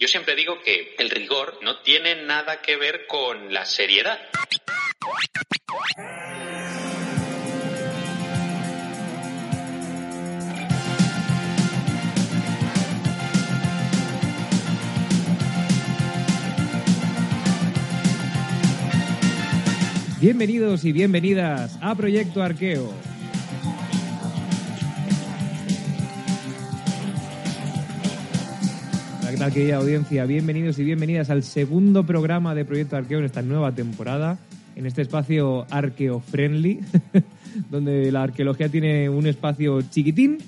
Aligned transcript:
Yo 0.00 0.06
siempre 0.06 0.36
digo 0.36 0.60
que 0.62 0.94
el 0.96 1.10
rigor 1.10 1.58
no 1.60 1.80
tiene 1.80 2.24
nada 2.24 2.62
que 2.62 2.76
ver 2.76 3.08
con 3.08 3.52
la 3.52 3.64
seriedad. 3.64 4.16
Bienvenidos 20.20 20.84
y 20.84 20.92
bienvenidas 20.92 21.76
a 21.80 21.96
Proyecto 21.96 22.40
Arqueo. 22.40 22.97
Hola, 29.28 29.36
¿qué 29.36 29.44
tal 29.44 29.52
querida 29.52 29.76
audiencia? 29.76 30.24
Bienvenidos 30.24 30.78
y 30.78 30.84
bienvenidas 30.84 31.28
al 31.28 31.42
segundo 31.42 32.06
programa 32.06 32.54
de 32.54 32.64
Proyecto 32.64 32.96
Arqueo 32.96 33.18
en 33.18 33.26
esta 33.26 33.42
nueva 33.42 33.74
temporada, 33.74 34.38
en 34.74 34.86
este 34.86 35.02
espacio 35.02 35.66
arqueo-friendly, 35.68 36.80
donde 37.70 38.10
la 38.10 38.22
arqueología 38.22 38.70
tiene 38.70 39.10
un 39.10 39.26
espacio 39.26 39.82
chiquitín 39.82 40.38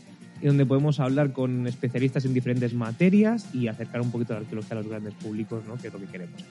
y 0.41 0.47
donde 0.47 0.64
podemos 0.64 0.98
hablar 0.98 1.34
con 1.34 1.67
especialistas 1.67 2.25
en 2.25 2.33
diferentes 2.33 2.73
materias 2.73 3.55
y 3.55 3.69
acercar 3.69 4.01
un 4.01 4.11
poquito 4.11 4.33
la 4.33 4.41
arqueología 4.41 4.73
a 4.73 4.81
los 4.81 4.89
grandes 4.89 5.12
públicos, 5.12 5.62
que 5.83 5.89
es 5.89 5.92
lo 5.92 6.01
que 6.01 6.06
queremos. 6.06 6.42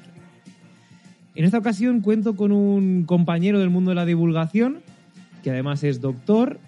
En 1.33 1.45
esta 1.45 1.57
ocasión 1.57 2.01
cuento 2.01 2.35
con 2.35 2.51
un 2.51 3.05
compañero 3.05 3.57
del 3.57 3.71
mundo 3.71 3.89
de 3.89 3.95
la 3.95 4.05
divulgación, 4.05 4.81
que 5.41 5.49
además 5.49 5.83
es 5.83 5.99
doctor, 5.99 6.59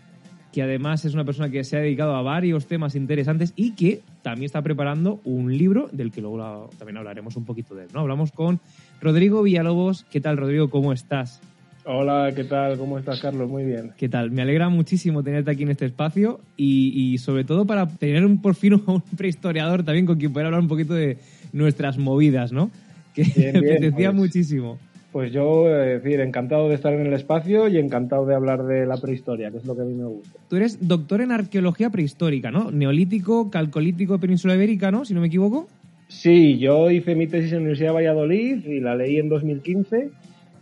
que 0.52 0.62
además 0.62 1.06
es 1.06 1.14
una 1.14 1.24
persona 1.24 1.50
que 1.50 1.64
se 1.64 1.78
ha 1.78 1.80
dedicado 1.80 2.16
a 2.16 2.22
varios 2.22 2.68
temas 2.68 2.96
interesantes 2.96 3.54
y 3.56 3.72
que 3.72 4.02
también 4.22 4.46
está 4.46 4.62
preparando 4.62 5.22
un 5.24 5.58
libro 5.58 5.90
del 5.92 6.12
que 6.12 6.22
luego 6.22 6.70
también 6.78 6.98
hablaremos 6.98 7.36
un 7.38 7.46
poquito 7.46 7.74
de 7.76 7.84
él. 7.84 7.90
¿no? 7.94 8.02
Hablamos 8.02 8.32
con 8.32 8.60
Rodrigo 9.00 9.44
Villalobos. 9.44 10.06
¿Qué 10.12 10.20
tal, 10.20 10.38
Rodrigo? 10.38 10.70
¿Cómo 10.70 10.92
estás? 10.94 11.40
Hola, 11.86 12.32
¿qué 12.36 12.44
tal? 12.44 12.78
¿Cómo 12.78 13.00
estás, 13.00 13.20
Carlos? 13.22 13.50
Muy 13.50 13.66
bien. 13.66 13.94
¿Qué 13.98 14.08
tal? 14.08 14.30
Me 14.30 14.44
alegra 14.44 14.70
muchísimo 14.70 15.24
tenerte 15.24 15.50
aquí 15.50 15.64
en 15.64 15.72
este 15.72 15.86
espacio 15.86 16.42
y, 16.56 17.14
y 17.14 17.18
sobre 17.18 17.44
todo 17.44 17.66
para 17.66 17.88
tener 17.88 18.26
un, 18.26 18.42
por 18.42 18.54
fin 18.56 18.74
un 18.86 19.02
prehistoriador 19.18 19.84
también 19.84 20.06
con 20.06 20.18
quien 20.18 20.32
poder 20.32 20.48
hablar 20.48 20.62
un 20.62 20.68
poquito 20.68 20.94
de 20.94 21.18
nuestras 21.54 21.98
movidas, 21.98 22.52
¿no? 22.52 22.70
Que 23.16 23.24
Bien, 23.24 23.54
me 23.62 23.72
apetecía 23.72 24.12
pues. 24.12 24.22
muchísimo. 24.22 24.78
Pues 25.12 25.34
yo, 25.34 25.68
eh, 25.70 26.00
decir, 26.00 26.22
encantado 26.22 26.70
de 26.70 26.76
estar 26.76 26.94
en 26.94 27.06
el 27.06 27.14
espacio 27.14 27.68
y 27.68 27.78
encantado 27.78 28.26
de 28.26 28.34
hablar 28.34 28.64
de 28.64 28.86
la 28.86 28.96
prehistoria, 28.98 29.52
que 29.52 29.58
es 29.58 29.66
lo 29.66 29.76
que 29.76 29.82
a 29.82 29.86
mí 29.86 29.94
me 29.94 30.06
gusta. 30.06 30.40
Tú 30.50 30.56
eres 30.56 30.88
doctor 30.88 31.20
en 31.22 31.32
arqueología 31.34 31.90
prehistórica, 31.90 32.50
¿no? 32.50 32.72
Neolítico, 32.72 33.50
calcolítico, 33.50 34.20
península 34.20 34.56
ibérica, 34.56 34.90
¿no? 34.90 35.04
Si 35.04 35.14
no 35.14 35.20
me 35.20 35.28
equivoco. 35.28 35.68
Sí, 36.08 36.58
yo 36.60 36.90
hice 36.92 37.16
mi 37.16 37.28
tesis 37.28 37.52
en 37.52 37.58
la 37.58 37.62
Universidad 37.64 37.90
de 37.90 37.96
Valladolid 37.96 38.66
y 38.66 38.80
la 38.80 38.96
leí 38.96 39.18
en 39.18 39.28
2015. 39.30 40.10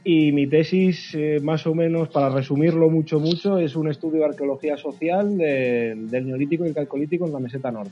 Y 0.03 0.31
mi 0.31 0.47
tesis, 0.47 1.13
eh, 1.13 1.39
más 1.43 1.67
o 1.67 1.75
menos, 1.75 2.09
para 2.09 2.29
resumirlo 2.29 2.89
mucho, 2.89 3.19
mucho, 3.19 3.59
es 3.59 3.75
un 3.75 3.87
estudio 3.89 4.19
de 4.19 4.25
arqueología 4.25 4.77
social 4.77 5.37
de- 5.37 5.93
del 6.09 6.25
Neolítico 6.25 6.65
y 6.65 6.69
el 6.69 6.73
Calcolítico 6.73 7.27
en 7.27 7.33
la 7.33 7.39
meseta 7.39 7.69
norte. 7.69 7.91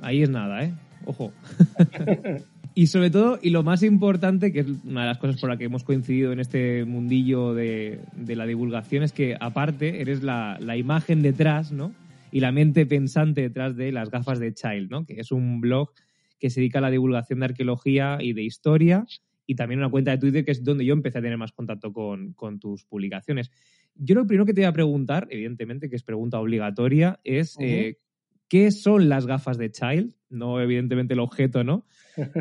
Ahí 0.00 0.22
es 0.22 0.30
nada, 0.30 0.64
¿eh? 0.64 0.72
Ojo. 1.04 1.32
y 2.78 2.86
sobre 2.86 3.10
todo, 3.10 3.40
y 3.42 3.50
lo 3.50 3.64
más 3.64 3.82
importante, 3.82 4.52
que 4.52 4.60
es 4.60 4.68
una 4.84 5.00
de 5.00 5.08
las 5.08 5.18
cosas 5.18 5.40
por 5.40 5.50
las 5.50 5.58
que 5.58 5.64
hemos 5.64 5.82
coincidido 5.82 6.30
en 6.30 6.38
este 6.38 6.84
mundillo 6.84 7.52
de, 7.52 7.98
de 8.14 8.36
la 8.36 8.46
divulgación, 8.46 9.02
es 9.02 9.10
que 9.10 9.36
aparte 9.40 10.00
eres 10.00 10.22
la, 10.22 10.58
la 10.60 10.76
imagen 10.76 11.20
detrás, 11.20 11.72
¿no? 11.72 11.92
Y 12.30 12.38
la 12.38 12.52
mente 12.52 12.86
pensante 12.86 13.40
detrás 13.40 13.74
de 13.74 13.90
las 13.90 14.12
gafas 14.12 14.38
de 14.38 14.54
Child, 14.54 14.92
¿no? 14.92 15.04
Que 15.04 15.14
es 15.14 15.32
un 15.32 15.60
blog 15.60 15.90
que 16.38 16.50
se 16.50 16.60
dedica 16.60 16.78
a 16.78 16.82
la 16.82 16.92
divulgación 16.92 17.40
de 17.40 17.46
arqueología 17.46 18.18
y 18.20 18.32
de 18.32 18.44
historia 18.44 19.04
y 19.44 19.56
también 19.56 19.80
una 19.80 19.90
cuenta 19.90 20.12
de 20.12 20.18
Twitter 20.18 20.44
que 20.44 20.52
es 20.52 20.62
donde 20.62 20.84
yo 20.84 20.92
empecé 20.92 21.18
a 21.18 21.22
tener 21.22 21.36
más 21.36 21.50
contacto 21.50 21.92
con, 21.92 22.32
con 22.34 22.60
tus 22.60 22.84
publicaciones. 22.84 23.50
Yo 23.96 24.14
lo 24.14 24.24
primero 24.24 24.46
que 24.46 24.54
te 24.54 24.60
voy 24.60 24.68
a 24.68 24.72
preguntar, 24.72 25.26
evidentemente, 25.30 25.90
que 25.90 25.96
es 25.96 26.04
pregunta 26.04 26.38
obligatoria, 26.38 27.18
es 27.24 27.56
eh, 27.58 27.98
¿qué 28.46 28.70
son 28.70 29.08
las 29.08 29.26
gafas 29.26 29.58
de 29.58 29.72
Child? 29.72 30.14
No, 30.30 30.60
evidentemente, 30.60 31.14
el 31.14 31.20
objeto, 31.20 31.64
¿no? 31.64 31.84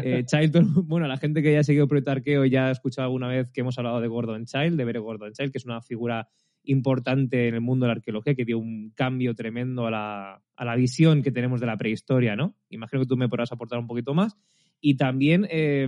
Eh, 0.04 0.24
Child, 0.26 0.56
bueno, 0.88 1.08
la 1.08 1.18
gente 1.18 1.42
que 1.42 1.50
haya 1.50 1.64
seguido 1.64 1.88
Proyecto 1.88 2.12
Arqueo 2.12 2.46
ya 2.46 2.68
ha 2.68 2.72
escuchado 2.72 3.06
alguna 3.06 3.28
vez 3.28 3.52
que 3.52 3.62
hemos 3.62 3.78
hablado 3.78 4.02
de 4.02 4.08
Gordon 4.08 4.46
Child, 4.46 4.78
de 4.78 4.86
Bere 4.86 5.00
Gordon 5.00 5.34
Child, 5.34 5.52
que 5.52 5.58
es 5.58 5.66
una 5.66 5.82
figura 5.82 6.28
importante 6.64 7.48
en 7.48 7.56
el 7.56 7.62
mundo 7.62 7.86
de 7.86 7.88
la 7.88 7.96
arqueología 7.98 8.36
que 8.36 8.46
dio 8.46 8.60
un 8.60 8.92
cambio 8.96 9.34
tremendo 9.34 9.88
a 9.88 9.92
la, 9.92 10.42
a 10.56 10.66
la 10.66 10.76
visión 10.76 11.22
que 11.22 11.32
tenemos 11.32 11.62
de 11.62 11.68
la 11.68 11.78
prehistoria, 11.78 12.36
¿no? 12.36 12.56
Imagino 12.70 13.02
que 13.02 13.08
tú 13.08 13.18
me 13.18 13.30
podrás 13.30 13.52
aportar 13.52 13.80
un 13.80 13.88
poquito 13.88 14.14
más. 14.14 14.36
Y 14.82 14.98
también, 14.98 15.48
eh, 15.50 15.88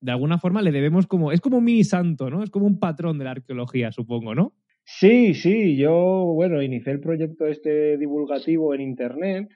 de 0.00 0.10
alguna 0.12 0.38
forma, 0.38 0.62
le 0.62 0.72
debemos 0.72 1.06
como. 1.06 1.32
Es 1.32 1.40
como 1.40 1.58
un 1.58 1.64
mini 1.64 1.84
santo, 1.84 2.30
¿no? 2.30 2.42
Es 2.42 2.50
como 2.50 2.66
un 2.66 2.78
patrón 2.78 3.18
de 3.18 3.24
la 3.24 3.32
arqueología, 3.32 3.92
supongo, 3.92 4.34
¿no? 4.34 4.54
Sí, 4.84 5.34
sí, 5.34 5.76
yo, 5.76 6.32
bueno, 6.34 6.62
inicié 6.62 6.94
el 6.94 7.00
proyecto 7.00 7.46
este 7.46 7.98
divulgativo 7.98 8.74
en 8.74 8.80
Internet, 8.80 9.48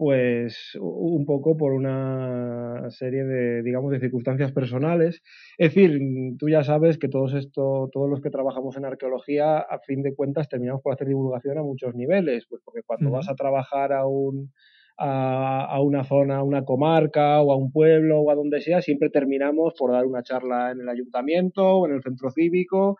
pues 0.00 0.78
un 0.80 1.26
poco 1.26 1.58
por 1.58 1.72
una 1.74 2.88
serie 2.88 3.22
de, 3.22 3.62
digamos, 3.62 3.92
de 3.92 4.00
circunstancias 4.00 4.50
personales. 4.50 5.20
Es 5.58 5.74
decir, 5.74 6.00
mm, 6.00 6.38
tú 6.38 6.48
ya 6.48 6.64
sabes 6.64 6.96
que 6.96 7.10
todos 7.10 7.34
esto, 7.34 7.90
todos 7.92 8.08
los 8.08 8.22
que 8.22 8.30
trabajamos 8.30 8.78
en 8.78 8.86
arqueología, 8.86 9.58
a 9.58 9.78
fin 9.80 10.02
de 10.02 10.14
cuentas, 10.14 10.48
terminamos 10.48 10.80
por 10.80 10.94
hacer 10.94 11.06
divulgación 11.06 11.58
a 11.58 11.62
muchos 11.62 11.94
niveles, 11.94 12.46
pues 12.48 12.62
porque 12.64 12.80
cuando 12.82 13.10
vas 13.10 13.28
a 13.28 13.34
trabajar 13.34 13.92
a 13.92 14.06
un 14.06 14.50
a, 14.96 15.66
a 15.66 15.80
una 15.82 16.02
zona, 16.04 16.38
a 16.38 16.42
una 16.44 16.64
comarca 16.64 17.42
o 17.42 17.52
a 17.52 17.56
un 17.56 17.70
pueblo 17.70 18.20
o 18.20 18.30
a 18.30 18.34
donde 18.34 18.62
sea, 18.62 18.80
siempre 18.80 19.10
terminamos 19.10 19.74
por 19.78 19.92
dar 19.92 20.06
una 20.06 20.22
charla 20.22 20.70
en 20.70 20.80
el 20.80 20.88
ayuntamiento 20.88 21.62
o 21.62 21.86
en 21.86 21.92
el 21.92 22.02
centro 22.02 22.30
cívico 22.30 22.96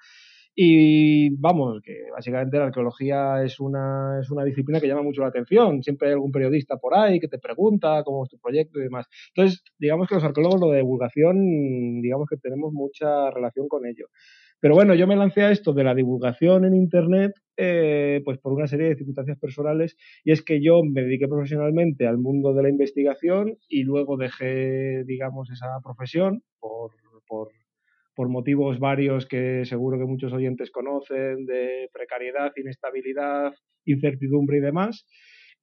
y 0.54 1.30
vamos, 1.36 1.80
que 1.82 2.10
básicamente 2.12 2.58
la 2.58 2.66
arqueología 2.66 3.42
es 3.42 3.60
una, 3.60 4.18
es 4.20 4.30
una 4.30 4.44
disciplina 4.44 4.80
que 4.80 4.88
llama 4.88 5.02
mucho 5.02 5.22
la 5.22 5.28
atención. 5.28 5.82
Siempre 5.82 6.08
hay 6.08 6.14
algún 6.14 6.32
periodista 6.32 6.76
por 6.76 6.94
ahí 6.96 7.20
que 7.20 7.28
te 7.28 7.38
pregunta 7.38 8.02
cómo 8.04 8.24
es 8.24 8.30
tu 8.30 8.38
proyecto 8.38 8.78
y 8.78 8.82
demás. 8.82 9.06
Entonces, 9.34 9.62
digamos 9.78 10.08
que 10.08 10.16
los 10.16 10.24
arqueólogos, 10.24 10.60
lo 10.60 10.70
de 10.70 10.78
divulgación, 10.78 12.00
digamos 12.02 12.28
que 12.28 12.36
tenemos 12.36 12.72
mucha 12.72 13.30
relación 13.30 13.68
con 13.68 13.86
ello. 13.86 14.08
Pero 14.60 14.74
bueno, 14.74 14.94
yo 14.94 15.06
me 15.06 15.16
lancé 15.16 15.42
a 15.42 15.50
esto 15.50 15.72
de 15.72 15.84
la 15.84 15.94
divulgación 15.94 16.66
en 16.66 16.74
Internet, 16.74 17.32
eh, 17.56 18.20
pues 18.24 18.38
por 18.38 18.52
una 18.52 18.66
serie 18.66 18.88
de 18.88 18.96
circunstancias 18.96 19.38
personales, 19.38 19.96
y 20.22 20.32
es 20.32 20.42
que 20.42 20.62
yo 20.62 20.82
me 20.82 21.02
dediqué 21.02 21.28
profesionalmente 21.28 22.06
al 22.06 22.18
mundo 22.18 22.52
de 22.52 22.62
la 22.64 22.68
investigación 22.68 23.56
y 23.68 23.84
luego 23.84 24.18
dejé, 24.18 25.04
digamos, 25.04 25.50
esa 25.50 25.68
profesión 25.82 26.42
por, 26.58 26.90
por 27.26 27.48
por 28.20 28.28
motivos 28.28 28.78
varios 28.78 29.24
que 29.24 29.64
seguro 29.64 29.98
que 29.98 30.04
muchos 30.04 30.30
oyentes 30.34 30.70
conocen, 30.70 31.46
de 31.46 31.88
precariedad, 31.90 32.52
inestabilidad, 32.54 33.54
incertidumbre 33.86 34.58
y 34.58 34.60
demás. 34.60 35.06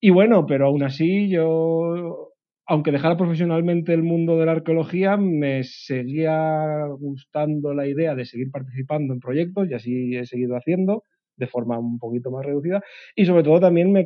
Y 0.02 0.10
bueno, 0.10 0.48
pero 0.48 0.66
aún 0.66 0.82
así 0.82 1.30
yo, 1.30 2.32
aunque 2.66 2.92
dejara 2.92 3.16
profesionalmente 3.16 3.94
el 3.94 4.02
mundo 4.02 4.40
de 4.40 4.48
la 4.48 4.54
arqueología, 4.54 5.18
me 5.18 5.64
seguía 5.66 6.88
gustando 6.98 7.76
la 7.76 7.86
idea 7.86 8.16
de 8.16 8.26
seguir 8.26 8.50
participando 8.50 9.14
en 9.14 9.20
proyectos 9.20 9.70
y 9.70 9.76
así 9.76 10.16
he 10.16 10.26
seguido 10.26 10.56
haciendo 10.56 11.04
de 11.36 11.46
forma 11.46 11.78
un 11.78 12.00
poquito 12.00 12.32
más 12.32 12.44
reducida 12.44 12.82
y 13.16 13.28
sobre 13.28 13.44
todo 13.44 13.60
también 13.60 13.92
me, 13.92 14.04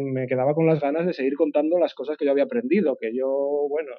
me 0.00 0.26
quedaba 0.26 0.52
con 0.52 0.66
las 0.66 0.80
ganas 0.80 1.06
de 1.06 1.12
seguir 1.12 1.36
contando 1.36 1.78
las 1.78 1.94
cosas 1.94 2.16
que 2.16 2.24
yo 2.24 2.32
había 2.32 2.42
aprendido, 2.42 2.96
que 3.00 3.14
yo, 3.14 3.28
bueno, 3.70 3.92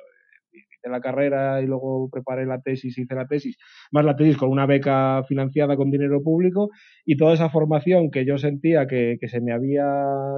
hice 0.52 0.90
la 0.90 1.02
carrera 1.02 1.62
y 1.62 1.66
luego 1.66 2.10
preparé 2.10 2.46
la 2.46 2.62
tesis, 2.62 2.98
hice 2.98 3.16
la 3.16 3.28
tesis, 3.28 3.58
más 3.92 4.06
la 4.06 4.16
tesis 4.16 4.38
con 4.38 4.50
una 4.50 4.66
beca 4.66 5.24
financiada 5.28 5.76
con 5.76 5.92
dinero 5.92 6.22
público 6.22 6.70
y 7.06 7.18
toda 7.18 7.34
esa 7.34 7.50
formación 7.50 8.12
que 8.12 8.26
yo 8.26 8.38
sentía 8.38 8.88
que, 8.88 9.18
que 9.20 9.28
se, 9.28 9.42
me 9.42 9.52
había, 9.52 9.86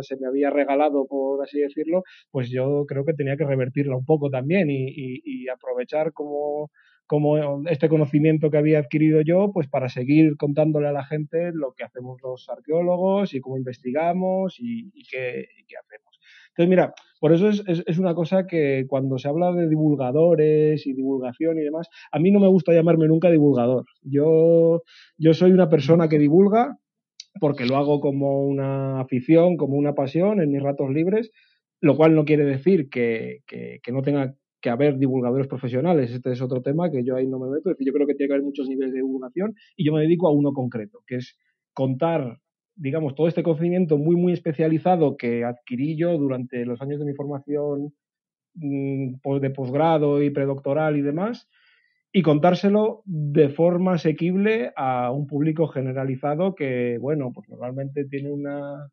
se 0.01 0.17
me 0.17 0.27
había 0.27 0.49
regalado, 0.49 1.05
por 1.07 1.43
así 1.43 1.59
decirlo, 1.59 2.03
pues 2.31 2.49
yo 2.49 2.85
creo 2.87 3.05
que 3.05 3.13
tenía 3.13 3.37
que 3.37 3.45
revertirla 3.45 3.95
un 3.95 4.05
poco 4.05 4.29
también 4.29 4.69
y, 4.69 4.91
y, 4.95 5.47
aprovechar 5.49 6.13
como, 6.13 6.69
como 7.07 7.67
este 7.67 7.89
conocimiento 7.89 8.49
que 8.49 8.57
había 8.57 8.79
adquirido 8.79 9.21
yo, 9.21 9.51
pues 9.53 9.67
para 9.67 9.89
seguir 9.89 10.37
contándole 10.37 10.87
a 10.87 10.93
la 10.93 11.03
gente 11.03 11.51
lo 11.53 11.73
que 11.73 11.83
hacemos 11.83 12.21
los 12.23 12.47
arqueólogos 12.49 13.33
y 13.33 13.41
cómo 13.41 13.57
investigamos 13.57 14.55
y, 14.59 14.91
qué, 15.09 15.45
y 15.57 15.65
qué 15.65 15.75
hacemos. 15.77 16.19
Entonces, 16.49 16.69
mira, 16.69 16.93
Por 17.21 17.33
eso 17.33 17.49
es, 17.49 17.63
es, 17.67 17.99
una 17.99 18.15
cosa 18.15 18.47
que 18.47 18.85
cuando 18.87 19.19
se 19.19 19.27
habla 19.27 19.51
de 19.51 19.69
divulgadores 19.69 20.87
y 20.87 20.93
divulgación 20.93 21.59
y 21.59 21.61
demás, 21.61 21.87
a 22.11 22.17
mí 22.17 22.31
no 22.31 22.39
me 22.39 22.47
gusta 22.47 22.73
llamarme 22.73 23.07
nunca 23.07 23.29
divulgador. 23.29 23.85
Yo, 24.01 24.81
yo 25.19 25.33
soy 25.35 25.51
una 25.51 25.69
persona 25.69 26.09
que 26.09 26.17
divulga 26.17 26.79
porque 27.39 27.67
lo 27.67 27.77
hago 27.77 28.01
como 28.01 28.43
una 28.43 29.01
afición, 29.01 29.55
como 29.55 29.77
una 29.77 29.93
pasión 29.93 30.41
en 30.41 30.51
mis 30.51 30.63
ratos 30.63 30.89
libres, 30.89 31.29
lo 31.79 31.95
cual 31.95 32.15
no 32.15 32.25
quiere 32.25 32.43
decir 32.43 32.89
que, 32.89 33.41
que, 33.45 33.81
que 33.83 33.91
no 33.91 34.01
tenga 34.01 34.33
que 34.59 34.71
haber 34.71 34.97
divulgadores 34.97 35.47
profesionales. 35.47 36.11
Este 36.11 36.31
es 36.31 36.41
otro 36.41 36.63
tema 36.63 36.89
que 36.89 37.03
yo 37.03 37.17
ahí 37.17 37.27
no 37.27 37.37
me 37.37 37.51
meto. 37.51 37.69
Es 37.69 37.77
decir, 37.77 37.85
yo 37.85 37.93
creo 37.93 38.07
que 38.07 38.15
tiene 38.15 38.29
que 38.29 38.33
haber 38.33 38.45
muchos 38.45 38.67
niveles 38.67 38.93
de 38.93 38.99
divulgación 39.01 39.53
y 39.75 39.85
yo 39.85 39.93
me 39.93 40.01
dedico 40.01 40.27
a 40.27 40.33
uno 40.33 40.53
concreto, 40.53 41.03
que 41.05 41.17
es 41.17 41.37
contar, 41.71 42.39
digamos, 42.81 43.13
todo 43.13 43.27
este 43.27 43.43
conocimiento 43.43 43.99
muy, 43.99 44.15
muy 44.15 44.33
especializado 44.33 45.15
que 45.15 45.43
adquirí 45.43 45.95
yo 45.95 46.17
durante 46.17 46.65
los 46.65 46.81
años 46.81 46.99
de 46.99 47.05
mi 47.05 47.13
formación 47.13 47.93
mm, 48.55 49.17
de 49.39 49.49
posgrado 49.51 50.23
y 50.23 50.31
predoctoral 50.31 50.97
y 50.97 51.01
demás, 51.01 51.47
y 52.11 52.23
contárselo 52.23 53.03
de 53.05 53.49
forma 53.49 53.93
asequible 53.93 54.73
a 54.75 55.11
un 55.11 55.27
público 55.27 55.67
generalizado 55.67 56.55
que, 56.55 56.97
bueno, 56.99 57.31
pues 57.33 57.47
normalmente 57.49 58.05
tiene 58.05 58.31
una, 58.31 58.89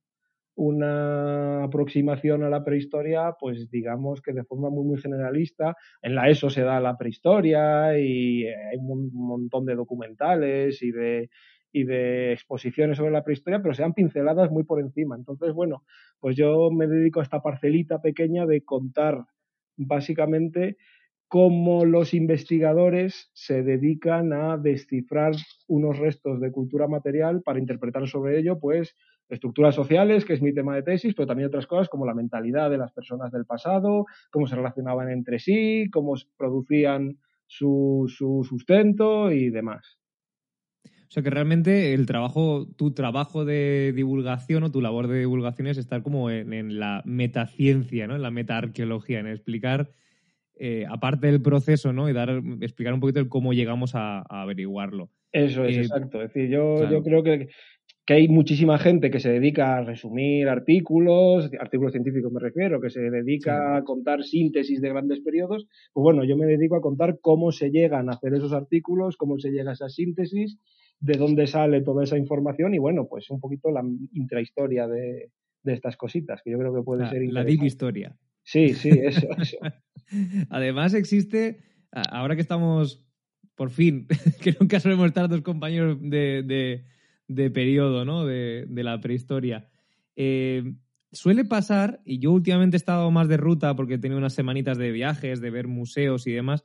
una 0.55 1.65
aproximación 1.65 2.43
a 2.43 2.51
la 2.51 2.65
prehistoria, 2.65 3.37
pues 3.41 3.71
digamos 3.71 4.21
que 4.21 4.35
de 4.35 4.45
forma 4.45 4.69
muy, 4.69 4.85
muy 4.85 5.01
generalista. 5.01 5.75
En 6.03 6.15
la 6.15 6.29
ESO 6.29 6.51
se 6.51 6.61
da 6.61 6.79
la 6.79 6.99
prehistoria 6.99 7.99
y 7.99 8.47
hay 8.47 8.77
un 8.77 9.11
montón 9.15 9.65
de 9.65 9.75
documentales 9.75 10.83
y 10.83 10.93
de, 10.93 11.31
y 11.73 11.85
de 11.85 12.33
exposiciones 12.33 12.97
sobre 12.97 13.13
la 13.13 13.25
prehistoria, 13.25 13.61
pero 13.63 13.75
se 13.75 13.83
dan 13.83 13.95
pinceladas 13.95 14.51
muy 14.51 14.65
por 14.65 14.81
encima. 14.81 15.17
Entonces, 15.17 15.53
bueno, 15.53 15.85
pues 16.21 16.37
yo 16.37 16.71
me 16.71 16.87
dedico 16.87 17.21
a 17.21 17.23
esta 17.23 17.43
parcelita 17.43 18.01
pequeña 18.01 18.47
de 18.47 18.65
contar 18.65 19.25
básicamente 19.77 20.77
cómo 21.29 21.85
los 21.85 22.15
investigadores 22.15 23.31
se 23.35 23.63
dedican 23.63 24.33
a 24.33 24.57
descifrar 24.57 25.35
unos 25.67 25.99
restos 25.99 26.41
de 26.41 26.51
cultura 26.51 26.89
material 26.89 27.43
para 27.43 27.59
interpretar 27.59 28.09
sobre 28.09 28.39
ello, 28.39 28.59
pues, 28.59 28.97
estructuras 29.29 29.75
sociales, 29.75 30.25
que 30.25 30.33
es 30.33 30.41
mi 30.41 30.55
tema 30.55 30.75
de 30.75 30.83
tesis, 30.83 31.15
pero 31.15 31.27
también 31.27 31.49
otras 31.49 31.67
cosas 31.67 31.91
como 31.91 32.07
la 32.07 32.15
mentalidad 32.15 32.71
de 32.71 32.79
las 32.79 32.93
personas 32.93 33.31
del 33.31 33.45
pasado, 33.45 34.07
cómo 34.31 34.47
se 34.47 34.57
relacionaban 34.57 35.11
entre 35.11 35.39
sí, 35.39 35.89
cómo 35.93 36.15
producían 36.39 37.19
su, 37.47 38.07
su 38.09 38.43
sustento 38.49 39.31
y 39.31 39.51
demás. 39.51 39.98
O 41.09 41.11
sea 41.11 41.23
que 41.23 41.31
realmente 41.31 41.95
el 41.95 42.05
trabajo, 42.05 42.69
tu 42.77 42.93
trabajo 42.93 43.47
de 43.47 43.95
divulgación 43.97 44.63
o 44.65 44.71
tu 44.71 44.83
labor 44.83 45.09
de 45.09 45.21
divulgación 45.21 45.67
es 45.67 45.79
estar 45.79 46.03
como 46.03 46.31
en, 46.31 46.79
la 46.79 47.03
metaciencia, 47.07 48.07
¿no? 48.07 48.17
En 48.17 48.21
la 48.21 48.31
metaarqueología, 48.31 49.19
en 49.19 49.27
explicar, 49.27 49.91
eh, 50.57 50.85
aparte 50.87 51.29
del 51.29 51.41
proceso, 51.41 51.95
¿no? 51.95 52.11
Y 52.11 52.13
dar, 52.13 52.43
explicar 52.61 52.93
un 52.93 53.01
poquito 53.01 53.21
el 53.21 53.31
cómo 53.31 53.55
llegamos 53.55 53.95
a, 53.95 54.21
averiguarlo. 54.29 55.09
Eso 55.33 55.65
es, 55.65 55.79
eh, 55.79 55.81
exacto. 55.81 56.21
Es 56.21 56.35
decir, 56.35 56.51
yo, 56.51 56.91
yo 56.91 57.03
creo 57.03 57.23
que, 57.23 57.49
que 58.09 58.15
hay 58.15 58.29
muchísima 58.29 58.79
gente 58.79 59.11
que 59.11 59.21
se 59.21 59.31
dedica 59.31 59.77
a 59.77 59.85
resumir 59.85 60.49
artículos, 60.49 61.51
artículos 61.59 61.93
científicos 61.93 62.31
me 62.33 62.41
refiero, 62.41 62.83
que 62.83 62.91
se 62.91 63.01
dedica 63.01 63.77
a 63.77 63.85
contar 63.85 64.25
síntesis 64.25 64.83
de 64.83 64.89
grandes 64.91 65.21
periodos. 65.21 65.67
Pues 65.95 66.03
bueno, 66.03 66.25
yo 66.25 66.37
me 66.37 66.45
dedico 66.45 66.77
a 66.77 66.83
contar 66.83 67.19
cómo 67.23 67.51
se 67.51 67.71
llegan 67.71 68.11
a 68.11 68.13
hacer 68.13 68.35
esos 68.35 68.53
artículos, 68.53 69.17
cómo 69.17 69.39
se 69.39 69.51
llega 69.51 69.71
a 69.71 69.75
esa 69.75 69.89
síntesis, 69.89 70.59
de 71.01 71.17
dónde 71.17 71.47
sale 71.47 71.81
toda 71.81 72.05
esa 72.05 72.19
información 72.19 72.75
y 72.75 72.79
bueno, 72.79 73.07
pues 73.07 73.31
un 73.31 73.41
poquito 73.41 73.71
la 73.71 73.83
intrahistoria 74.13 74.87
de, 74.87 75.31
de 75.63 75.73
estas 75.73 75.97
cositas, 75.97 76.41
que 76.43 76.51
yo 76.51 76.59
creo 76.59 76.75
que 76.75 76.83
puede 76.83 77.09
ser 77.09 77.23
La 77.33 77.45
deep 77.45 77.63
historia. 77.63 78.17
Sí, 78.43 78.75
sí, 78.75 78.91
eso, 78.91 79.29
eso. 79.39 79.59
Además 80.51 80.95
existe, 80.95 81.61
ahora 81.91 82.35
que 82.35 82.43
estamos, 82.43 83.05
por 83.55 83.71
fin, 83.71 84.07
que 84.43 84.57
nunca 84.59 84.81
solemos 84.81 85.07
estar 85.07 85.29
dos 85.29 85.43
compañeros 85.43 85.99
de 86.01 86.85
de 87.29 87.51
periodo, 87.51 88.05
¿no? 88.05 88.27
De, 88.27 88.67
la 88.71 89.01
prehistoria. 89.01 89.69
Eh, 90.17 90.75
suele 91.13 91.45
pasar, 91.45 92.01
y 92.05 92.19
yo 92.19 92.33
últimamente 92.33 92.77
he 92.77 92.79
estado 92.79 93.11
más 93.11 93.29
de 93.29 93.37
ruta 93.37 93.77
porque 93.77 93.95
he 93.95 93.99
tenido 93.99 94.19
unas 94.19 94.33
semanitas 94.33 94.79
de 94.79 94.91
viajes, 94.91 95.41
de 95.41 95.51
ver 95.51 95.69
museos 95.69 96.27
y 96.27 96.33
demás, 96.33 96.65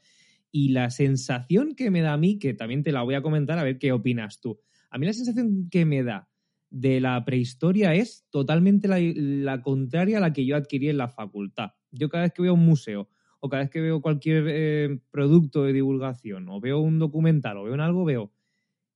y 0.55 0.69
la 0.69 0.91
sensación 0.91 1.73
que 1.73 1.89
me 1.89 2.01
da 2.01 2.13
a 2.13 2.17
mí, 2.17 2.37
que 2.37 2.53
también 2.53 2.83
te 2.83 2.91
la 2.91 3.01
voy 3.01 3.15
a 3.15 3.23
comentar, 3.23 3.57
a 3.57 3.63
ver 3.63 3.79
qué 3.79 3.91
opinas 3.91 4.39
tú. 4.39 4.59
A 4.91 4.99
mí 4.99 5.07
la 5.07 5.13
sensación 5.13 5.67
que 5.71 5.83
me 5.83 6.03
da 6.03 6.29
de 6.69 7.01
la 7.01 7.25
prehistoria 7.25 7.95
es 7.95 8.27
totalmente 8.29 8.87
la, 8.87 9.61
contraria 9.63 10.19
a 10.19 10.21
la 10.21 10.31
que 10.31 10.45
yo 10.45 10.55
adquirí 10.55 10.89
en 10.89 10.97
la 10.97 11.07
facultad. 11.07 11.71
Yo 11.91 12.07
cada 12.07 12.25
vez 12.25 12.33
que 12.33 12.43
veo 12.43 12.53
un 12.53 12.63
museo 12.63 13.09
o 13.39 13.49
cada 13.49 13.63
vez 13.63 13.71
que 13.71 13.81
veo 13.81 13.99
cualquier 13.99 14.45
eh, 14.47 14.99
producto 15.09 15.63
de 15.63 15.73
divulgación 15.73 16.47
o 16.49 16.61
veo 16.61 16.79
un 16.79 16.99
documental 16.99 17.57
o 17.57 17.63
veo 17.63 17.73
en 17.73 17.81
algo, 17.81 18.05
veo 18.05 18.31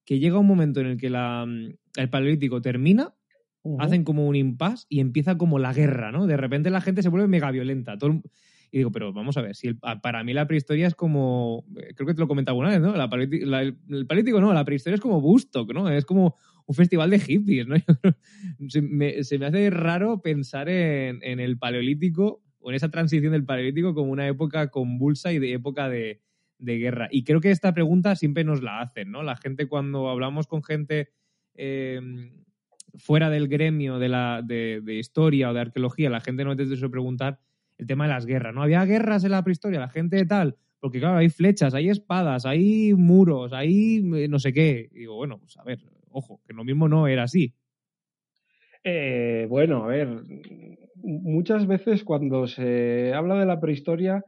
que 0.05 0.19
llega 0.19 0.37
un 0.37 0.45
momento 0.45 0.79
en 0.79 0.85
el 0.85 0.97
que 0.97 1.09
la, 1.09 1.43
mm, 1.47 1.73
el 1.95 2.09
paleolítico 2.11 2.61
termina, 2.61 3.15
hacen 3.79 4.03
como 4.03 4.27
un 4.27 4.35
impasse 4.35 4.85
y 4.89 4.99
empieza 4.99 5.37
como 5.37 5.57
la 5.57 5.73
guerra, 5.73 6.11
¿no? 6.11 6.27
De 6.27 6.37
repente 6.37 6.69
la 6.69 6.81
gente 6.81 7.01
se 7.01 7.09
vuelve 7.09 7.27
mega 7.27 7.49
violenta. 7.49 7.97
Y 8.71 8.79
digo, 8.79 8.91
pero 8.91 9.13
vamos 9.13 9.37
a 9.37 9.41
ver, 9.41 9.55
si 9.55 9.73
para 9.73 10.23
mí 10.23 10.33
la 10.33 10.47
prehistoria 10.47 10.87
es 10.87 10.95
como, 10.95 11.65
eh, 11.77 11.93
creo 11.95 12.07
que 12.07 12.13
te 12.13 12.19
lo 12.19 12.27
comentaba 12.27 12.53
alguna 12.53 12.69
vez, 12.69 12.81
¿no? 12.81 12.93
el, 12.93 14.07
paleolítico 14.07 14.41
no, 14.41 14.53
la 14.53 14.65
prehistoria 14.65 14.95
es 14.95 15.01
como 15.01 15.21
Bustock, 15.21 15.73
¿no? 15.73 15.89
Es 15.89 16.05
como 16.05 16.35
un 16.65 16.75
festival 16.75 17.09
de 17.09 17.19
hippies, 17.19 17.67
¿no? 17.67 17.75
se, 18.67 18.81
me, 18.81 19.15
hace 19.19 19.69
raro 19.69 20.21
pensar 20.21 20.67
en, 20.67 21.19
en, 21.23 21.39
el 21.39 21.57
paleolítico 21.57 22.43
o 22.59 22.69
en 22.69 22.75
esa 22.75 22.89
transición 22.89 23.31
del 23.31 23.45
paleolítico 23.45 23.93
como 23.93 24.11
una 24.11 24.27
época 24.27 24.69
convulsa 24.69 25.31
y 25.31 25.39
de 25.39 25.53
época 25.53 25.87
de, 25.87 26.21
de 26.59 26.77
guerra. 26.77 27.07
Y 27.11 27.23
creo 27.23 27.41
que 27.41 27.51
esta 27.51 27.73
pregunta 27.73 28.15
siempre 28.15 28.43
nos 28.43 28.61
la 28.61 28.81
hacen, 28.81 29.11
¿no? 29.11 29.23
La 29.23 29.35
gente 29.35 29.67
cuando 29.67 30.09
hablamos 30.09 30.47
con 30.47 30.63
gente 30.63 31.09
eh, 31.55 32.01
fuera 32.95 33.29
del 33.29 33.47
gremio 33.47 33.99
de, 33.99 34.09
la, 34.09 34.41
de, 34.43 34.81
historia 34.87 35.49
o 35.49 35.53
de 35.53 35.61
arqueología, 35.61 36.09
la 36.09 36.21
gente 36.21 36.43
no 36.43 36.55
te 36.55 36.65
suele 36.65 36.89
preguntar 36.89 37.39
el 37.77 37.87
tema 37.87 38.05
de 38.05 38.13
las 38.13 38.25
guerras, 38.25 38.53
¿no? 38.53 38.63
Había 38.63 38.85
guerras 38.85 39.23
en 39.23 39.31
la 39.31 39.43
prehistoria, 39.43 39.79
la 39.79 39.89
gente 39.89 40.25
tal, 40.25 40.55
porque 40.79 40.99
claro, 40.99 41.17
hay 41.17 41.29
flechas, 41.29 41.73
hay 41.73 41.89
espadas, 41.89 42.45
hay 42.45 42.93
muros, 42.93 43.53
hay 43.53 43.97
eh, 44.15 44.27
no 44.27 44.39
sé 44.39 44.53
qué. 44.53 44.89
Y 44.91 44.99
digo, 44.99 45.15
bueno, 45.15 45.39
pues 45.39 45.57
a 45.57 45.63
ver, 45.63 45.79
ojo, 46.11 46.41
que 46.47 46.53
lo 46.53 46.63
mismo 46.63 46.87
no 46.87 47.07
era 47.07 47.23
así. 47.23 47.53
Eh, 48.83 49.47
bueno, 49.49 49.83
a 49.83 49.87
ver, 49.87 50.07
muchas 50.95 51.67
veces 51.67 52.03
cuando 52.03 52.47
se 52.47 53.13
habla 53.13 53.35
de 53.35 53.45
la 53.45 53.59
prehistoria 53.59 54.23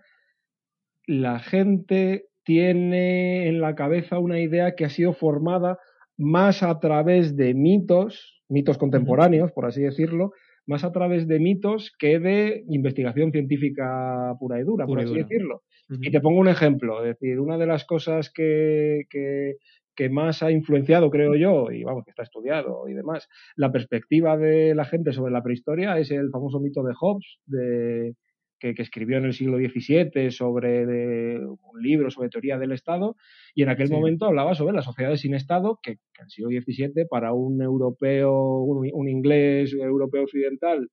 la 1.10 1.40
gente 1.40 2.28
tiene 2.44 3.47
en 3.47 3.62
la 3.62 3.73
cabeza 3.73 4.19
una 4.19 4.40
idea 4.40 4.76
que 4.76 4.85
ha 4.85 4.90
sido 4.90 5.14
formada 5.14 5.80
más 6.18 6.62
a 6.62 6.80
través 6.80 7.35
de 7.35 7.56
mitos, 7.56 8.44
mitos 8.47 8.78
contemporáneos, 8.78 9.52
por 9.52 9.66
así 9.66 9.81
decirlo, 9.81 10.33
más 10.69 10.83
a 10.83 10.92
través 10.92 11.28
de 11.28 11.40
mitos 11.40 11.92
que 11.97 12.19
de 12.19 12.64
investigación 12.69 13.31
científica 13.31 14.35
pura 14.40 14.59
y 14.59 14.64
dura, 14.64 14.85
por 14.85 14.99
así 14.99 15.16
decirlo. 15.16 15.64
Y 15.90 16.11
te 16.11 16.21
pongo 16.21 16.40
un 16.40 16.47
ejemplo, 16.47 17.04
es 17.04 17.19
decir, 17.19 17.40
una 17.40 17.57
de 17.57 17.66
las 17.66 17.85
cosas 17.85 18.31
que, 18.31 19.06
que, 19.09 19.56
que, 19.95 20.09
más 20.09 20.44
ha 20.44 20.52
influenciado, 20.52 21.09
creo 21.09 21.33
yo, 21.33 21.71
y 21.71 21.83
vamos, 21.83 22.06
que 22.06 22.11
está 22.11 22.21
estudiado 22.21 22.88
y 22.88 22.94
demás, 22.94 23.28
la 23.56 23.71
perspectiva 23.71 24.38
de 24.38 24.76
la 24.76 24.85
gente 24.85 25.11
sobre 25.11 25.31
la 25.31 25.42
prehistoria 25.42 25.97
es 25.97 26.11
el 26.11 26.30
famoso 26.30 26.59
mito 26.59 26.83
de 26.83 26.94
Hobbes, 26.94 27.40
de, 27.47 28.14
que, 28.59 28.73
escribió 28.78 29.18
en 29.18 29.25
el 29.25 29.33
siglo 29.33 29.57
XVII 29.57 30.31
sobre 30.31 31.39
un 31.39 31.81
libro 31.81 32.11
sobre 32.11 32.30
teoría 32.30 32.57
del 32.57 32.71
Estado 32.71 33.16
y 33.56 33.63
en 33.63 33.69
aquel 33.69 33.89
momento 33.89 34.25
hablaba 34.25 34.54
sobre 34.54 34.75
las 34.75 34.85
sociedades 34.85 35.21
sin 35.21 35.33
Estado 35.33 35.80
que, 35.81 35.92
en 35.92 36.23
el 36.23 36.30
siglo 36.30 36.49
XVII 36.49 37.06
para 37.09 37.33
un 37.33 37.61
europeo, 37.61 38.61
un, 38.61 39.09
inglés 39.09 39.73
europeo 39.73 40.23
occidental 40.23 40.89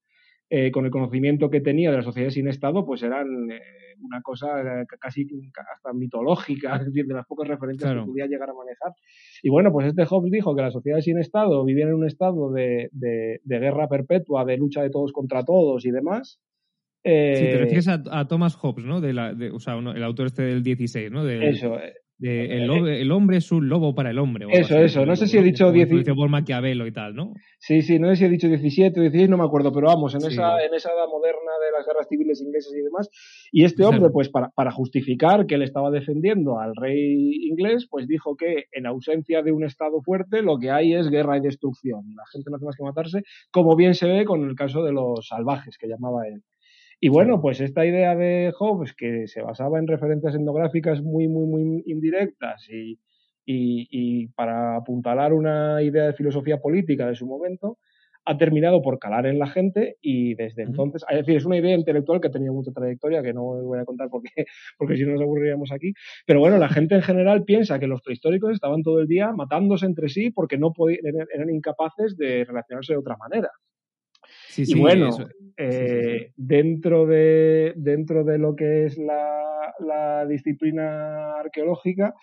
eh, 0.49 0.71
con 0.71 0.85
el 0.85 0.91
conocimiento 0.91 1.49
que 1.49 1.61
tenía 1.61 1.91
de 1.91 1.97
las 1.97 2.05
sociedades 2.05 2.35
sin 2.35 2.47
Estado, 2.47 2.85
pues 2.85 3.03
eran 3.03 3.51
eh, 3.51 3.59
una 4.01 4.21
cosa 4.21 4.47
casi 4.99 5.27
hasta 5.73 5.93
mitológica, 5.93 6.75
es 6.81 6.85
decir, 6.85 7.05
de 7.05 7.13
las 7.13 7.25
pocas 7.25 7.47
referencias 7.47 7.93
que 7.93 8.05
podía 8.05 8.27
llegar 8.27 8.49
a 8.49 8.53
manejar. 8.53 8.93
Y 9.43 9.49
bueno, 9.49 9.71
pues 9.71 9.87
este 9.87 10.05
Hobbes 10.05 10.31
dijo 10.31 10.55
que 10.55 10.61
las 10.61 10.73
sociedades 10.73 11.05
sin 11.05 11.19
Estado 11.19 11.65
vivían 11.65 11.89
en 11.89 11.95
un 11.95 12.07
estado 12.07 12.51
de, 12.51 12.89
de 12.91 13.59
guerra 13.59 13.89
perpetua, 13.89 14.45
de 14.45 14.57
lucha 14.57 14.81
de 14.81 14.89
todos 14.89 15.11
contra 15.11 15.43
todos 15.43 15.85
y 15.85 15.91
demás, 15.91 16.39
sí, 17.07 17.43
te 17.43 17.53
eh, 17.53 17.57
refieres 17.57 17.87
a, 17.87 18.27
Thomas 18.27 18.55
Hobbes, 18.55 18.85
¿no? 18.85 19.01
De 19.01 19.13
la, 19.13 19.35
o 19.53 19.59
sea, 19.59 19.75
el 19.75 20.03
autor 20.03 20.27
este 20.27 20.43
del 20.43 20.63
16, 20.63 21.11
¿no? 21.11 21.27
eso. 21.27 21.79
Eh, 21.79 21.93
de 22.19 22.63
el, 22.63 22.87
el, 22.87 23.11
hombre 23.11 23.37
es 23.37 23.51
un 23.51 23.69
lobo 23.69 23.93
para 23.93 24.09
el 24.09 24.17
hombre. 24.17 24.47
Eso, 24.51 24.79
eso. 24.79 25.05
No 25.05 25.15
sé 25.15 25.27
si 25.27 25.37
he 25.37 25.43
dicho 25.43 25.71
17. 25.71 26.15
por 26.15 26.29
Maquiavelo 26.29 26.87
y 26.87 26.91
tal, 26.91 27.15
¿no? 27.15 27.33
Sí, 27.59 27.83
sí, 27.83 27.99
no 27.99 28.09
sé 28.09 28.15
si 28.15 28.25
he 28.25 28.29
dicho 28.29 28.47
17 28.47 28.99
o 28.99 29.03
16, 29.03 29.29
no 29.29 29.37
me 29.37 29.43
acuerdo, 29.43 29.71
pero 29.71 29.87
vamos, 29.87 30.15
en, 30.15 30.25
esa, 30.25 30.63
en 30.63 30.73
esa 30.73 30.89
edad 30.89 31.07
moderna 31.11 31.51
de 31.63 31.77
las 31.77 31.85
guerras 31.85 32.07
civiles 32.09 32.41
inglesas 32.41 32.73
y 32.73 32.81
demás. 32.81 33.09
Y 33.51 33.65
este 33.65 33.85
hombre, 33.85 34.09
pues 34.11 34.29
para, 34.29 34.49
para 34.49 34.71
justificar 34.71 35.45
que 35.45 35.55
él 35.55 35.61
estaba 35.61 35.91
defendiendo 35.91 36.59
al 36.59 36.75
rey 36.75 37.47
inglés, 37.49 37.87
pues 37.87 38.07
dijo 38.07 38.35
que 38.35 38.65
en 38.71 38.87
ausencia 38.87 39.43
de 39.43 39.51
un 39.51 39.63
Estado 39.63 40.01
fuerte 40.01 40.41
lo 40.41 40.57
que 40.57 40.71
hay 40.71 40.95
es 40.95 41.09
guerra 41.09 41.37
y 41.37 41.41
destrucción. 41.41 42.01
La 42.15 42.23
gente 42.31 42.49
no 42.49 42.55
hace 42.55 42.65
más 42.65 42.75
que 42.75 42.83
matarse, 42.83 43.21
como 43.51 43.75
bien 43.75 43.93
se 43.93 44.07
ve 44.07 44.25
con 44.25 44.43
el 44.47 44.55
caso 44.55 44.83
de 44.83 44.91
los 44.91 45.27
salvajes 45.27 45.77
que 45.77 45.87
llamaba 45.87 46.27
él. 46.27 46.41
Y 46.99 47.09
bueno, 47.09 47.39
pues 47.41 47.61
esta 47.61 47.85
idea 47.85 48.15
de 48.15 48.51
Hobbes, 48.57 48.93
que 48.95 49.27
se 49.27 49.41
basaba 49.41 49.77
en 49.77 49.87
referencias 49.87 50.33
etnográficas 50.33 51.01
muy, 51.01 51.27
muy, 51.27 51.45
muy 51.45 51.83
indirectas 51.85 52.67
y, 52.69 52.99
y, 53.45 54.27
para 54.29 54.75
apuntalar 54.75 55.31
una 55.33 55.81
idea 55.83 56.05
de 56.07 56.13
filosofía 56.13 56.57
política 56.57 57.07
de 57.07 57.15
su 57.15 57.27
momento, 57.27 57.77
ha 58.25 58.37
terminado 58.37 58.81
por 58.81 58.99
calar 58.99 59.25
en 59.27 59.39
la 59.39 59.47
gente 59.47 59.97
y 60.01 60.35
desde 60.35 60.63
entonces, 60.63 61.05
es 61.09 61.17
decir, 61.17 61.37
es 61.37 61.45
una 61.45 61.57
idea 61.57 61.75
intelectual 61.75 62.19
que 62.19 62.27
ha 62.27 62.31
tenido 62.31 62.53
mucha 62.53 62.71
trayectoria, 62.71 63.23
que 63.23 63.31
no 63.33 63.43
voy 63.43 63.79
a 63.79 63.85
contar 63.85 64.09
porque, 64.09 64.29
porque 64.77 64.97
si 64.97 65.05
no 65.05 65.13
nos 65.13 65.21
aburriríamos 65.21 65.71
aquí, 65.71 65.93
pero 66.25 66.39
bueno, 66.39 66.57
la 66.57 66.67
gente 66.67 66.95
en 66.95 67.03
general 67.03 67.45
piensa 67.45 67.79
que 67.79 67.87
los 67.87 68.01
prehistóricos 68.01 68.51
estaban 68.51 68.83
todo 68.83 68.99
el 68.99 69.07
día 69.07 69.31
matándose 69.31 69.85
entre 69.85 70.09
sí 70.09 70.31
porque 70.31 70.57
no 70.57 70.73
podían, 70.73 70.99
eran 71.33 71.49
incapaces 71.49 72.17
de 72.17 72.43
relacionarse 72.43 72.93
de 72.93 72.99
otra 72.99 73.15
manera. 73.17 73.49
Y 74.57 74.79
bueno, 74.79 75.09
eh, 75.57 76.31
dentro, 76.35 77.05
de, 77.05 77.73
dentro 77.75 78.23
de 78.23 78.37
lo 78.37 78.55
que 78.55 78.85
es 78.85 78.97
la, 78.97 79.73
la 79.79 80.25
disciplina 80.25 81.39
arqueológica, 81.39 82.13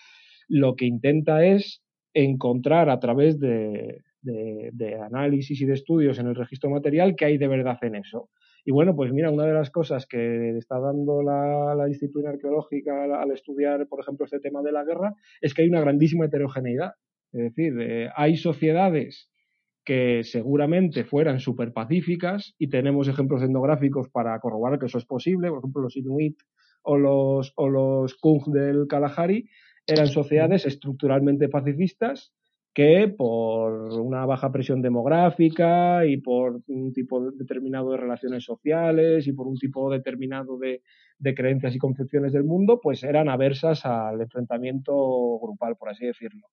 lo 0.48 0.76
que 0.76 0.86
intenta 0.86 1.44
es 1.44 1.82
encontrar 2.12 2.90
a 2.90 3.00
través 3.00 3.38
de, 3.40 4.02
análisis 5.02 5.60
y 5.60 5.66
de 5.66 5.74
estudios 5.74 6.18
en 6.18 6.28
el 6.28 6.34
registro 6.34 6.70
material 6.70 7.14
qué 7.16 7.26
hay 7.26 7.38
de 7.38 7.48
verdad 7.48 7.78
en 7.82 7.96
eso. 7.96 8.30
Y 8.64 8.72
bueno, 8.72 8.96
pues 8.96 9.12
mira, 9.12 9.30
una 9.30 9.44
de 9.44 9.52
las 9.52 9.70
cosas 9.70 10.06
que 10.06 10.56
está 10.56 10.78
dando 10.78 11.22
la, 11.22 11.84
disciplina 11.86 12.30
arqueológica 12.30 13.20
al, 13.20 13.30
estudiar, 13.32 13.86
por 13.88 14.00
ejemplo, 14.00 14.24
este 14.24 14.40
tema 14.40 14.62
de 14.62 14.72
la 14.72 14.84
guerra, 14.84 15.14
es 15.42 15.52
que 15.52 15.62
hay 15.62 15.68
una 15.68 15.80
grandísima 15.80 16.26
heterogeneidad. 16.26 16.92
Es 17.32 17.54
decir, 17.54 17.74
eh, 17.80 18.08
hay 18.16 18.36
sociedades 18.36 19.28
que 19.84 20.22
seguramente 20.24 21.04
fueran 21.04 21.40
súper 21.40 21.72
pacíficas 21.72 22.54
y 22.58 22.68
tenemos 22.68 23.08
ejemplos 23.08 23.42
etnográficos 23.42 24.08
para 24.08 24.38
corroborar 24.40 24.78
que 24.78 24.86
eso 24.86 24.98
es 24.98 25.04
posible, 25.04 25.50
por 25.50 25.58
ejemplo, 25.58 25.82
los 25.82 25.96
Inuit 25.96 26.38
o 26.82 26.96
los, 26.96 27.52
o 27.56 27.68
los 27.68 28.14
Kung 28.14 28.44
del 28.52 28.86
Kalahari, 28.88 29.48
eran 29.86 30.06
sociedades 30.06 30.66
estructuralmente 30.66 31.48
pacifistas 31.48 32.32
que 32.74 33.06
por 33.06 33.92
una 34.00 34.26
baja 34.26 34.50
presión 34.50 34.82
demográfica 34.82 36.04
y 36.04 36.16
por 36.16 36.60
un 36.66 36.92
tipo 36.92 37.30
determinado 37.30 37.92
de 37.92 37.98
relaciones 37.98 38.44
sociales 38.44 39.28
y 39.28 39.32
por 39.32 39.46
un 39.46 39.56
tipo 39.56 39.90
determinado 39.90 40.58
de, 40.58 40.82
creencias 41.34 41.76
y 41.76 41.78
concepciones 41.78 42.32
del 42.32 42.42
mundo, 42.42 42.80
pues 42.82 43.04
eran 43.04 43.28
aversas 43.28 43.86
al 43.86 44.20
enfrentamiento 44.20 44.92
grupal, 45.40 45.76
por 45.76 45.88
así 45.88 46.04
decirlo. 46.04 46.48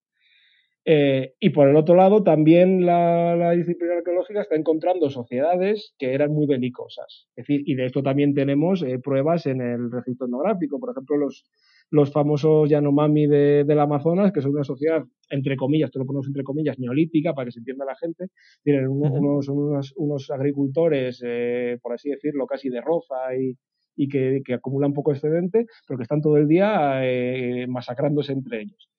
Eh, 0.83 1.35
y 1.39 1.51
por 1.51 1.67
el 1.67 1.75
otro 1.75 1.95
lado, 1.95 2.23
también 2.23 2.85
la, 2.85 3.51
disciplina 3.51 3.95
arqueológica 3.97 4.41
está 4.41 4.55
encontrando 4.55 5.09
sociedades 5.09 5.93
que 6.00 6.13
eran 6.13 6.31
muy 6.31 6.47
belicosas. 6.47 7.27
Es 7.35 7.45
decir, 7.45 7.61
y 7.65 7.75
de 7.75 7.85
esto 7.85 8.01
también 8.01 8.33
tenemos 8.33 8.81
eh, 8.81 8.97
pruebas 8.97 9.45
en 9.45 9.61
el 9.61 9.91
registro 9.91 10.25
etnográfico. 10.25 10.79
Por 10.79 10.91
ejemplo, 10.91 11.17
los, 11.17 11.45
los 11.91 12.11
famosos 12.11 12.69
Yanomami 12.69 13.27
de, 13.27 13.63
del 13.63 13.79
Amazonas, 13.79 14.31
que 14.31 14.41
son 14.41 14.51
una 14.51 14.63
sociedad, 14.63 15.03
entre 15.29 15.55
comillas, 15.55 15.89
esto 15.89 16.00
lo 16.00 16.05
ponemos 16.05 16.27
entre 16.27 16.43
comillas, 16.43 16.79
neolítica, 16.79 17.33
para 17.33 17.45
que 17.45 17.51
se 17.51 17.59
entienda 17.59 17.85
la 17.85 17.95
gente. 17.95 18.29
Tienen 18.63 18.88
unos, 18.88 19.50
unos, 19.95 20.31
agricultores, 20.31 21.21
eh, 21.23 21.77
por 21.81 21.93
así 21.93 22.09
decirlo, 22.09 22.47
casi 22.47 22.69
de 22.69 22.81
roza 22.81 23.35
y, 23.39 23.55
y 23.95 24.07
que, 24.07 24.41
que, 24.43 24.55
acumulan 24.55 24.93
poco 24.93 25.11
excedente, 25.11 25.67
pero 25.88 25.97
que 25.97 26.03
están 26.03 26.21
todo 26.21 26.38
el 26.38 26.47
día 26.47 27.01
eh, 27.03 27.67
masacrándose 27.67 28.33
entre 28.33 28.61
ellos. 28.61 28.89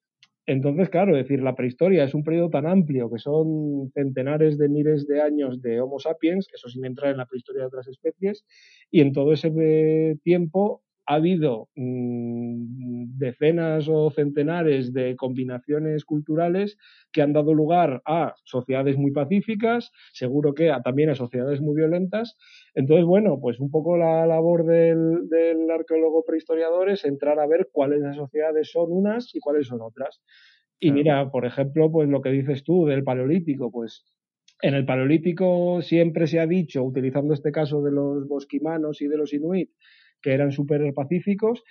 Entonces, 0.46 0.88
claro, 0.90 1.14
decir, 1.14 1.40
la 1.40 1.54
prehistoria 1.54 2.02
es 2.02 2.14
un 2.14 2.24
periodo 2.24 2.50
tan 2.50 2.66
amplio 2.66 3.08
que 3.10 3.20
son 3.20 3.92
centenares 3.94 4.58
de 4.58 4.68
miles 4.68 5.06
de 5.06 5.22
años 5.22 5.62
de 5.62 5.80
Homo 5.80 6.00
sapiens, 6.00 6.48
eso 6.52 6.68
sin 6.68 6.84
entrar 6.84 7.12
en 7.12 7.18
la 7.18 7.26
prehistoria 7.26 7.60
de 7.62 7.66
otras 7.68 7.86
especies, 7.86 8.44
y 8.90 9.02
en 9.02 9.12
todo 9.12 9.32
ese 9.32 9.52
eh, 9.56 10.16
tiempo 10.24 10.82
ha 11.12 11.16
habido 11.16 11.68
mm, 11.76 13.18
decenas 13.18 13.86
o 13.88 14.10
centenares 14.10 14.92
de 14.92 15.14
combinaciones 15.14 16.04
culturales 16.04 16.78
que 17.12 17.20
han 17.20 17.34
dado 17.34 17.52
lugar 17.52 18.02
a 18.06 18.34
sociedades 18.44 18.96
muy 18.96 19.12
pacíficas, 19.12 19.92
seguro 20.12 20.54
que 20.54 20.72
también 20.82 21.10
a 21.10 21.14
sociedades 21.14 21.60
muy 21.60 21.76
violentas. 21.76 22.38
Entonces, 22.74 23.04
bueno, 23.04 23.38
pues 23.40 23.60
un 23.60 23.70
poco 23.70 23.98
la 23.98 24.26
labor 24.26 24.64
del, 24.64 25.70
arqueólogo 25.70 26.24
prehistoriador 26.24 26.90
es 26.90 27.04
entrar 27.04 27.38
a 27.38 27.46
ver 27.46 27.68
cuáles 27.72 28.00
de 28.00 28.08
las 28.08 28.16
sociedades 28.16 28.70
son 28.70 28.90
unas 28.90 29.34
y 29.34 29.40
cuáles 29.40 29.66
son 29.66 29.80
otras. 29.82 30.22
Y 30.80 30.92
mira, 30.92 31.30
por 31.30 31.44
ejemplo, 31.44 31.92
pues 31.92 32.08
lo 32.08 32.22
que 32.22 32.30
dices 32.30 32.64
tú 32.64 32.86
del 32.86 33.04
paleolítico, 33.04 33.70
pues 33.70 34.04
en 34.62 34.74
el 34.74 34.86
paleolítico 34.86 35.82
siempre 35.82 36.26
se 36.26 36.40
ha 36.40 36.46
dicho, 36.46 36.82
utilizando 36.82 37.34
este 37.34 37.52
caso 37.52 37.82
de 37.82 37.92
los 37.92 38.26
bosquimanos 38.26 39.02
y 39.02 39.08
de 39.08 39.16
los 39.16 39.32
inuit, 39.32 39.70
que 40.22 40.32
eran 40.32 40.52
súper 40.52 40.92
pacíficos. 40.94 41.62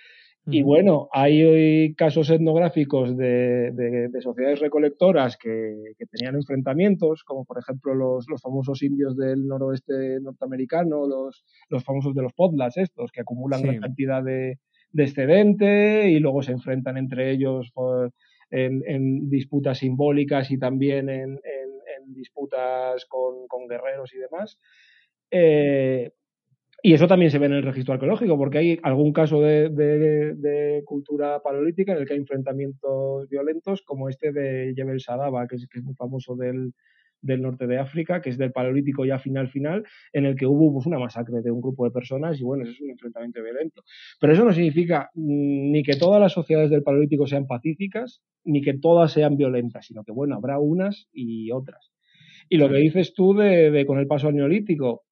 Y 0.46 0.62
bueno, 0.62 1.08
hay 1.12 1.94
casos 1.94 2.28
etnográficos 2.28 3.16
de, 3.16 4.10
sociedades 4.20 4.58
recolectoras 4.58 5.36
que, 5.36 5.94
tenían 6.10 6.34
enfrentamientos, 6.34 7.22
como 7.22 7.44
por 7.44 7.60
ejemplo 7.60 7.94
los, 7.94 8.26
famosos 8.42 8.82
indios 8.82 9.16
del 9.16 9.46
noroeste 9.46 10.18
norteamericano, 10.20 11.06
los, 11.06 11.44
los 11.68 11.84
famosos 11.84 12.14
de 12.14 12.22
los 12.22 12.32
podlas 12.32 12.76
estos, 12.76 13.12
que 13.12 13.20
acumulan 13.20 13.62
gran 13.62 13.78
cantidad 13.78 14.22
de, 14.22 14.58
excedente 14.96 16.10
y 16.10 16.18
luego 16.18 16.42
se 16.42 16.52
enfrentan 16.52 16.96
entre 16.96 17.30
ellos 17.30 17.72
en, 18.50 19.30
disputas 19.30 19.78
simbólicas 19.78 20.50
y 20.50 20.58
también 20.58 21.08
en, 21.08 21.38
disputas 22.08 23.06
con, 23.06 23.68
guerreros 23.68 24.12
y 24.12 24.18
demás. 24.18 24.58
Eh, 25.30 26.10
y 26.84 26.94
eso 26.94 27.06
también 27.06 27.30
se 27.30 27.38
ve 27.38 27.46
en 27.46 27.52
el 27.52 27.62
registro 27.62 27.94
arqueológico, 27.94 28.36
porque 28.36 28.58
hay 28.58 28.80
algún 28.82 29.12
caso 29.12 29.40
de, 29.40 30.82
cultura 30.84 31.40
paleolítica 31.40 31.92
en 31.92 31.98
el 31.98 32.06
que 32.06 32.14
hay 32.14 32.18
enfrentamientos 32.18 33.28
violentos, 33.28 33.82
como 33.82 34.08
este 34.08 34.32
de 34.32 34.72
Jebel 34.74 35.00
Sadaba, 35.00 35.46
que 35.46 35.56
es, 35.56 35.68
que 35.68 35.78
es 35.78 35.84
muy 35.84 35.94
famoso 35.94 36.34
del, 36.34 36.74
norte 37.22 37.68
de 37.68 37.78
África, 37.78 38.20
que 38.20 38.30
es 38.30 38.36
del 38.36 38.50
paleolítico 38.50 39.04
ya 39.04 39.20
final 39.20 39.48
final, 39.48 39.84
en 40.12 40.26
el 40.26 40.34
que 40.34 40.44
hubo 40.44 40.72
pues, 40.72 40.86
una 40.86 40.98
masacre 40.98 41.40
de 41.40 41.52
un 41.52 41.60
grupo 41.60 41.84
de 41.84 41.92
personas 41.92 42.40
y 42.40 42.42
bueno, 42.42 42.64
eso 42.64 42.72
es 42.72 42.80
un 42.80 42.90
enfrentamiento 42.90 43.40
violento. 43.44 43.84
Pero 44.20 44.32
eso 44.32 44.44
no 44.44 44.52
significa 44.52 45.08
mm, 45.14 45.70
ni 45.70 45.84
que 45.84 45.94
todas 45.94 46.20
las 46.20 46.32
sociedades 46.32 46.70
del 46.70 46.82
paleolítico 46.82 47.28
sean 47.28 47.46
pacíficas, 47.46 48.22
ni 48.42 48.60
que 48.60 48.74
todas 48.74 49.12
sean 49.12 49.36
violentas, 49.36 49.86
sino 49.86 50.02
que 50.02 50.10
bueno, 50.10 50.34
habrá 50.34 50.58
unas 50.58 51.06
y 51.12 51.52
otras. 51.52 51.92
Y 52.48 52.56
lo 52.56 52.68
que 52.68 52.76
dices 52.76 53.14
tú 53.14 53.34
de, 53.34 53.84
con 53.86 53.98
el 53.98 54.08
paso 54.08 54.28
al 54.28 54.34
neolítico, 54.34 55.04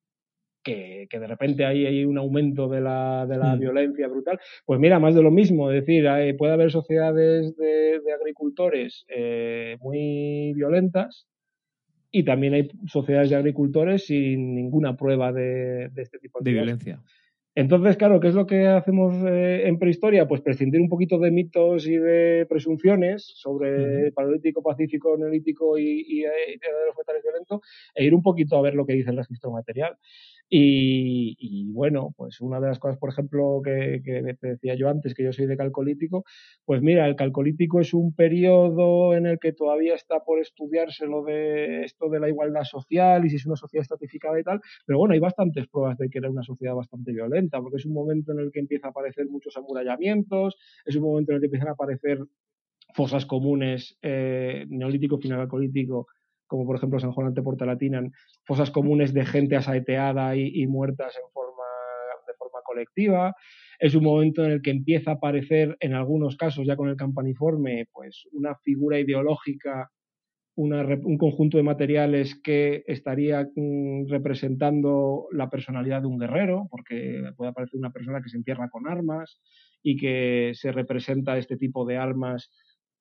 que, 0.62 1.08
de 1.10 1.26
repente 1.26 1.64
hay, 1.64 1.86
hay, 1.86 2.04
un 2.04 2.18
aumento 2.18 2.68
de 2.68 2.80
la, 2.80 3.26
de 3.26 3.38
la 3.38 3.56
mm. 3.56 3.60
violencia 3.60 4.08
brutal. 4.08 4.38
Pues 4.64 4.78
mira, 4.80 4.98
más 4.98 5.14
de 5.14 5.22
lo 5.22 5.30
mismo, 5.30 5.70
es 5.70 5.84
decir, 5.84 6.06
puede 6.36 6.52
haber 6.52 6.70
sociedades 6.70 7.56
de, 7.56 8.00
agricultores 8.12 9.04
eh, 9.08 9.76
muy 9.80 10.52
violentas 10.54 11.28
y 12.10 12.24
también 12.24 12.54
hay 12.54 12.68
sociedades 12.86 13.30
de 13.30 13.36
agricultores 13.36 14.06
sin 14.06 14.54
ninguna 14.54 14.96
prueba 14.96 15.32
de, 15.32 15.90
este 15.96 16.18
tipo 16.18 16.40
de, 16.40 16.52
violencia. 16.52 17.00
Entonces, 17.54 17.96
claro, 17.96 18.20
¿qué 18.20 18.28
es 18.28 18.34
lo 18.34 18.46
que 18.46 18.66
hacemos 18.68 19.14
eh, 19.26 19.66
en 19.66 19.78
prehistoria? 19.78 20.26
Pues 20.28 20.40
prescindir 20.40 20.80
un 20.80 20.88
poquito 20.88 21.18
de 21.18 21.32
mitos 21.32 21.86
y 21.86 21.96
de 21.96 22.46
presunciones 22.48 23.32
sobre 23.36 24.06
el 24.06 24.12
paleolítico, 24.12 24.62
pacífico, 24.62 25.16
neolítico 25.18 25.76
y, 25.76 26.04
y, 26.06 26.24
eh, 26.24 26.58
de 26.60 26.86
los 26.86 26.96
metales 26.96 27.22
violentos 27.22 27.60
e 27.94 28.04
ir 28.04 28.14
un 28.14 28.22
poquito 28.22 28.56
a 28.56 28.62
ver 28.62 28.74
lo 28.74 28.86
que 28.86 28.92
dice 28.92 29.10
el 29.10 29.16
registro 29.16 29.50
material. 29.50 29.96
Y, 30.52 31.70
bueno, 31.72 32.12
pues 32.16 32.40
una 32.40 32.58
de 32.60 32.66
las 32.66 32.80
cosas, 32.80 32.98
por 32.98 33.10
ejemplo, 33.10 33.62
que, 33.64 34.02
te 34.04 34.46
decía 34.48 34.74
yo 34.74 34.88
antes, 34.88 35.14
que 35.14 35.22
yo 35.22 35.32
soy 35.32 35.46
de 35.46 35.56
calcolítico, 35.56 36.24
pues 36.64 36.82
mira, 36.82 37.06
el 37.06 37.14
calcolítico 37.14 37.80
es 37.80 37.94
un 37.94 38.12
periodo 38.12 39.14
en 39.14 39.26
el 39.26 39.38
que 39.38 39.52
todavía 39.52 39.94
está 39.94 40.24
por 40.24 40.40
estudiarse 40.40 41.06
lo 41.06 41.22
de 41.22 41.84
esto 41.84 42.08
de 42.08 42.18
la 42.18 42.28
igualdad 42.28 42.64
social 42.64 43.24
y 43.24 43.30
si 43.30 43.36
es 43.36 43.46
una 43.46 43.54
sociedad 43.54 43.82
estratificada 43.82 44.40
y 44.40 44.42
tal, 44.42 44.60
pero 44.84 44.98
bueno, 44.98 45.14
hay 45.14 45.20
bastantes 45.20 45.68
pruebas 45.68 45.96
de 45.98 46.10
que 46.10 46.18
era 46.18 46.28
una 46.28 46.42
sociedad 46.42 46.74
bastante 46.74 47.12
violenta, 47.12 47.60
porque 47.60 47.76
es 47.76 47.86
un 47.86 47.94
momento 47.94 48.32
en 48.32 48.40
el 48.40 48.50
que 48.50 48.58
empieza 48.58 48.88
a 48.88 48.90
aparecer 48.90 49.28
muchos 49.28 49.56
amurallamientos, 49.56 50.56
es 50.84 50.96
un 50.96 51.02
momento 51.04 51.30
en 51.30 51.36
el 51.36 51.40
que 51.42 51.46
empiezan 51.46 51.68
a 51.68 51.72
aparecer 51.72 52.18
fosas 52.92 53.24
comunes, 53.24 53.96
eh, 54.02 54.66
neolítico, 54.68 55.18
final 55.18 55.38
calcolítico, 55.38 56.08
como 56.50 56.66
por 56.66 56.76
ejemplo 56.76 56.98
San 56.98 57.12
Juan 57.12 57.28
ante 57.28 57.42
Porta 57.42 57.64
Latina, 57.64 58.02
fosas 58.44 58.72
comunes 58.72 59.14
de 59.14 59.24
gente 59.24 59.54
asaeteada 59.54 60.34
y, 60.34 60.66
muertas 60.66 61.14
en 61.16 61.30
forma, 61.32 61.62
de 62.26 62.34
forma 62.36 62.58
colectiva. 62.64 63.36
Es 63.78 63.94
un 63.94 64.02
momento 64.02 64.44
en 64.44 64.50
el 64.50 64.60
que 64.60 64.72
empieza 64.72 65.12
a 65.12 65.14
aparecer, 65.14 65.76
en 65.78 65.94
algunos 65.94 66.36
casos 66.36 66.66
ya 66.66 66.74
con 66.74 66.88
el 66.88 66.96
campaniforme, 66.96 67.86
pues 67.92 68.24
una 68.32 68.56
figura 68.56 68.98
ideológica, 68.98 69.90
un 70.56 71.16
conjunto 71.18 71.56
de 71.56 71.62
materiales 71.62 72.34
que 72.42 72.82
estaría 72.88 73.48
mm, 73.54 74.08
representando 74.08 75.28
la 75.30 75.48
personalidad 75.48 76.00
de 76.02 76.08
un 76.08 76.18
guerrero, 76.18 76.66
porque 76.68 77.22
puede 77.36 77.52
aparecer 77.52 77.78
una 77.78 77.92
persona 77.92 78.20
que 78.20 78.28
se 78.28 78.38
entierra 78.38 78.68
con 78.70 78.88
armas 78.88 79.40
y 79.84 79.96
que 79.96 80.50
se 80.54 80.72
representa 80.72 81.38
este 81.38 81.56
tipo 81.56 81.86
de 81.86 81.96
armas 81.96 82.50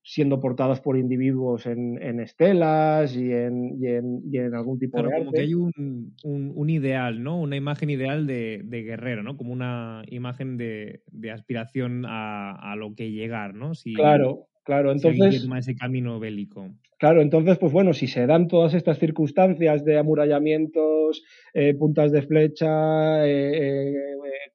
siendo 0.02 0.40
portadas 0.40 0.82
por 0.82 0.98
individuos 0.98 1.66
en, 1.66 2.02
en 2.02 2.20
estelas 2.20 3.16
y 3.16 3.32
en, 3.32 3.78
y, 3.80 3.88
en, 3.88 4.22
y 4.32 4.38
en, 4.38 4.56
algún 4.56 4.80
tipo 4.80 4.98
claro, 4.98 5.10
de 5.10 5.18
como 5.20 5.32
que 5.32 5.42
hay 5.42 5.54
un, 5.54 6.16
un, 6.24 6.52
un, 6.56 6.70
ideal, 6.70 7.22
¿no? 7.22 7.40
Una 7.40 7.56
imagen 7.56 7.90
ideal 7.90 8.26
de, 8.26 8.62
de 8.64 8.84
guerrero, 8.84 9.24
¿no? 9.24 9.38
Como 9.38 9.54
una 9.54 10.04
imagen 10.08 10.58
de, 10.58 11.02
de 11.12 11.32
aspiración 11.32 12.06
a, 12.08 12.72
a, 12.72 12.76
lo 12.76 12.96
que 12.96 13.12
llegar, 13.12 13.54
¿no? 13.54 13.76
Si, 13.76 13.94
claro, 13.94 14.48
claro. 14.64 14.92
Entonces, 14.92 15.42
si 15.42 15.58
ese 15.58 15.76
camino 15.76 16.20
bélico. 16.20 16.70
Claro, 17.00 17.22
entonces, 17.22 17.58
pues 17.58 17.72
bueno, 17.72 17.94
si 17.94 18.08
se 18.08 18.28
dan 18.28 18.50
todas 18.50 18.74
estas 18.74 19.00
circunstancias 19.00 19.86
de 19.86 19.98
amurallamientos, 19.98 21.24
eh, 21.54 21.74
puntas 21.74 22.12
de 22.12 22.22
flecha, 22.24 23.26
eh, 23.26 23.94
eh, 23.94 23.94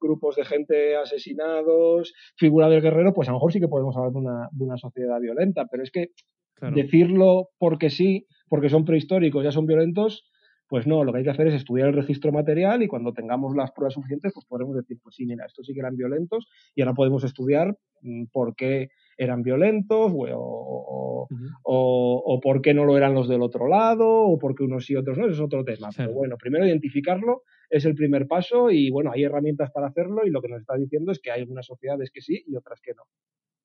grupos 0.01 0.37
de 0.37 0.45
gente 0.45 0.97
asesinados, 0.97 2.15
figura 2.37 2.69
del 2.69 2.83
guerrero, 2.83 3.13
pues 3.15 3.29
a 3.29 3.33
lo 3.33 3.39
mejor 3.39 3.53
sí 3.53 3.61
que 3.61 3.69
podemos 3.69 3.97
hablar 3.97 4.13
de 4.13 4.19
una, 4.19 4.49
de 4.53 4.65
una 4.65 4.77
sociedad 4.77 5.21
violenta, 5.21 5.67
pero 5.71 5.83
es 5.83 5.91
que 5.91 6.09
claro. 6.55 6.75
decirlo 6.75 7.51
porque 7.59 7.91
sí, 7.91 8.27
porque 8.49 8.69
son 8.69 8.85
prehistóricos, 8.85 9.45
ya 9.45 9.53
son 9.53 9.67
violentos, 9.67 10.25
pues 10.69 10.87
no, 10.87 11.05
lo 11.05 11.13
que 11.13 11.19
hay 11.19 11.25
que 11.25 11.31
hacer 11.31 11.47
es 11.47 11.55
estudiar 11.55 11.89
el 11.89 11.95
registro 11.95 12.33
material 12.33 12.83
y 12.83 12.89
cuando 12.89 13.13
tengamos 13.13 13.55
las 13.55 13.73
pruebas 13.73 13.95
suficientes, 13.95 14.33
pues 14.33 14.47
podremos 14.47 14.75
decir, 14.75 14.99
pues 15.03 15.15
sí, 15.15 15.27
mira, 15.27 15.45
estos 15.47 15.67
sí 15.67 15.75
que 15.75 15.81
eran 15.81 15.97
violentos 15.97 16.49
y 16.75 16.83
ahora 16.83 16.95
podemos 16.95 17.23
estudiar 17.25 17.77
mm, 18.01 18.25
por 18.33 18.57
qué 18.57 18.89
eran 19.17 19.43
violentos 19.43 20.13
o, 20.13 20.27
o, 20.27 21.23
uh 21.23 21.35
-huh. 21.35 21.51
o, 21.63 22.23
o, 22.27 22.41
por 22.41 22.61
qué 22.63 22.75
no 22.75 22.85
lo 22.85 22.97
eran 22.97 23.15
los 23.15 23.29
del 23.29 23.43
otro 23.43 23.69
lado 23.69 24.07
o 24.09 24.39
por 24.39 24.55
qué 24.55 24.65
unos 24.65 24.89
y 24.91 24.97
otros 24.97 25.19
no, 25.19 25.25
eso 25.25 25.35
es 25.35 25.41
otro 25.41 25.65
tema. 25.65 25.91
Pero 25.97 26.13
bueno, 26.13 26.37
primero 26.37 26.67
identificarlo 26.67 27.43
es 27.71 27.85
el 27.85 27.95
primer 27.95 28.27
paso 28.27 28.71
y 28.71 28.91
bueno, 28.91 29.11
hay 29.13 29.25
herramientas 29.25 29.71
para 29.71 29.89
hacerlo 29.89 30.27
y 30.27 30.31
lo 30.31 30.41
que 30.41 30.49
nos 30.49 30.61
está 30.61 30.77
diciendo 30.77 31.13
es 31.13 31.19
que 31.19 31.31
hay 31.31 31.41
algunas 31.41 31.67
sociedades 31.67 32.11
que 32.11 32.21
sí 32.21 32.45
y 32.47 32.57
otras 32.57 32.81
que 32.81 32.93
no. 32.95 33.05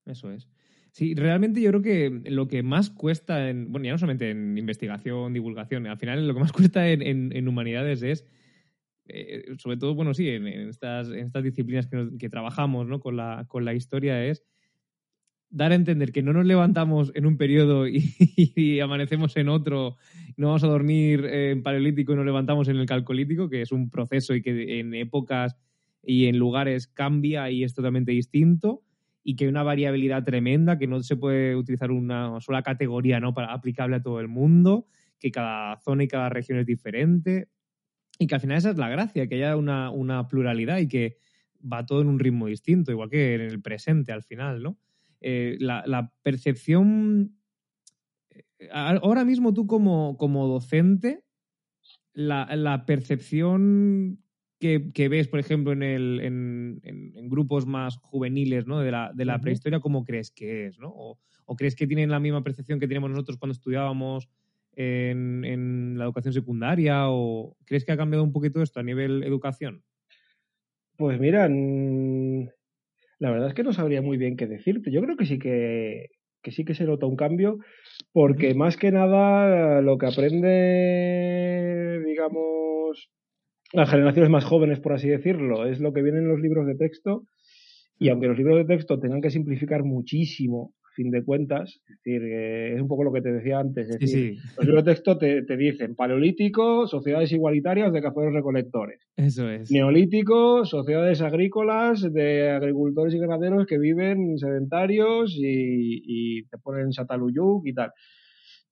Eso 0.06 0.32
es. 0.32 0.50
Sí, 0.92 1.14
realmente 1.14 1.62
yo 1.62 1.70
creo 1.70 1.82
que 1.82 2.30
lo 2.32 2.48
que 2.48 2.64
más 2.64 2.90
cuesta, 2.90 3.50
en, 3.50 3.72
bueno, 3.72 3.86
ya 3.86 3.92
no 3.92 3.98
solamente 4.00 4.32
en 4.32 4.58
investigación, 4.58 5.34
divulgación, 5.34 5.86
al 5.86 5.98
final 5.98 6.28
lo 6.28 6.34
que 6.34 6.40
más 6.40 6.52
cuesta 6.74 6.90
en, 6.90 7.02
en, 7.02 7.36
en 7.36 7.48
humanidades 7.48 8.02
es, 8.02 8.26
eh, 9.10 9.56
sobre 9.58 9.78
todo, 9.78 9.96
bueno, 9.96 10.14
sí, 10.14 10.30
en, 10.30 10.48
estas, 10.48 11.10
en 11.10 11.26
estas 11.26 11.44
disciplinas 11.44 11.88
que, 11.88 11.96
nos, 11.96 12.18
que 12.18 12.30
trabajamos 12.30 12.88
¿no? 12.88 13.00
con, 13.00 13.18
la, 13.18 13.46
con 13.48 13.66
la 13.66 13.74
historia, 13.74 14.26
es 14.26 14.44
dar 15.50 15.72
a 15.72 15.76
entender 15.76 16.12
que 16.12 16.22
no 16.22 16.34
nos 16.34 16.46
levantamos 16.46 17.12
en 17.16 17.26
un 17.26 17.38
periodo 17.38 17.88
y, 17.88 18.14
y, 18.56 18.80
amanecemos 18.80 19.36
en 19.38 19.50
otro, 19.50 19.98
no 20.38 20.48
vamos 20.48 20.64
a 20.64 20.68
dormir 20.68 21.26
en 21.26 21.64
paleolítico 21.64 22.14
y 22.14 22.16
nos 22.16 22.26
levantamos 22.26 22.68
en 22.68 22.78
el 22.78 22.86
calcolítico, 22.86 23.50
que 23.50 23.62
es 23.62 23.72
un 23.72 23.90
proceso 23.90 24.36
y 24.36 24.42
que 24.42 24.80
en 24.80 24.94
épocas 24.94 25.58
y 26.04 26.28
en 26.28 26.38
lugares 26.38 26.88
cambia 26.88 27.50
y 27.52 27.64
es 27.64 27.74
totalmente 27.74 28.12
distinto 28.12 28.84
y 29.24 29.36
que 29.36 29.46
hay 29.46 29.50
una 29.50 29.64
variabilidad 29.64 30.24
tremenda, 30.24 30.78
que 30.78 30.88
no 30.88 31.02
se 31.04 31.16
puede 31.16 31.56
utilizar 31.56 31.92
una 31.92 32.40
sola 32.40 32.64
categoría 32.64 33.20
¿no? 33.20 33.34
para 33.34 33.54
aplicable 33.54 33.98
a 33.98 34.02
todo 34.02 34.20
el 34.20 34.28
mundo, 34.28 34.88
que 35.20 35.32
cada 35.32 35.78
zona 35.82 36.04
y 36.04 36.08
cada 36.08 36.30
región 36.30 36.60
es 36.60 36.66
diferente 36.66 37.50
y 38.18 38.28
que 38.28 38.36
al 38.36 38.42
final 38.42 38.58
esa 38.58 38.72
es 38.72 38.78
la 38.78 38.90
gracia, 38.90 39.28
que 39.28 39.36
haya 39.36 39.56
una, 39.56 39.92
una 39.92 40.28
pluralidad 40.28 40.78
y 40.78 40.88
que 40.88 41.18
va 41.62 41.86
todo 41.86 42.02
en 42.02 42.08
un 42.08 42.20
ritmo 42.20 42.48
distinto, 42.48 42.92
igual 42.92 43.10
que 43.10 43.36
en 43.36 43.42
el 43.42 43.62
presente 43.62 44.12
al 44.12 44.24
final, 44.24 44.64
¿no? 44.64 44.78
Eh, 45.22 45.58
la, 45.60 45.84
la, 45.86 46.14
percepción. 46.24 47.38
Eh, 48.30 48.70
ahora 48.72 49.26
mismo 49.26 49.54
tú, 49.54 49.68
como, 49.68 50.18
como 50.18 50.48
docente, 50.48 51.24
la, 52.14 52.56
la 52.56 52.86
percepción 52.86 54.24
que, 54.60 54.92
que, 54.94 55.10
ves, 55.10 55.28
por 55.28 55.40
ejemplo, 55.40 55.72
en, 55.74 55.84
el, 55.84 56.20
en, 56.22 56.80
en, 56.84 57.14
en 57.16 57.30
grupos 57.30 57.66
más 57.66 57.98
juveniles 57.98 58.68
¿no? 58.68 58.80
de 58.80 58.92
la, 58.92 59.12
de 59.14 59.26
la 59.26 59.36
uh 59.36 59.38
-huh. 59.38 59.42
prehistoria, 59.42 59.80
¿cómo 59.80 60.04
crees 60.04 60.32
que 60.32 60.68
es? 60.68 60.80
¿no? 60.80 60.90
O, 60.90 61.20
o, 61.46 61.56
crees 61.56 61.76
que 61.76 61.88
tienen 61.88 62.10
la 62.10 62.20
misma 62.20 62.44
percepción 62.44 62.80
que 62.80 62.88
teníamos 62.88 63.12
nosotros 63.12 63.38
cuando 63.38 63.54
estudiábamos 63.54 64.30
en, 64.74 65.44
en 65.46 65.98
la 65.98 66.06
educación 66.06 66.34
secundaria? 66.34 67.10
¿O 67.10 67.56
crees 67.66 67.86
que 67.86 67.92
ha 67.92 67.98
cambiado 67.98 68.24
un 68.24 68.32
poquito 68.32 68.62
esto 68.62 68.80
a 68.80 68.84
nivel 68.84 69.24
educación? 69.24 69.84
Pues 70.98 71.20
mira, 71.20 71.48
la 73.20 73.32
verdad 73.32 73.50
es 73.50 73.54
que 73.54 73.64
no 73.64 73.74
sabría 73.74 74.02
muy 74.02 74.18
bien 74.18 74.38
qué 74.38 74.48
decirte. 74.48 74.92
Yo 74.92 75.02
creo 75.02 75.18
que 75.18 75.26
sí 75.26 75.38
que, 75.40 76.08
que 76.42 76.52
sí 76.52 76.64
que 76.64 76.74
se 76.74 76.86
nota 76.86 77.06
un 77.06 77.18
cambio, 77.18 77.58
porque 78.14 78.54
más 78.56 78.78
que 78.78 78.92
nada 78.92 79.82
lo 79.82 79.98
que 79.98 80.08
aprende, 80.08 82.02
digamos, 82.06 83.10
las 83.74 83.90
generaciones 83.90 84.32
más 84.32 84.46
jóvenes, 84.46 84.80
por 84.80 84.94
así 84.94 85.10
decirlo, 85.10 85.66
es 85.68 85.80
lo 85.80 85.94
que 85.94 86.02
viene 86.02 86.20
en 86.20 86.30
los 86.30 86.40
libros 86.40 86.66
de 86.66 86.76
texto. 86.76 87.24
Y 88.00 88.08
aunque 88.10 88.28
los 88.28 88.38
libros 88.38 88.58
de 88.58 88.66
texto 88.66 89.00
tengan 89.00 89.22
que 89.22 89.30
simplificar 89.30 89.84
muchísimo 89.84 90.74
fin 91.00 91.12
de 91.12 91.24
cuentas. 91.24 91.80
Es 91.88 91.98
decir, 92.04 92.22
eh, 92.24 92.76
es 92.76 92.82
un 92.82 92.90
poco 92.90 93.06
lo 93.06 93.14
que 93.14 93.22
te 93.22 93.32
decía 93.32 93.60
antes. 93.60 93.90
Es 93.90 94.00
decir, 94.00 94.08
sí, 94.10 94.36
sí. 94.36 94.50
los 94.58 94.66
libros 94.66 94.84
de 94.84 94.92
texto 94.92 95.18
te, 95.18 95.44
te, 95.44 95.56
dicen 95.56 95.96
paleolítico, 95.96 96.88
sociedades 96.88 97.32
igualitarias 97.32 97.94
de 97.94 98.02
cazadores 98.02 98.34
recolectores. 98.34 99.00
Eso 99.16 99.50
es. 99.50 99.72
Neolítico, 99.72 100.66
sociedades 100.66 101.22
agrícolas 101.22 102.02
de 102.12 102.50
agricultores 102.50 103.14
y 103.14 103.20
ganaderos 103.20 103.66
que 103.66 103.78
viven 103.78 104.38
sedentarios 104.38 105.36
y, 105.38 106.02
y 106.04 106.44
te 106.48 106.58
ponen 106.58 106.92
Sataluyuk 106.92 107.66
y 107.66 107.74
tal. 107.74 107.92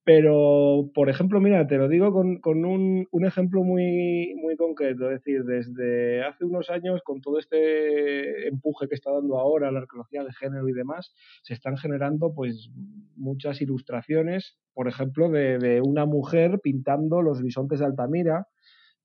Pero, 0.07 0.89
por 0.93 1.09
ejemplo, 1.09 1.41
mira, 1.41 1.67
te 1.67 1.75
lo 1.75 1.89
digo 1.89 2.13
con, 2.13 2.39
con 2.39 2.63
un, 2.63 3.09
un, 3.11 3.25
ejemplo 3.25 3.65
muy, 3.65 4.33
muy 4.41 4.55
concreto. 4.55 5.11
Es 5.11 5.21
decir, 5.21 5.43
desde 5.43 6.23
hace 6.23 6.45
unos 6.45 6.69
años, 6.69 7.01
con 7.03 7.19
todo 7.19 7.39
este 7.39 8.47
empuje 8.47 8.87
que 8.87 8.95
está 8.95 9.11
dando 9.11 9.37
ahora 9.37 9.69
la 9.69 9.79
arqueología 9.79 10.23
de 10.23 10.31
género 10.31 10.69
y 10.69 10.71
demás, 10.71 11.13
se 11.43 11.53
están 11.53 11.75
generando 11.75 12.33
pues 12.33 12.69
muchas 13.17 13.59
ilustraciones, 13.61 14.57
por 14.73 14.87
ejemplo, 14.87 15.29
de, 15.29 15.57
de 15.57 15.81
una 15.81 16.05
mujer 16.05 16.61
pintando 16.63 17.21
los 17.21 17.41
bisontes 17.41 17.79
de 17.79 17.87
Altamira, 17.87 18.47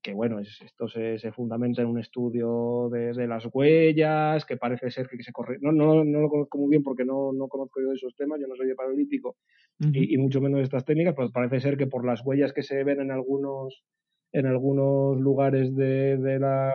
que 0.03 0.13
bueno, 0.13 0.39
es, 0.39 0.61
esto 0.61 0.87
se, 0.87 1.17
se, 1.17 1.31
fundamenta 1.31 1.81
en 1.81 1.87
un 1.87 1.97
estudio 1.97 2.89
de, 2.91 3.13
de, 3.13 3.25
las 3.25 3.47
huellas, 3.51 4.45
que 4.45 4.57
parece 4.57 4.91
ser 4.91 5.07
que, 5.07 5.23
se 5.23 5.31
corre. 5.31 5.57
No, 5.61 5.71
no, 5.71 6.03
no, 6.03 6.19
lo 6.19 6.29
conozco 6.29 6.57
muy 6.57 6.69
bien 6.69 6.83
porque 6.83 7.05
no, 7.05 7.31
no 7.31 7.47
conozco 7.47 7.81
yo 7.81 7.93
esos 7.93 8.13
temas, 8.15 8.39
yo 8.39 8.47
no 8.47 8.55
soy 8.55 8.67
de 8.67 8.75
paleolítico 8.75 9.37
uh 9.79 9.85
-huh. 9.85 9.91
y, 9.95 10.13
y, 10.13 10.17
mucho 10.17 10.41
menos 10.41 10.57
de 10.57 10.63
estas 10.63 10.83
técnicas, 10.83 11.15
pero 11.15 11.31
parece 11.31 11.61
ser 11.61 11.77
que 11.77 11.87
por 11.87 12.05
las 12.05 12.23
huellas 12.25 12.51
que 12.51 12.63
se 12.63 12.83
ven 12.83 12.99
en 12.99 13.11
algunos, 13.11 13.83
en 14.33 14.45
algunos 14.45 15.19
lugares 15.19 15.73
de, 15.73 16.17
de 16.17 16.37
la, 16.37 16.73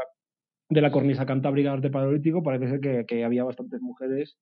de 0.71 0.81
la 0.81 0.91
cornisa 0.91 1.27
cantábrica 1.27 1.73
arte 1.73 1.91
paleolítico, 1.91 2.43
parece 2.43 2.69
ser 2.69 2.81
que, 2.81 3.05
que 3.07 3.25
había 3.25 3.45
bastantes 3.45 3.83
mujeres 3.83 4.39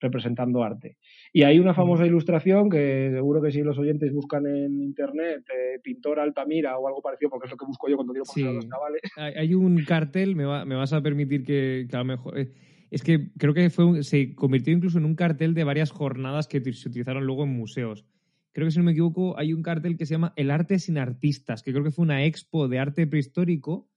representando 0.00 0.62
arte. 0.62 0.96
Y 1.32 1.42
hay 1.42 1.58
una 1.58 1.74
famosa 1.74 2.06
ilustración 2.06 2.70
que 2.70 3.10
seguro 3.12 3.40
que 3.40 3.52
si 3.52 3.62
los 3.62 3.78
oyentes 3.78 4.12
buscan 4.12 4.46
en 4.46 4.80
internet, 4.80 5.44
eh, 5.48 5.78
pintor 5.82 6.18
Altamira 6.18 6.78
o 6.78 6.88
algo 6.88 7.02
parecido, 7.02 7.30
porque 7.30 7.46
es 7.46 7.50
lo 7.52 7.56
que 7.56 7.66
busco 7.66 7.88
yo 7.88 7.96
cuando 7.96 8.12
quiero 8.12 8.24
sí. 8.24 8.42
a 8.42 8.52
los 8.52 8.68
chavales. 8.68 9.00
Hay 9.36 9.54
un 9.54 9.84
cartel, 9.84 10.34
me, 10.34 10.44
va, 10.44 10.64
me 10.64 10.74
vas 10.74 10.92
a 10.92 11.02
permitir 11.02 11.44
que, 11.44 11.86
que, 11.88 11.96
a 11.96 12.00
lo 12.00 12.04
mejor... 12.06 12.38
Eh, 12.38 12.52
es 12.90 13.04
que 13.04 13.30
creo 13.38 13.54
que 13.54 13.70
fue 13.70 13.84
un, 13.84 14.02
se 14.02 14.34
convirtió 14.34 14.74
incluso 14.74 14.98
en 14.98 15.04
un 15.04 15.14
cartel 15.14 15.54
de 15.54 15.62
varias 15.64 15.92
jornadas 15.92 16.48
que 16.48 16.60
se 16.72 16.88
utilizaron 16.88 17.24
luego 17.24 17.44
en 17.44 17.50
museos. 17.50 18.04
Creo 18.52 18.66
que 18.66 18.72
si 18.72 18.78
no 18.78 18.84
me 18.84 18.92
equivoco 18.92 19.38
hay 19.38 19.52
un 19.52 19.62
cartel 19.62 19.96
que 19.96 20.06
se 20.06 20.14
llama 20.14 20.32
El 20.36 20.50
arte 20.50 20.78
sin 20.80 20.98
artistas, 20.98 21.62
que 21.62 21.70
creo 21.70 21.84
que 21.84 21.92
fue 21.92 22.02
una 22.02 22.24
expo 22.24 22.66
de 22.66 22.80
arte 22.80 23.06
prehistórico, 23.06 23.88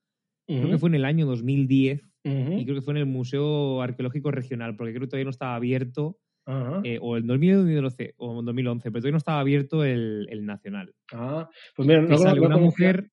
uh 0.46 0.52
-huh. 0.52 0.60
creo 0.60 0.70
que 0.70 0.78
fue 0.78 0.90
en 0.90 0.94
el 0.94 1.04
año 1.04 1.26
2010, 1.26 2.08
Uh 2.24 2.30
-huh. 2.30 2.60
Y 2.60 2.64
creo 2.64 2.76
que 2.76 2.82
fue 2.82 2.94
en 2.94 2.98
el 2.98 3.06
Museo 3.06 3.82
Arqueológico 3.82 4.30
Regional, 4.30 4.76
porque 4.76 4.92
creo 4.92 5.02
que 5.02 5.08
todavía 5.08 5.24
no 5.24 5.30
estaba 5.30 5.54
abierto, 5.56 6.18
uh 6.46 6.50
-huh. 6.52 6.80
eh, 6.84 6.98
o 7.00 7.16
en 7.16 7.26
2012 7.26 8.14
o 8.16 8.40
en 8.40 8.46
2011, 8.46 8.90
pero 8.90 9.00
todavía 9.00 9.12
no 9.12 9.18
estaba 9.18 9.40
abierto 9.40 9.84
el, 9.84 10.26
el 10.30 10.46
Nacional. 10.46 10.94
Ah, 11.12 11.48
pues 11.76 11.86
mira, 11.86 12.02
no, 12.02 12.16
sale 12.16 12.40
no, 12.40 12.46
una 12.46 12.56
mujer 12.56 13.10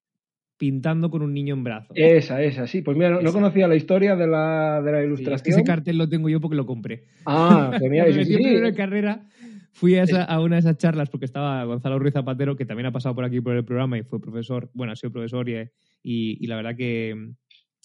pintando 0.58 1.10
con 1.10 1.24
un 1.24 1.34
niño 1.34 1.56
en 1.56 1.64
brazos. 1.64 1.92
Esa, 1.96 2.42
esa, 2.44 2.68
sí. 2.68 2.82
Pues 2.84 2.96
mira, 2.96 3.10
no, 3.10 3.22
no 3.22 3.34
conocía 3.34 3.68
la 3.68 3.76
historia 3.76 4.16
de 4.16 4.28
la, 4.28 4.82
de 4.82 4.92
la 4.92 5.04
ilustración. 5.04 5.40
Sí, 5.40 5.50
es 5.50 5.56
que 5.56 5.62
ese 5.62 5.64
cartel 5.64 5.98
lo 5.98 6.08
tengo 6.08 6.30
yo 6.30 6.40
porque 6.40 6.56
lo 6.56 6.66
compré. 6.66 7.06
Ah, 7.26 7.72
genial. 7.80 8.14
Metí 8.14 8.26
sí, 8.26 8.38
sí. 8.38 8.56
en 8.56 8.76
carrera 8.76 9.26
fui 9.74 9.96
a, 9.96 10.04
esa, 10.04 10.24
a, 10.24 10.40
una 10.40 10.56
de 10.56 10.60
esas 10.60 10.78
charlas 10.78 11.10
porque 11.10 11.26
estaba 11.26 11.64
Gonzalo 11.64 11.98
Ruiz 12.00 12.14
Zapatero, 12.14 12.56
que 12.56 12.66
también 12.66 12.88
ha 12.88 12.92
pasado 12.92 13.16
por 13.16 13.24
aquí 13.24 13.42
por 13.42 13.56
el 13.56 13.66
programa 13.66 13.98
y 13.98 14.04
fue 14.04 14.22
profesor, 14.22 14.70
bueno, 14.74 14.94
ha 14.94 14.96
sido 14.96 15.12
profesor 15.12 15.50
y, 15.50 15.56
y, 16.04 16.44
y 16.44 16.48
la 16.48 16.58
verdad 16.58 16.76
que 16.76 17.34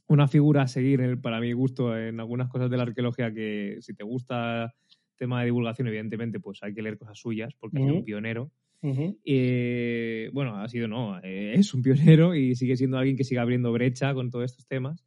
una 0.08 0.28
figura 0.28 0.62
a 0.62 0.68
seguir 0.68 1.20
para 1.20 1.40
mi 1.40 1.52
gusto 1.52 1.96
en 1.96 2.20
algunas 2.20 2.48
cosas 2.48 2.70
de 2.70 2.76
la 2.76 2.84
arqueología 2.84 3.32
que 3.32 3.78
si 3.80 3.94
te 3.94 4.04
gusta 4.04 4.74
tema 5.16 5.40
de 5.40 5.46
divulgación, 5.46 5.88
evidentemente, 5.88 6.40
pues 6.40 6.62
hay 6.62 6.74
que 6.74 6.82
leer 6.82 6.98
cosas 6.98 7.18
suyas 7.18 7.54
porque 7.58 7.78
uh 7.78 7.80
-huh. 7.80 7.86
sido 7.86 7.98
un 7.98 8.04
pionero. 8.04 8.52
Uh 8.82 8.90
-huh. 8.90 9.18
eh, 9.24 10.30
bueno, 10.32 10.56
ha 10.56 10.68
sido, 10.68 10.86
no, 10.86 11.18
eh, 11.22 11.54
es 11.56 11.72
un 11.74 11.82
pionero 11.82 12.34
y 12.34 12.54
sigue 12.54 12.76
siendo 12.76 12.98
alguien 12.98 13.16
que 13.16 13.24
sigue 13.24 13.40
abriendo 13.40 13.72
brecha 13.72 14.14
con 14.14 14.30
todos 14.30 14.44
estos 14.44 14.66
temas. 14.66 15.04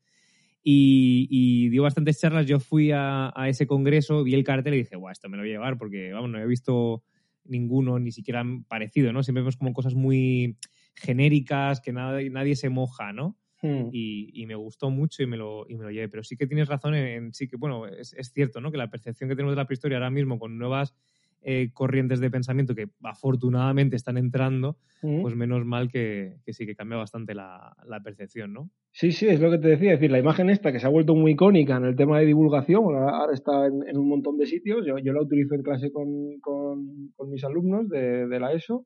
Y, 0.61 1.27
y 1.29 1.69
dio 1.69 1.83
bastantes 1.83 2.19
charlas. 2.19 2.45
Yo 2.45 2.59
fui 2.59 2.91
a, 2.91 3.31
a, 3.33 3.47
ese 3.47 3.65
congreso, 3.65 4.23
vi 4.23 4.33
el 4.33 4.43
cartel 4.43 4.73
y 4.73 4.79
dije, 4.79 4.97
guau, 4.97 5.11
esto 5.11 5.29
me 5.29 5.37
lo 5.37 5.43
voy 5.43 5.51
a 5.51 5.53
llevar 5.53 5.77
porque, 5.77 6.11
vamos, 6.11 6.29
no 6.29 6.39
he 6.39 6.45
visto 6.47 7.03
ninguno 7.45 7.97
ni 7.97 8.11
siquiera 8.11 8.43
parecido, 8.67 9.13
¿no? 9.13 9.23
Siempre 9.23 9.41
vemos 9.41 9.55
como 9.55 9.73
cosas 9.73 9.95
muy 9.95 10.57
genéricas, 10.95 11.79
que 11.79 11.93
nada, 11.93 12.21
nadie 12.29 12.55
se 12.55 12.69
moja, 12.69 13.13
¿no? 13.13 13.37
Hmm. 13.61 13.89
Y, 13.91 14.29
y, 14.41 14.45
me 14.45 14.55
gustó 14.55 14.89
mucho 14.89 15.21
y 15.21 15.27
me, 15.27 15.35
lo, 15.35 15.65
y 15.67 15.75
me 15.75 15.83
lo 15.83 15.91
llevé. 15.91 16.07
Pero 16.09 16.23
sí 16.23 16.37
que 16.37 16.47
tienes 16.47 16.69
razón 16.69 16.95
en, 16.95 17.05
en 17.07 17.33
sí 17.33 17.47
que, 17.47 17.57
bueno, 17.57 17.87
es, 17.87 18.13
es, 18.13 18.31
cierto, 18.31 18.61
¿no? 18.61 18.71
Que 18.71 18.77
la 18.77 18.89
percepción 18.89 19.29
que 19.29 19.35
tenemos 19.35 19.51
de 19.53 19.57
la 19.61 19.65
prehistoria 19.65 19.97
ahora 19.97 20.09
mismo 20.09 20.39
con 20.39 20.57
nuevas 20.57 20.95
eh, 21.41 21.69
corrientes 21.73 22.19
de 22.19 22.29
pensamiento 22.29 22.75
que 22.75 22.87
afortunadamente 23.03 23.95
están 23.95 24.17
entrando, 24.17 24.77
Mm. 25.01 25.21
pues 25.21 25.33
menos 25.33 25.63
mal 25.65 25.89
que, 25.89 26.39
que 26.45 26.51
sí 26.51 26.65
que 26.65 26.75
cambia 26.75 26.97
bastante 26.97 27.33
la, 27.33 27.73
la 27.87 28.01
percepción, 28.03 28.51
¿no? 28.51 28.69
Sí, 28.91 29.13
sí, 29.13 29.27
es 29.27 29.39
lo 29.39 29.49
que 29.49 29.57
te 29.57 29.69
decía. 29.69 29.93
Es 29.93 29.99
decir, 30.01 30.11
la 30.11 30.19
imagen 30.19 30.49
esta 30.49 30.73
que 30.73 30.79
se 30.81 30.87
ha 30.87 30.89
vuelto 30.89 31.15
muy 31.15 31.31
icónica 31.31 31.77
en 31.77 31.85
el 31.85 31.95
tema 31.95 32.19
de 32.19 32.25
divulgación, 32.25 32.83
ahora 32.95 33.33
está 33.33 33.65
en, 33.67 33.87
en 33.87 33.97
un 33.97 34.09
montón 34.09 34.37
de 34.37 34.45
sitios. 34.45 34.85
Yo, 34.85 34.97
yo 34.97 35.13
la 35.13 35.21
utilizo 35.21 35.55
en 35.55 35.63
clase 35.63 35.89
con, 35.93 36.39
con- 36.41 37.11
con 37.15 37.29
mis 37.29 37.43
alumnos 37.45 37.87
de, 37.87 38.27
de 38.27 38.39
la 38.41 38.51
ESO. 38.51 38.85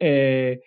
Eh, 0.00 0.60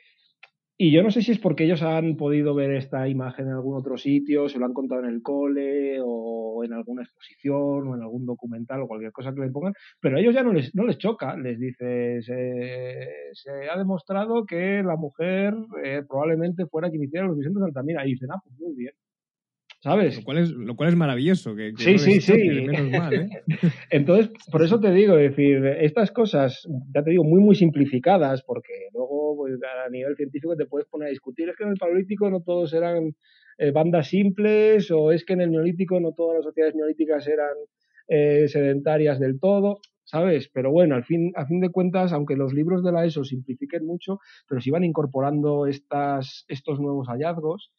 y 0.78 0.92
yo 0.92 1.04
no 1.04 1.12
sé 1.12 1.22
si 1.22 1.32
es 1.32 1.40
porque 1.40 1.66
ellos 1.66 1.82
han 1.84 2.16
podido 2.18 2.56
ver 2.56 2.72
esta 2.72 3.08
imagen 3.08 3.48
en 3.48 3.54
algún 3.54 3.78
otro 3.78 3.98
sitio, 3.98 4.50
se 4.50 4.60
lo 4.60 4.66
han 4.66 4.74
contado 4.74 5.04
en 5.04 5.10
el 5.10 5.22
cole 5.22 6.00
o 6.04 6.64
en 6.64 6.74
alguna 6.74 7.04
exposición 7.04 7.88
o 7.88 7.96
en 7.96 8.02
algún 8.02 8.26
documental 8.26 8.82
o 8.82 8.88
cualquier 8.88 9.12
cosa 9.12 9.34
que 9.34 9.42
le 9.42 9.52
pongan, 9.52 9.74
pero 10.00 10.18
a 10.18 10.20
ellos 10.20 10.34
ya 10.34 10.44
no 10.44 10.54
les, 10.54 10.74
no 10.76 10.86
les 10.86 10.98
choca, 10.98 11.38
les 11.38 11.60
dice, 11.60 12.22
se, 12.22 13.08
se 13.34 13.70
ha 13.70 13.78
demostrado 13.78 14.46
que 14.46 14.82
la 14.84 14.96
mujer 14.96 15.54
eh, 15.84 16.04
probablemente 16.08 16.66
fuera 16.68 16.90
quien 16.90 17.04
hiciera 17.04 17.28
los 17.28 17.38
Vicentes 17.38 17.64
Altamira. 17.64 18.06
Y 18.06 18.12
dicen, 18.12 18.32
ah, 18.32 18.40
pues 18.44 18.60
muy 18.60 18.76
bien. 18.76 18.94
¿Sabes? 19.84 20.16
Lo 20.16 20.24
cual 20.24 20.38
es, 20.38 20.50
lo 20.50 20.76
cual 20.78 20.90
es 20.90 20.96
maravilloso. 20.96 21.56
Que, 21.56 21.74
que 21.74 21.84
Sí, 21.84 21.92
no 21.92 22.00
sí, 22.00 22.22
sí. 22.22 22.34
Menos 22.34 22.90
mal, 22.90 23.14
¿eh? 23.14 23.30
Entonces, 23.90 24.32
por 24.50 24.64
eso 24.64 24.80
te 24.80 24.94
digo, 24.94 25.18
es 25.18 25.32
decir, 25.32 25.66
estas 25.66 26.10
cosas, 26.12 26.66
ya 26.96 27.04
te 27.04 27.10
digo, 27.10 27.26
muy, 27.26 27.42
muy 27.42 27.54
simplificadas, 27.54 28.44
porque 28.44 28.72
luego 28.94 29.36
pues, 29.36 29.56
a 29.86 29.90
nivel 29.90 30.16
científico 30.16 30.56
te 30.56 30.68
puedes 30.68 30.88
poner 30.88 31.08
a 31.08 31.12
discutir, 31.12 31.50
es 31.50 31.58
que 31.58 31.66
en 31.66 31.72
el 31.72 31.78
paleolítico 31.78 32.30
no 32.30 32.40
todos 32.40 32.74
eran 32.74 33.14
eh, 33.58 33.72
bandas 33.72 34.08
simples, 34.08 34.90
o 34.90 35.12
es 35.12 35.26
que 35.26 35.34
en 35.34 35.42
el 35.42 35.52
neolítico 35.52 36.00
no 36.00 36.14
todas 36.14 36.38
las 36.38 36.46
sociedades 36.46 36.76
neolíticas 36.76 37.28
eran 37.28 37.54
eh, 38.08 38.48
sedentarias 38.48 39.20
del 39.20 39.38
todo, 39.38 39.80
¿sabes? 40.06 40.50
Pero 40.54 40.72
bueno, 40.72 40.96
al 40.96 41.04
fin, 41.04 41.34
a 41.36 41.46
fin 41.46 41.60
de 41.60 41.72
cuentas, 41.72 42.14
aunque 42.14 42.38
los 42.38 42.54
libros 42.54 42.86
de 42.86 42.94
la 42.94 43.04
ESO 43.04 43.26
simplifiquen 43.26 43.86
mucho, 43.86 44.20
pero 44.48 44.62
se 44.62 44.72
van 44.72 44.86
incorporando 44.86 45.68
estas, 45.68 46.46
estos 46.48 46.80
nuevos 46.80 47.10
hallazgos. 47.10 47.74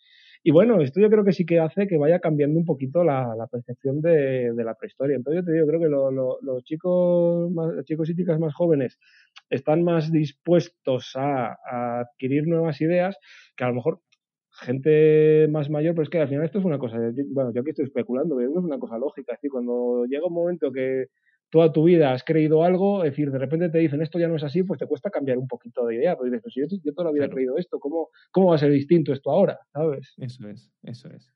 Y 0.46 0.50
bueno, 0.52 0.80
esto 0.82 1.00
yo 1.00 1.08
creo 1.08 1.24
que 1.24 1.32
sí 1.32 1.46
que 1.46 1.58
hace 1.58 1.86
que 1.86 1.96
vaya 1.96 2.20
cambiando 2.20 2.58
un 2.58 2.66
poquito 2.66 3.02
la, 3.02 3.34
percepción 3.50 4.02
de, 4.02 4.52
la 4.54 4.74
prehistoria. 4.74 5.16
Entonces 5.16 5.42
yo 5.42 5.46
te 5.46 5.52
digo, 5.52 5.66
creo 5.66 5.80
que 5.80 5.88
lo- 5.88 6.10
lo- 6.10 6.38
los 6.42 6.62
chicos, 6.64 7.50
los 7.52 7.84
chicos 7.86 8.10
y 8.10 8.14
chicas 8.16 8.38
más 8.38 8.54
jóvenes 8.54 8.98
están 9.48 9.82
más 9.82 10.12
dispuestos 10.12 11.12
a, 11.16 11.56
adquirir 12.02 12.46
nuevas 12.46 12.78
ideas 12.82 13.16
que 13.56 13.64
a 13.64 13.68
lo 13.68 13.74
mejor 13.74 14.00
gente 14.50 15.48
más 15.50 15.70
mayor, 15.70 15.94
pero 15.94 16.04
es 16.04 16.10
que 16.10 16.20
al 16.20 16.28
final 16.28 16.44
esto 16.44 16.58
es 16.58 16.64
una 16.64 16.78
cosa, 16.78 16.98
bueno, 17.32 17.52
yo 17.54 17.62
aquí 17.62 17.70
estoy 17.70 17.86
especulando, 17.86 18.36
pero 18.36 18.50
es 18.50 18.56
una 18.56 18.78
cosa 18.78 18.98
lógica, 18.98 19.36
es 19.42 19.50
cuando 19.50 20.04
llega 20.06 20.26
un 20.26 20.34
momento 20.34 20.70
que 20.72 21.06
toda 21.54 21.72
tu 21.72 21.84
vida 21.84 22.12
has 22.12 22.24
creído 22.24 22.64
algo, 22.64 23.04
es 23.04 23.12
decir, 23.12 23.30
de 23.30 23.38
repente 23.38 23.68
te 23.68 23.78
dicen 23.78 24.02
esto 24.02 24.18
ya 24.18 24.26
no 24.26 24.34
es 24.34 24.42
así, 24.42 24.64
pues 24.64 24.80
te 24.80 24.88
cuesta 24.88 25.08
cambiar 25.08 25.38
un 25.38 25.46
poquito 25.46 25.86
de 25.86 25.94
idea, 25.94 26.16
pues 26.16 26.32
dices, 26.32 26.42
pues 26.42 26.54
yo, 26.56 26.64
yo 26.82 26.92
toda 26.92 27.10
la 27.10 27.12
vida 27.12 27.26
Claro. 27.26 27.32
he 27.32 27.34
creído 27.36 27.56
esto, 27.58 27.78
¿cómo, 27.78 28.08
¿cómo 28.32 28.48
va 28.48 28.56
a 28.56 28.58
ser 28.58 28.72
distinto 28.72 29.12
esto 29.12 29.30
ahora? 29.30 29.60
¿Sabes? 29.72 30.14
Eso 30.16 30.48
es, 30.48 30.72
eso 30.82 31.08
es. 31.10 31.32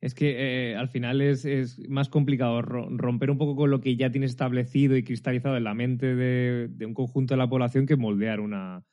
Es 0.00 0.14
que 0.14 0.36
eh, 0.70 0.76
al 0.76 0.88
final 0.88 1.20
es, 1.20 1.44
es 1.44 1.80
más 1.88 2.08
complicado 2.08 2.62
ro- 2.62 2.86
romper 2.92 3.28
un 3.32 3.38
poco 3.38 3.56
con 3.56 3.70
lo 3.72 3.80
que 3.80 3.96
ya 3.96 4.12
tienes 4.12 4.30
establecido 4.30 4.96
y 4.96 5.02
cristalizado 5.02 5.56
en 5.56 5.64
la 5.64 5.74
mente 5.74 6.14
de, 6.14 6.68
de 6.70 6.86
un 6.86 6.94
conjunto 6.94 7.34
de 7.34 7.38
la 7.38 7.48
población 7.48 7.86
que 7.86 7.96
moldear 7.96 8.38
una, 8.38 8.84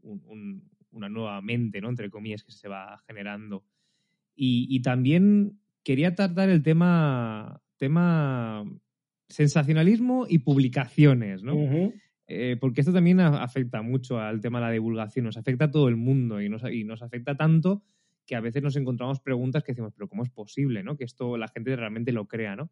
un- 0.00 0.22
un- 0.24 0.70
una 0.92 1.10
nueva 1.10 1.42
mente, 1.42 1.82
¿no? 1.82 1.90
Entre 1.90 2.08
comillas, 2.08 2.42
que 2.42 2.52
se 2.52 2.68
va 2.68 2.96
generando. 3.06 3.66
Y, 4.34 4.66
y 4.70 4.80
también 4.80 5.60
quería 5.84 6.14
tratar 6.14 6.48
el 6.48 6.62
tema, 6.62 7.60
tema 7.76 8.64
sensacionalismo 9.32 10.26
y 10.28 10.38
publicaciones, 10.38 11.42
¿no? 11.42 11.54
Eh, 12.28 12.56
porque 12.60 12.80
esto 12.80 12.92
también 12.92 13.20
a- 13.20 13.42
afecta 13.42 13.82
mucho 13.82 14.18
al 14.20 14.40
tema 14.40 14.58
de 14.60 14.66
la 14.66 14.70
divulgación, 14.72 15.24
nos 15.26 15.36
afecta 15.36 15.66
a 15.66 15.70
todo 15.70 15.88
el 15.88 15.96
mundo 15.96 16.40
y 16.40 16.48
nos, 16.48 16.62
y 16.70 16.84
nos 16.84 17.02
afecta 17.02 17.34
tanto 17.36 17.82
que 18.26 18.36
a 18.36 18.40
veces 18.40 18.62
nos 18.62 18.76
encontramos 18.76 19.20
preguntas 19.20 19.64
que 19.64 19.72
decimos, 19.72 19.92
pero 19.94 20.08
¿cómo 20.08 20.22
es 20.22 20.30
posible 20.30 20.82
¿no? 20.82 20.96
que 20.96 21.04
esto 21.04 21.36
la 21.36 21.48
gente 21.48 21.74
realmente 21.74 22.12
lo 22.12 22.26
crea? 22.28 22.54
¿no? 22.56 22.70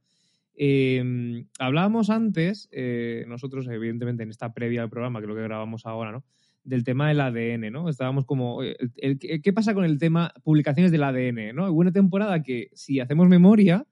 Eh, 0.54 1.44
hablábamos 1.58 2.10
antes, 2.10 2.68
eh, 2.72 3.24
nosotros 3.26 3.66
evidentemente 3.68 4.22
en 4.22 4.30
esta 4.30 4.52
previa 4.52 4.82
al 4.82 4.90
programa, 4.90 5.18
que 5.20 5.24
es 5.24 5.28
lo 5.28 5.34
que 5.34 5.42
grabamos 5.42 5.86
ahora, 5.86 6.12
¿no? 6.12 6.24
del 6.62 6.84
tema 6.84 7.08
del 7.08 7.20
ADN, 7.22 7.70
¿no? 7.72 7.88
Estábamos 7.88 8.26
como, 8.26 8.62
el- 8.62 8.76
el- 8.96 9.18
¿qué 9.18 9.52
pasa 9.54 9.72
con 9.72 9.84
el 9.86 9.98
tema 9.98 10.32
publicaciones 10.44 10.92
del 10.92 11.02
ADN? 11.04 11.54
¿no? 11.54 11.70
Hubo 11.72 11.80
una 11.80 11.90
temporada 11.92 12.42
que, 12.42 12.68
si 12.74 13.00
hacemos 13.00 13.28
memoria, 13.28 13.86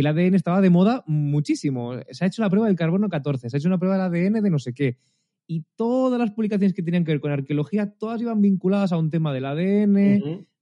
el 0.00 0.06
ADN 0.06 0.34
estaba 0.34 0.60
de 0.60 0.70
moda 0.70 1.02
muchísimo. 1.06 1.94
Se 2.10 2.24
ha 2.24 2.28
hecho 2.28 2.42
la 2.42 2.50
prueba 2.50 2.66
del 2.66 2.76
carbono 2.76 3.08
14, 3.08 3.48
se 3.48 3.56
ha 3.56 3.58
hecho 3.58 3.68
una 3.68 3.78
prueba 3.78 4.08
del 4.08 4.26
ADN 4.28 4.42
de 4.42 4.50
no 4.50 4.58
sé 4.58 4.72
qué. 4.74 4.98
Y 5.46 5.64
todas 5.76 6.18
las 6.18 6.30
publicaciones 6.32 6.72
que 6.74 6.82
tenían 6.82 7.04
que 7.04 7.12
ver 7.12 7.20
con 7.20 7.30
arqueología, 7.30 7.90
todas 7.98 8.20
iban 8.20 8.40
vinculadas 8.40 8.92
a 8.92 8.96
un 8.98 9.10
tema 9.10 9.32
del 9.32 9.44
ADN, 9.44 9.96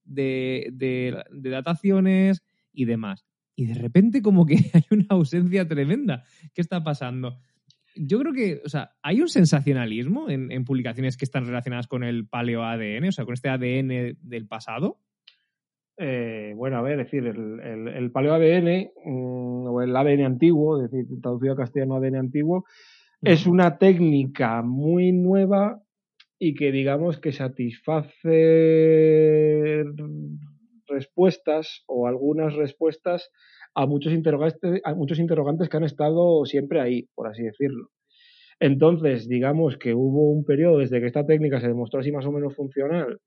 de- 0.04 1.22
de 1.30 1.50
dataciones 1.50 2.42
y 2.72 2.84
demás. 2.84 3.24
Y 3.54 3.66
de 3.66 3.74
repente 3.74 4.22
como 4.22 4.44
que 4.46 4.54
hay 4.74 4.84
una 4.90 5.06
ausencia 5.10 5.66
tremenda. 5.68 6.24
¿Qué 6.54 6.60
está 6.60 6.82
pasando? 6.82 7.38
Yo 7.94 8.18
creo 8.20 8.32
que, 8.32 8.62
o 8.64 8.68
sea, 8.68 8.92
hay 9.02 9.20
un 9.20 9.28
sensacionalismo 9.28 10.30
en, 10.30 10.50
en 10.50 10.64
publicaciones 10.64 11.16
que 11.16 11.24
están 11.26 11.44
relacionadas 11.46 11.86
con 11.86 12.02
el 12.04 12.26
paleo 12.26 12.64
ADN, 12.64 13.08
o 13.08 13.12
sea, 13.12 13.24
con 13.24 13.34
este 13.34 13.50
ADN 13.50 14.16
del 14.20 14.46
pasado. 14.48 14.98
Eh, 15.98 16.54
bueno, 16.56 16.78
a 16.78 16.82
ver, 16.82 17.00
es 17.00 17.06
decir, 17.06 17.26
el, 17.26 17.60
el, 17.60 17.88
el 17.88 18.10
paleo 18.10 18.34
ADN 18.34 18.90
mm, 19.04 19.66
o 19.66 19.82
el 19.82 19.94
ADN 19.94 20.24
antiguo, 20.24 20.82
es 20.82 20.90
decir, 20.90 21.06
traducido 21.20 21.52
a 21.52 21.56
castellano 21.56 21.96
ADN 21.96 22.16
antiguo, 22.16 22.64
es 23.20 23.46
una 23.46 23.78
técnica 23.78 24.62
muy 24.62 25.12
nueva 25.12 25.80
y 26.38 26.54
que 26.54 26.72
digamos 26.72 27.20
que 27.20 27.30
satisface 27.32 28.14
respuestas 30.88 31.84
o 31.86 32.08
algunas 32.08 32.54
respuestas 32.54 33.30
a 33.74 33.86
muchos 33.86 34.12
interrogantes, 34.12 34.80
a 34.84 34.94
muchos 34.94 35.18
interrogantes 35.18 35.68
que 35.68 35.76
han 35.76 35.84
estado 35.84 36.44
siempre 36.44 36.80
ahí, 36.80 37.08
por 37.14 37.28
así 37.28 37.44
decirlo. 37.44 37.90
Entonces, 38.60 39.28
digamos 39.28 39.76
que 39.76 39.94
hubo 39.94 40.30
un 40.30 40.44
periodo 40.44 40.78
desde 40.78 41.00
que 41.00 41.06
esta 41.06 41.26
técnica 41.26 41.60
se 41.60 41.68
demostró 41.68 42.00
así 42.00 42.12
más 42.12 42.26
o 42.26 42.32
menos 42.32 42.54
funcional 42.54 43.20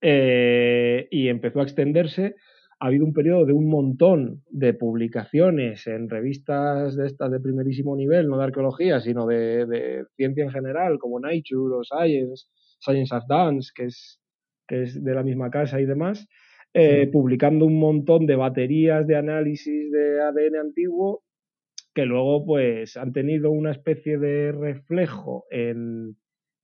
eh, 0.00 1.08
y 1.10 1.28
empezó 1.28 1.60
a 1.60 1.64
extenderse. 1.64 2.36
Ha 2.80 2.86
habido 2.86 3.04
un 3.04 3.12
periodo 3.12 3.44
de 3.44 3.52
un 3.52 3.68
montón 3.68 4.42
de 4.50 4.72
publicaciones 4.74 5.86
en 5.86 6.08
revistas 6.08 6.96
de 6.96 7.06
estas 7.06 7.30
de 7.30 7.40
primerísimo 7.40 7.94
nivel, 7.96 8.28
no 8.28 8.38
de 8.38 8.44
arqueología, 8.44 9.00
sino 9.00 9.26
de, 9.26 9.66
de 9.66 10.04
ciencia 10.16 10.44
en 10.44 10.50
general, 10.50 10.98
como 10.98 11.20
Nature 11.20 11.76
o 11.76 11.84
Science, 11.84 12.46
Science 12.80 13.14
Advance, 13.14 13.70
que 13.74 13.84
es, 13.86 14.20
que 14.66 14.82
es 14.84 15.04
de 15.04 15.14
la 15.14 15.22
misma 15.22 15.50
casa 15.50 15.80
y 15.80 15.84
demás, 15.86 16.26
eh, 16.72 17.04
Sí. 17.04 17.10
publicando 17.12 17.66
un 17.66 17.78
montón 17.78 18.26
de 18.26 18.36
baterías 18.36 19.06
de 19.06 19.16
análisis 19.16 19.90
de 19.92 20.20
ADN 20.22 20.56
antiguo 20.60 21.22
que 21.94 22.06
luego 22.06 22.44
pues 22.46 22.96
han 22.96 23.12
tenido 23.12 23.50
una 23.50 23.72
especie 23.72 24.18
de 24.18 24.52
reflejo 24.52 25.44
en, 25.50 26.16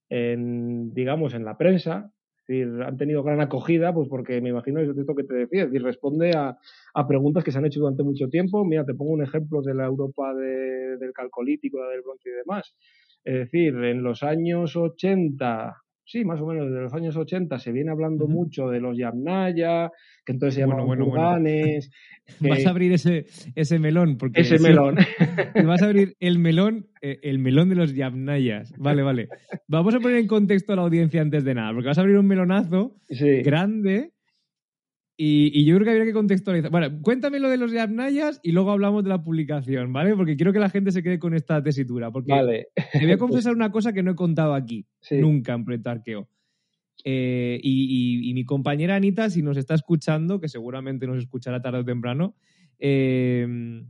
en 0.09 0.93
digamos, 0.93 1.33
en 1.33 1.45
la 1.45 1.57
prensa, 1.57 2.11
decir, 2.47 2.67
han 2.83 2.97
tenido 2.97 3.23
gran 3.23 3.41
acogida, 3.41 3.93
pues 3.93 4.07
porque 4.09 4.41
me 4.41 4.49
imagino 4.49 4.79
es 4.81 4.89
esto 4.97 5.15
que 5.15 5.23
te 5.23 5.35
decía, 5.35 5.63
es 5.63 5.71
decir, 5.71 5.83
responde 5.83 6.31
a, 6.35 6.57
a 6.93 7.07
preguntas 7.07 7.43
que 7.43 7.51
se 7.51 7.57
han 7.59 7.65
hecho 7.65 7.79
durante 7.81 8.03
mucho 8.03 8.29
tiempo. 8.29 8.63
Mira, 8.65 8.85
te 8.85 8.93
pongo 8.95 9.11
un 9.11 9.23
ejemplo 9.23 9.61
de 9.61 9.73
la 9.75 9.85
Europa 9.85 10.33
de- 10.33 10.97
del 10.97 11.13
Calcolítico, 11.13 11.79
la 11.79 11.89
del 11.89 12.01
Bronce 12.01 12.29
y 12.29 12.33
demás. 12.33 12.75
Es 13.23 13.35
decir, 13.39 13.75
en 13.83 14.03
los 14.03 14.23
años 14.23 14.75
80, 14.75 15.83
sí, 16.07 16.25
más 16.25 16.39
o 16.41 16.47
menos 16.47 16.67
desde 16.69 16.81
los 16.81 16.93
años 16.93 17.15
80 17.15 17.59
se 17.59 17.71
viene 17.71 17.91
hablando 17.91 18.27
mucho 18.27 18.69
de 18.69 18.79
los 18.79 18.97
Yamnaya, 18.97 19.91
que 20.25 20.31
entonces 20.31 20.55
se 20.55 20.61
llamaban 20.61 20.87
bueno, 20.87 21.05
bueno. 21.05 21.43
que- 21.43 21.79
Vas 22.49 22.65
a 22.65 22.69
abrir 22.71 22.91
ese, 22.93 23.25
ese 23.55 23.77
melón. 23.79 24.17
Porque 24.17 24.41
ese 24.41 24.57
melón. 24.59 24.95
vas 25.65 25.81
a 25.81 25.85
abrir 25.85 26.15
el 26.19 26.39
melón, 26.39 26.87
eh, 27.01 27.19
el 27.23 27.39
melón 27.39 27.69
de 27.69 27.75
los 27.75 27.93
yamnayas. 27.93 28.73
Vale, 28.77 29.01
vale. 29.03 29.29
Vamos 29.67 29.93
a 29.95 29.99
poner 29.99 30.17
en 30.17 30.27
contexto 30.27 30.73
a 30.73 30.75
la 30.77 30.81
audiencia 30.81 31.21
antes 31.21 31.43
de 31.43 31.53
nada, 31.53 31.71
porque 31.73 31.87
vas 31.87 31.97
a 31.97 32.01
abrir 32.01 32.17
un 32.17 32.27
melonazo 32.27 32.95
Sí. 33.09 33.41
grande 33.43 34.11
y, 35.19 35.51
y 35.59 35.65
yo 35.65 35.75
creo 35.75 35.85
que 35.85 35.89
habría 35.91 36.05
que 36.05 36.13
contextualizar. 36.13 36.69
Bueno, 36.69 37.01
cuéntame 37.01 37.39
lo 37.39 37.49
de 37.49 37.57
los 37.57 37.71
yamnayas 37.71 38.39
y 38.43 38.51
luego 38.51 38.69
hablamos 38.71 39.03
de 39.03 39.09
la 39.09 39.23
publicación, 39.23 39.91
¿vale? 39.91 40.15
Porque 40.15 40.35
quiero 40.35 40.53
que 40.53 40.59
la 40.59 40.69
gente 40.69 40.91
se 40.91 41.01
quede 41.01 41.17
con 41.17 41.33
esta 41.33 41.61
tesitura. 41.63 42.11
Porque 42.11 42.31
Vale. 42.31 42.67
te 42.93 42.99
voy 42.99 43.11
a 43.11 43.17
confesar 43.47 43.53
una 43.55 43.71
cosa 43.71 43.93
que 43.93 44.03
no 44.03 44.11
he 44.11 44.15
contado 44.15 44.53
aquí, 44.53 44.85
Sí. 45.01 45.17
nunca 45.17 45.53
en 45.53 45.65
Proyecto 45.65 45.89
Arqueo. 45.89 46.29
Eh, 47.03 47.59
y, 47.63 48.25
y- 48.27 48.29
y 48.29 48.33
mi 48.33 48.43
compañera 48.45 48.95
Anita, 48.95 49.29
si 49.29 49.41
nos 49.41 49.57
está 49.57 49.73
escuchando, 49.75 50.39
que 50.39 50.49
seguramente 50.49 51.07
nos 51.07 51.17
escuchará 51.19 51.61
tarde 51.61 51.79
o 51.79 51.85
temprano, 51.85 52.35
eh, 52.79 53.83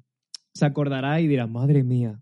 se 0.54 0.66
acordará 0.66 1.20
y 1.22 1.28
dirá, 1.28 1.46
madre 1.48 1.84
mía. 1.84 2.22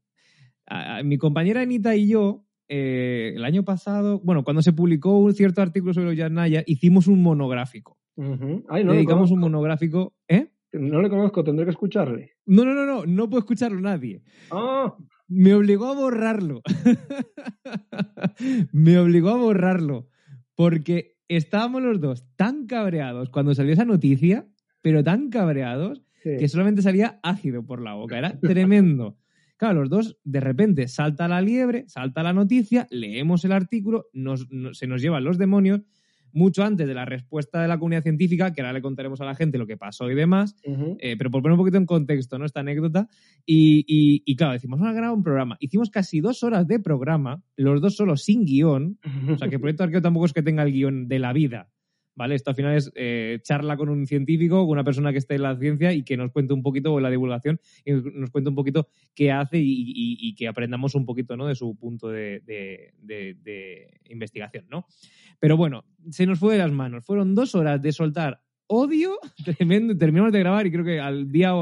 A- 0.68 0.98
a- 0.98 1.04
mi 1.04 1.18
compañera 1.18 1.62
Anita 1.62 1.96
y 1.96 2.08
yo, 2.08 2.46
eh, 2.68 3.34
el 3.36 3.46
año 3.46 3.64
pasado, 3.64 4.20
bueno, 4.24 4.44
cuando 4.44 4.62
se 4.62 4.74
publicó 4.74 5.18
un 5.20 5.34
cierto 5.34 5.62
artículo 5.62 5.94
sobre 5.94 6.08
los 6.08 6.18
Yanaya, 6.18 6.64
hicimos 6.66 7.08
un 7.08 7.22
monográfico. 7.22 7.98
Ujú. 8.16 8.64
Ay, 8.70 8.84
no, 8.84 8.92
le 8.92 8.98
Dedicamos 8.98 9.32
un 9.32 9.40
monográfico. 9.40 10.16
¿Eh? 10.28 10.50
no 10.74 11.02
le 11.02 11.10
conozco, 11.10 11.44
tendré 11.44 11.66
que 11.66 11.72
escucharle. 11.72 12.34
No, 12.46 12.66
no, 12.66 12.74
no, 12.74 12.86
no, 12.86 13.06
no 13.06 13.30
puede 13.30 13.42
escucharlo 13.42 13.80
nadie. 13.80 14.24
Ah, 14.52 14.96
me 15.28 15.54
obligó 15.54 15.88
a 15.88 15.96
borrarlo. 15.96 16.62
me 18.72 19.00
obligó 19.00 19.30
a 19.30 19.38
borrarlo. 19.38 20.08
Porque 20.56 21.18
estábamos 21.28 21.82
los 21.82 22.00
dos 22.00 22.26
tan 22.36 22.68
cabreados 22.68 23.30
cuando 23.30 23.56
salió 23.56 23.74
esa 23.74 23.86
noticia, 23.86 24.48
pero 24.82 25.04
tan 25.04 25.30
cabreados, 25.30 26.04
que 26.22 26.48
solamente 26.48 26.82
salía 26.82 27.20
ácido 27.24 27.66
por 27.66 27.82
la 27.82 27.94
boca. 27.94 28.18
Era 28.18 28.40
tremendo. 28.40 29.18
Claro, 29.58 29.82
los 29.82 29.90
dos, 29.90 30.18
de 30.24 30.42
repente, 30.42 30.88
salta 30.88 31.28
la 31.28 31.42
liebre, 31.42 31.86
salta 31.88 32.24
la 32.24 32.34
noticia, 32.34 32.88
leemos 32.90 33.46
el 33.46 33.54
artículo, 33.54 34.08
se 34.74 34.88
nos 34.88 35.02
llevan 35.02 35.24
los 35.24 35.38
demonios, 35.38 35.82
mucho 36.36 36.64
antes 36.64 36.86
de 36.86 36.94
la 36.94 37.06
respuesta 37.06 37.62
de 37.62 37.68
la 37.68 37.80
comunidad 37.80 38.04
científica, 38.04 38.54
que 38.54 38.62
ahora 38.62 38.74
le 38.74 38.82
contaremos 38.82 39.22
a 39.22 39.26
la 39.26 39.34
gente 39.34 39.58
lo 39.58 39.66
que 39.66 39.78
pasó 39.78 40.12
y 40.12 40.16
demás, 40.16 40.56
eh, 41.00 41.16
pero 41.18 41.32
por 41.32 41.42
poner 41.42 41.54
un 41.54 41.60
poquito 41.60 41.78
en 41.78 41.86
contexto, 41.86 42.38
¿no? 42.38 42.46
Esta 42.46 42.60
anécdota. 42.60 43.08
Y, 43.46 44.36
claro, 44.36 44.54
decimos, 44.54 44.80
vamos 44.80 44.92
a 44.92 44.98
grabar 44.98 45.16
un 45.16 45.24
programa. 45.24 45.58
Hicimos 45.60 45.90
casi 45.90 46.20
dos 46.20 46.44
horas 46.44 46.68
de 46.68 46.80
programa, 46.80 47.42
los 47.56 47.82
dos 47.82 47.96
solo 47.96 48.18
sin 48.18 48.46
guion. 48.46 49.00
O 49.32 49.38
sea, 49.38 49.48
que 49.48 49.56
el 49.56 49.62
Proyecto 49.62 49.84
Arqueo 49.84 50.02
tampoco 50.02 50.26
es 50.26 50.34
que 50.34 50.44
tenga 50.44 50.64
el 50.64 50.74
guion 50.74 51.08
de 51.08 51.20
la 51.20 51.34
vida. 51.34 51.70
¿Vale? 52.16 52.36
Esto 52.36 52.50
al 52.50 52.56
final 52.56 52.76
es 52.76 52.92
eh, 52.96 53.40
charla 53.44 53.78
con 53.78 53.90
un 53.90 54.08
científico, 54.08 54.62
con 54.66 54.72
una 54.72 54.84
persona 54.84 55.12
que 55.12 55.18
esté 55.18 55.36
en 55.36 55.44
la 55.44 55.56
ciencia 55.58 55.94
y 55.94 56.04
que 56.04 56.18
nos 56.18 56.32
cuente 56.32 56.54
un 56.54 56.64
poquito, 56.64 56.94
o 56.94 57.00
la 57.00 57.10
divulgación, 57.10 57.60
y 57.84 57.92
nos 57.92 58.32
cuente 58.32 58.50
un 58.50 58.56
poquito 58.56 58.88
qué 59.14 59.32
hace 59.32 59.58
y, 59.62 60.34
que 60.36 60.48
aprendamos 60.48 60.96
un 60.96 61.06
poquito, 61.06 61.38
¿no? 61.38 61.48
De 61.48 61.56
su 61.56 61.76
punto 61.76 62.10
de, 62.10 62.42
investigación, 64.10 64.66
¿no? 64.70 64.86
Pero 65.40 65.58
bueno, 65.58 65.86
se 66.10 66.26
nos 66.26 66.40
fue 66.40 66.54
de 66.54 66.60
las 66.60 66.72
manos. 66.72 67.06
Fueron 67.06 67.36
dos 67.36 67.56
horas 67.56 67.82
de 67.82 67.92
soltar 67.92 68.42
odio 68.68 69.20
tremendo. 69.58 69.98
Terminamos 69.98 70.32
de 70.32 70.40
grabar 70.40 70.66
y 70.66 70.72
creo 70.72 70.86
que 70.86 71.00
al 71.00 71.32
día 71.32 71.54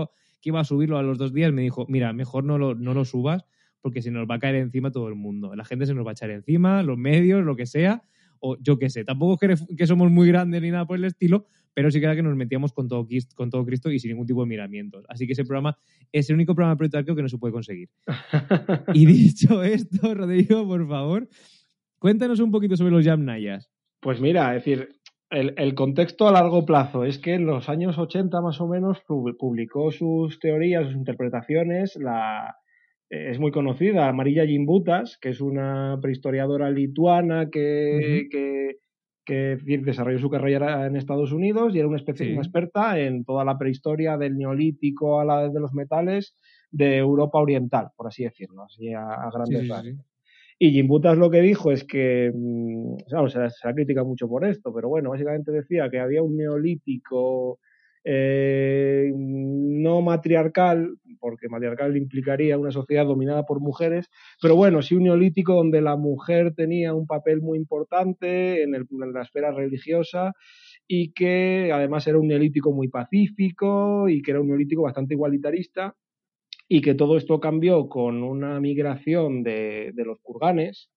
que 0.42 0.50
iba 0.50 0.60
a 0.60 0.66
subirlo 0.66 0.98
a 0.98 1.04
los 1.04 1.18
dos 1.18 1.34
días 1.34 1.52
me 1.52 1.62
dijo, 1.62 1.86
mira, 1.90 2.14
mejor 2.14 2.44
no 2.44 2.58
lo, 2.58 2.76
no 2.76 2.94
lo 2.94 3.06
subas 3.06 3.46
porque 3.82 4.02
se 4.02 4.12
nos 4.12 4.30
va 4.30 4.36
a 4.36 4.40
caer 4.40 4.56
encima 4.56 4.92
todo 4.92 5.10
el 5.10 5.16
mundo. 5.16 5.56
La 5.56 5.66
gente 5.66 5.86
se 5.86 5.94
nos 5.94 6.06
va 6.06 6.12
a 6.12 6.14
echar 6.14 6.30
encima, 6.30 6.84
los 6.84 6.98
medios, 6.98 7.44
lo 7.44 7.56
que 7.56 7.66
sea 7.66 8.04
o 8.46 8.58
yo 8.60 8.78
qué 8.78 8.90
sé. 8.90 9.06
Tampoco 9.06 9.38
es 9.46 9.66
que, 9.78 9.88
somos 9.88 10.12
muy 10.12 10.28
grandes 10.28 10.62
ni 10.62 10.70
nada 10.70 10.86
por 10.86 10.98
el 10.98 11.06
estilo, 11.06 11.48
pero 11.74 11.90
sí 11.90 12.00
que 12.00 12.06
era 12.06 12.16
que 12.16 12.22
nos 12.22 12.36
metíamos 12.36 12.74
con 12.74 12.90
todo, 12.90 13.08
con 13.36 13.50
todo 13.50 13.66
Cristo 13.66 13.90
y 13.90 14.00
sin 14.00 14.12
ningún 14.12 14.28
tipo 14.28 14.42
de 14.42 14.48
miramientos. 14.48 15.06
Así 15.08 15.26
que 15.26 15.32
ese 15.32 15.46
programa 15.46 15.78
es 16.12 16.30
el 16.30 16.36
único 16.36 16.54
programa 16.54 16.76
Proyecto 16.76 17.16
que 17.16 17.22
no 17.22 17.30
se 17.30 17.38
puede 17.38 17.54
conseguir. 17.54 17.90
y 18.94 19.06
dicho 19.06 19.64
esto, 19.64 20.14
Rodrigo, 20.14 20.68
por 20.68 20.86
favor, 20.88 21.30
cuéntanos 22.00 22.42
un 22.42 22.52
poquito 22.52 22.76
sobre 22.76 22.92
los 22.92 23.06
Yamnayas. 23.06 23.72
Pues 24.02 24.20
mira, 24.20 24.54
es 24.58 24.66
decir, 24.66 24.90
el, 25.30 25.54
el, 25.56 25.74
contexto 25.74 26.28
a 26.28 26.34
largo 26.34 26.66
plazo 26.66 27.06
es 27.06 27.20
que 27.20 27.36
en 27.36 27.46
los 27.46 27.70
años 27.70 27.98
80 27.98 28.42
más 28.42 28.60
o 28.60 28.68
menos 28.68 29.00
publicó 29.08 29.90
sus 29.92 30.38
teorías, 30.40 30.88
sus 30.88 30.96
interpretaciones, 30.96 31.96
la, 31.96 32.58
es 33.14 33.40
muy 33.40 33.52
conocida, 33.52 34.08
Amarilla 34.08 34.46
Jimbutas, 34.46 35.20
que 35.22 35.30
es 35.30 35.40
una 35.40 36.00
prehistoriadora 36.02 36.72
lituana 36.72 37.50
que, 37.52 38.78
desarrolló 39.26 40.20
su 40.20 40.30
carrera 40.30 40.88
en 40.88 40.96
Estados 40.96 41.32
Unidos 41.32 41.76
y 41.76 41.80
era 41.80 41.88
una, 41.88 41.98
especie, 41.98 42.32
una 42.32 42.42
experta 42.42 43.00
en 43.00 43.24
toda 43.24 43.46
la 43.46 43.58
prehistoria 43.58 44.18
del 44.18 44.36
neolítico 44.36 45.20
a 45.20 45.26
la 45.26 45.48
de 45.48 45.60
los 45.60 45.74
metales 45.74 46.36
de 46.72 46.98
Europa 46.98 47.38
Oriental, 47.38 47.90
por 47.96 48.08
así 48.08 48.24
decirlo, 48.24 48.64
así 48.64 48.92
a, 48.94 49.30
grandes 49.32 49.68
rasgos. 49.68 50.06
Y 50.58 50.72
Jimbutas 50.72 51.18
lo 51.18 51.30
que 51.30 51.42
dijo 51.42 51.72
es 51.72 51.84
que, 51.84 52.32
mm, 52.34 52.96
se, 53.08 53.50
se 53.50 53.68
la 53.68 53.74
critica 53.76 54.04
mucho 54.04 54.28
por 54.28 54.44
esto, 54.44 54.74
pero 54.74 54.90
bueno, 54.90 55.12
básicamente 55.12 55.52
decía 55.52 55.90
que 55.90 56.00
había 56.00 56.24
un 56.24 56.36
neolítico 56.36 57.60
eh, 58.06 59.12
no 59.16 60.02
matriarcal, 60.02 60.98
porque 61.24 61.48
matriarcal 61.48 61.96
implicaría 61.96 62.58
una 62.58 62.72
sociedad 62.72 63.06
dominada 63.06 63.46
por 63.46 63.62
mujeres, 63.62 64.10
pero 64.42 64.58
bueno, 64.58 64.82
sí 64.82 64.94
un 64.94 65.04
neolítico 65.04 65.54
donde 65.54 65.80
la 65.80 65.96
mujer 65.96 66.54
tenía 66.54 66.94
un 66.94 67.08
papel 67.08 67.42
muy 67.42 67.58
importante 67.58 68.62
en, 68.62 68.74
la 69.14 69.22
esfera 69.22 69.54
religiosa 69.54 70.34
y 70.86 71.14
que 71.14 71.72
además 71.74 72.06
era 72.08 72.20
un 72.20 72.28
neolítico 72.28 72.74
muy 72.74 72.90
pacífico 72.90 74.10
y 74.10 74.22
que 74.22 74.32
era 74.32 74.42
un 74.42 74.50
neolítico 74.50 74.82
bastante 74.82 75.14
igualitarista 75.14 75.96
y 76.68 76.82
que 76.82 76.94
todo 76.94 77.16
esto 77.16 77.40
cambió 77.40 77.88
con 77.88 78.22
una 78.22 78.60
migración 78.60 79.44
de, 79.44 79.94
los 79.96 80.20
kurganes, 80.22 80.90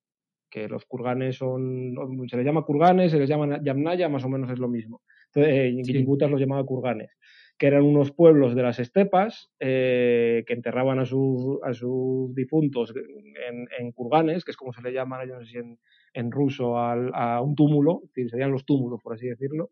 que 0.51 0.67
los 0.67 0.87
kurganes 0.87 1.37
son, 1.37 1.95
se 2.29 2.37
les 2.37 2.45
llama 2.45 2.65
kurganes, 2.65 3.13
se 3.13 3.21
les 3.21 3.29
llama 3.29 3.61
yamnaya, 3.63 4.09
más 4.09 4.25
o 4.25 4.29
menos 4.29 4.51
es 4.51 4.59
lo 4.59 4.69
mismo. 4.69 5.03
Eh, 5.37 5.73
los 5.73 6.41
llamaba 6.41 6.65
kurganes, 6.65 7.11
que 7.59 7.67
eran 7.67 7.83
unos 7.83 8.13
pueblos 8.13 8.55
de 8.55 8.63
las 8.63 8.79
estepas 8.79 9.51
eh, 9.61 10.45
que 10.47 10.53
enterraban 10.53 10.99
a, 10.99 11.07
sus, 11.07 11.59
a 11.63 11.73
sus 11.73 12.35
difuntos 12.35 12.93
en, 12.95 13.67
en, 13.79 13.93
kurganes, 13.93 14.45
que 14.45 14.51
es 14.51 14.57
como 14.57 14.73
se 14.73 14.83
le 14.83 14.93
llama, 14.93 15.25
yo 15.27 15.35
no 15.35 15.45
sé 15.45 15.53
si 15.53 15.59
en, 15.59 15.79
en 16.13 16.31
ruso, 16.31 16.79
al, 16.79 17.11
a 17.15 17.41
un 17.41 17.55
túmulo, 17.55 18.03
serían 18.15 18.53
los 18.53 18.65
túmulos, 18.67 19.01
por 19.03 19.15
así 19.15 19.27
decirlo, 19.27 19.71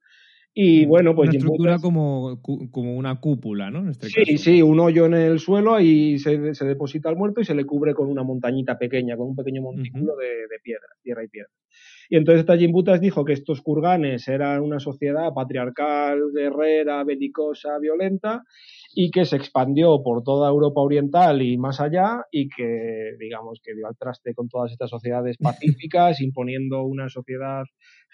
y 0.56 0.86
bueno, 0.86 1.16
pues. 1.16 1.30
Una 1.30 1.38
estructura 1.38 1.78
como, 1.80 2.40
como 2.40 2.96
una 2.96 3.18
cúpula, 3.18 3.72
¿no? 3.72 3.90
Este 3.90 4.08
sí, 4.08 4.38
sí, 4.38 4.62
un 4.62 4.78
hoyo 4.78 5.06
en 5.06 5.14
el 5.14 5.40
suelo, 5.40 5.80
y 5.80 6.18
se, 6.20 6.54
se, 6.54 6.64
deposita 6.64 7.10
el 7.10 7.16
muerto 7.16 7.40
y 7.40 7.44
se 7.44 7.56
le 7.56 7.66
cubre 7.66 7.92
con 7.92 8.08
una 8.08 8.22
montañita 8.22 8.78
pequeña, 8.78 9.16
con 9.16 9.30
un 9.30 9.36
pequeño 9.36 9.62
montículo 9.62 10.14
de, 10.16 10.26
de, 10.26 10.58
piedra, 10.62 10.86
tierra 11.02 11.24
y 11.24 11.28
piedra. 11.28 11.50
Y 12.08 12.16
entonces 12.16 12.46
Tajimbutas 12.46 13.00
dijo 13.00 13.24
que 13.24 13.32
estos 13.32 13.62
kurganes 13.62 14.28
eran 14.28 14.62
una 14.62 14.80
sociedad 14.80 15.32
patriarcal, 15.34 16.20
guerrera, 16.34 17.02
belicosa, 17.04 17.78
violenta, 17.78 18.42
y 18.94 19.10
que 19.10 19.24
se 19.24 19.36
expandió 19.36 20.02
por 20.02 20.22
toda 20.22 20.48
Europa 20.48 20.80
Oriental 20.80 21.42
y 21.42 21.56
más 21.56 21.80
allá, 21.80 22.24
y 22.30 22.48
que, 22.48 23.16
digamos, 23.18 23.60
que 23.62 23.74
dio 23.74 23.86
al 23.86 23.96
traste 23.96 24.34
con 24.34 24.48
todas 24.48 24.72
estas 24.72 24.90
sociedades 24.90 25.36
pacíficas, 25.88 26.20
imponiendo 26.20 26.82
una 26.84 27.08
sociedad 27.08 27.64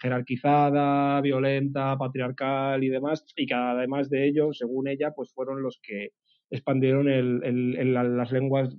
jerarquizada, 0.01 1.21
violenta, 1.21 1.97
patriarcal 1.99 2.83
y 2.83 2.89
demás, 2.89 3.25
y 3.37 3.47
que 3.47 3.55
además 3.55 4.09
de 4.09 4.29
ello, 4.29 4.53
según 4.53 4.89
ella, 4.89 5.13
pues 5.15 5.33
fueron 5.33 5.63
los 5.63 5.79
que 5.83 6.11
expandieron 6.51 7.09
el, 7.09 7.95
las 7.95 8.33
lenguas, 8.33 8.77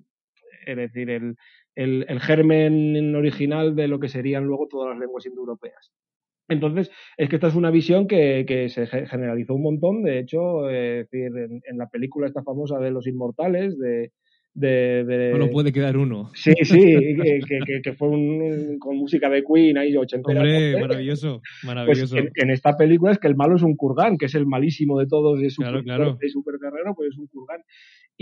es 0.65 0.77
decir, 0.77 1.09
el, 1.09 1.35
el, 1.75 2.19
germen 2.19 3.15
original 3.15 3.75
de 3.75 3.87
lo 3.87 3.99
que 3.99 4.09
serían 4.09 4.45
luego 4.45 4.67
todas 4.67 4.89
las 4.89 4.99
lenguas 4.99 5.25
indoeuropeas. 5.25 5.91
Entonces, 6.49 6.91
es 7.17 7.29
que 7.29 7.35
esta 7.37 7.47
es 7.47 7.55
una 7.55 7.71
visión 7.71 8.07
que, 8.07 8.43
que 8.45 8.67
se 8.69 8.85
generalizó 8.85 9.55
un 9.55 9.63
montón. 9.63 10.03
De 10.03 10.19
hecho, 10.19 10.69
eh, 10.69 11.07
decir, 11.09 11.31
en, 11.37 11.77
la 11.77 11.87
película 11.87 12.27
esta 12.27 12.43
famosa 12.43 12.77
de 12.79 12.91
los 12.91 13.07
inmortales, 13.07 13.77
de, 13.79 14.11
de, 14.53 15.49
puede 15.51 15.71
quedar 15.71 15.95
uno. 15.95 16.29
Sí, 16.33 16.51
sí, 16.63 16.77
que, 16.77 17.81
que, 17.81 17.93
fue 17.93 18.09
un, 18.09 18.77
con 18.79 18.97
música 18.97 19.29
de 19.29 19.43
Queen 19.43 19.77
ahí 19.77 19.95
ochentera. 19.95 20.41
Hombre, 20.41 20.77
maravilloso, 20.79 21.41
pues 21.41 21.63
maravilloso. 21.63 22.17
en, 22.17 22.49
esta 22.49 22.75
película 22.75 23.13
es 23.13 23.19
que 23.19 23.27
el 23.27 23.35
malo 23.35 23.55
es 23.55 23.61
un 23.61 23.77
Kurgan, 23.77 24.17
que 24.17 24.25
es 24.25 24.35
el 24.35 24.45
malísimo 24.45 24.99
de 24.99 25.07
todos 25.07 25.39
de 25.39 25.49
Super, 25.49 25.83
claro, 25.83 26.17
de 26.19 26.29
super 26.29 26.55
Guerrero, 26.59 26.93
pues 26.95 27.11
es 27.13 27.17
un 27.17 27.27
Kurgan. 27.27 27.61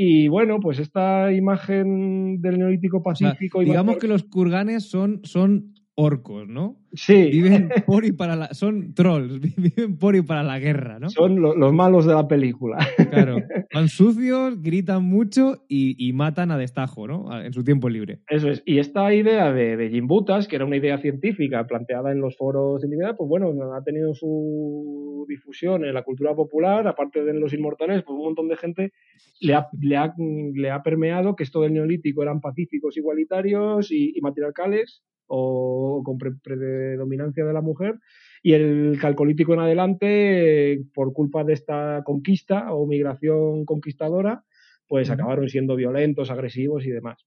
Y 0.01 0.29
bueno, 0.29 0.61
pues 0.61 0.79
esta 0.79 1.29
imagen 1.33 2.41
del 2.41 2.57
Neolítico 2.57 3.03
Pacífico... 3.03 3.59
digamos 3.59 3.97
que 3.97 4.07
los 4.07 4.23
Kurganes 4.23 4.89
son, 4.89 5.19
son 5.25 5.73
orcos, 5.99 6.47
¿no? 6.47 6.77
Sí. 6.93 7.29
Viven 7.29 7.69
por 7.85 8.05
y 8.05 8.13
para 8.13 8.37
la, 8.37 8.53
son 8.53 8.93
trolls, 8.93 9.41
viven 9.57 9.97
por 9.97 10.15
y 10.15 10.21
para 10.21 10.43
la 10.43 10.57
guerra, 10.57 10.97
¿no? 10.97 11.09
Son 11.09 11.41
los 11.41 11.73
malos 11.73 12.05
de 12.05 12.13
la 12.13 12.25
película. 12.25 12.77
Claro. 13.09 13.35
Van 13.73 13.89
sucios, 13.89 14.61
gritan 14.61 15.03
mucho 15.03 15.65
y, 15.67 16.11
matan 16.13 16.51
a 16.51 16.57
destajo, 16.57 17.07
¿no? 17.07 17.41
En 17.41 17.53
su 17.53 17.63
tiempo 17.63 17.89
libre. 17.89 18.21
Eso 18.27 18.49
es. 18.49 18.63
Y 18.65 18.79
esta 18.79 19.13
idea 19.13 19.51
de, 19.51 19.77
de 19.77 19.89
Jimbutas, 19.89 20.47
que 20.47 20.55
era 20.55 20.65
una 20.65 20.77
idea 20.77 20.97
científica 20.97 21.67
planteada 21.67 22.11
en 22.11 22.19
los 22.19 22.35
foros 22.35 22.81
científicos, 22.81 23.15
pues 23.17 23.29
bueno, 23.29 23.53
ha 23.73 23.83
tenido 23.83 24.13
su 24.13 25.25
difusión 25.27 25.85
en 25.85 25.93
la 25.93 26.03
cultura 26.03 26.33
popular, 26.33 26.87
aparte 26.87 27.23
de 27.23 27.31
en 27.31 27.41
los 27.41 27.53
inmortales, 27.53 28.03
pues 28.03 28.15
un 28.15 28.23
montón 28.23 28.47
de 28.47 28.55
gente 28.55 28.91
le 29.41 29.53
ha, 29.53 29.67
le 29.79 29.97
ha, 29.97 30.13
le 30.17 30.71
ha 30.71 30.81
permeado 30.81 31.35
que 31.35 31.43
esto 31.43 31.61
del 31.61 31.73
neolítico 31.73 32.23
eran 32.23 32.41
pacíficos, 32.41 32.97
igualitarios 32.97 33.91
y, 33.91 34.17
y 34.17 34.21
matriarcales 34.21 35.03
o 35.29 36.01
con 36.03 36.17
predominancia 36.17 37.45
de 37.45 37.53
la 37.53 37.61
mujer 37.61 37.95
y 38.43 38.53
el 38.53 38.97
calcolítico 38.99 39.53
en 39.53 39.59
adelante 39.61 40.81
por 40.93 41.13
culpa 41.13 41.43
de 41.43 41.53
esta 41.53 42.01
conquista 42.03 42.73
o 42.73 42.85
migración 42.87 43.65
conquistadora 43.65 44.43
pues 44.89 45.09
acabaron 45.11 45.47
siendo 45.47 45.75
violentos, 45.75 46.31
agresivos 46.31 46.85
y 46.85 46.89
demás. 46.89 47.25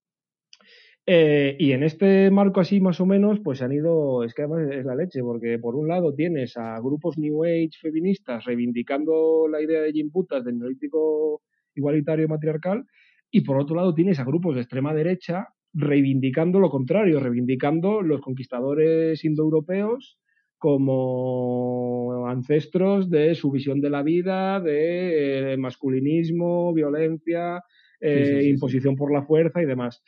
Eh, 1.07 1.57
y 1.59 1.73
en 1.73 1.83
este 1.83 2.31
marco 2.31 2.61
así 2.61 2.81
más 2.81 3.01
o 3.01 3.07
menos, 3.07 3.41
pues 3.41 3.59
se 3.59 3.65
han 3.65 3.73
ido, 3.73 4.23
es 4.25 4.35
que 4.35 4.43
además 4.43 4.69
es 4.71 4.85
la 4.85 4.95
leche, 4.95 5.21
porque 5.23 5.59
por 5.59 5.75
un 5.75 5.89
lado 5.89 6.15
tienes 6.15 6.57
a 6.57 6.79
grupos 6.81 7.19
New 7.19 7.45
Age 7.45 7.71
feministas 7.81 8.45
reivindicando 8.45 9.49
la 9.49 9.61
idea 9.61 9.81
de 9.81 9.93
Jim 9.93 10.11
Putas 10.11 10.45
del 10.45 10.59
neolítico 10.59 11.43
igualitario 11.75 12.25
y 12.25 12.29
matriarcal, 12.29 12.85
y 13.31 13.41
por 13.41 13.59
otro 13.59 13.77
lado 13.77 13.95
tienes 13.95 14.21
a 14.21 14.25
grupos 14.25 14.55
de 14.55 14.61
extrema 14.61 14.93
derecha 14.93 15.49
reivindicando 15.75 16.61
lo 16.61 16.71
contrario, 16.71 17.21
reivindicando 17.21 18.03
los 18.03 18.21
conquistadores 18.21 19.25
indoeuropeos 19.25 20.19
como 20.59 22.25
ancestros 22.29 23.11
de 23.11 23.35
su 23.35 23.51
visión 23.51 23.81
de 23.81 23.91
la 23.91 24.03
vida, 24.03 24.61
de 24.61 25.55
eh, 25.55 25.57
masculinismo, 25.57 26.73
violencia, 26.73 27.65
eh, 28.01 28.43
imposición 28.45 28.95
por 28.95 29.13
la 29.13 29.23
fuerza 29.23 29.61
y 29.61 29.67
demás. 29.67 30.03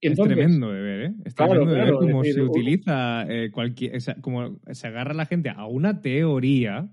es 0.00 0.18
tremendo 0.18 0.72
de 0.72 0.80
ver, 0.80 1.00
¿eh? 1.02 1.14
Es 1.26 1.34
tremendo 1.34 1.66
de 1.66 1.80
ver 1.80 1.92
cómo 1.94 2.24
se 2.24 2.40
utiliza 2.40 3.26
eh, 3.28 3.50
cualquier. 3.50 3.98
como 4.22 4.58
se 4.70 4.86
agarra 4.86 5.12
la 5.12 5.26
gente 5.26 5.50
a 5.50 5.66
una 5.66 6.00
teoría 6.00 6.88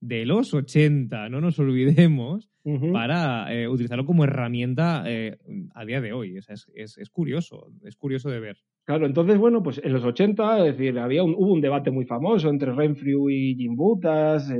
de 0.00 0.24
los 0.24 0.54
80, 0.54 1.28
no 1.28 1.40
nos 1.40 1.58
olvidemos, 1.58 2.50
para 2.92 3.52
eh, 3.54 3.68
utilizarlo 3.68 4.04
como 4.04 4.24
herramienta 4.24 5.02
eh, 5.06 5.38
a 5.74 5.84
día 5.84 6.00
de 6.00 6.12
hoy. 6.12 6.36
es, 6.36 7.10
curioso, 7.10 7.72
es 7.84 7.96
curioso 7.96 8.28
de 8.28 8.40
ver. 8.40 8.56
Claro, 8.84 9.06
entonces, 9.06 9.38
bueno, 9.38 9.62
pues 9.62 9.80
en 9.82 9.92
los 9.92 10.04
80, 10.04 10.66
es 10.66 10.76
decir, 10.76 10.98
había 10.98 11.22
un, 11.22 11.34
hubo 11.34 11.52
un 11.52 11.60
debate 11.60 11.90
muy 11.90 12.04
famoso 12.04 12.48
entre 12.50 12.72
Renfrew 12.72 13.30
y 13.30 13.54
Jim 13.54 13.76
Butas 13.76 14.52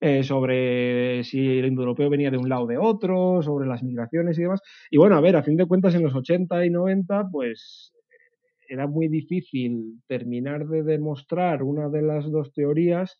eh, 0.00 0.22
sobre 0.22 1.22
si 1.24 1.58
el 1.58 1.66
indoeuropeo 1.66 2.08
venía 2.08 2.30
de 2.30 2.38
un 2.38 2.48
lado 2.48 2.64
o 2.64 2.66
de 2.66 2.78
otro, 2.78 3.42
sobre 3.42 3.66
las 3.66 3.82
migraciones 3.82 4.38
y 4.38 4.42
demás. 4.42 4.60
Y 4.90 4.96
bueno, 4.96 5.16
a 5.16 5.20
ver, 5.20 5.36
a 5.36 5.42
fin 5.42 5.56
de 5.56 5.66
cuentas, 5.66 5.94
en 5.94 6.02
los 6.02 6.14
80 6.14 6.64
y 6.66 6.70
90, 6.70 7.28
pues 7.30 7.92
era 8.68 8.86
muy 8.86 9.08
difícil 9.08 10.00
terminar 10.06 10.66
de 10.66 10.82
demostrar 10.82 11.62
una 11.62 11.88
de 11.88 12.02
las 12.02 12.30
dos 12.30 12.52
teorías 12.52 13.18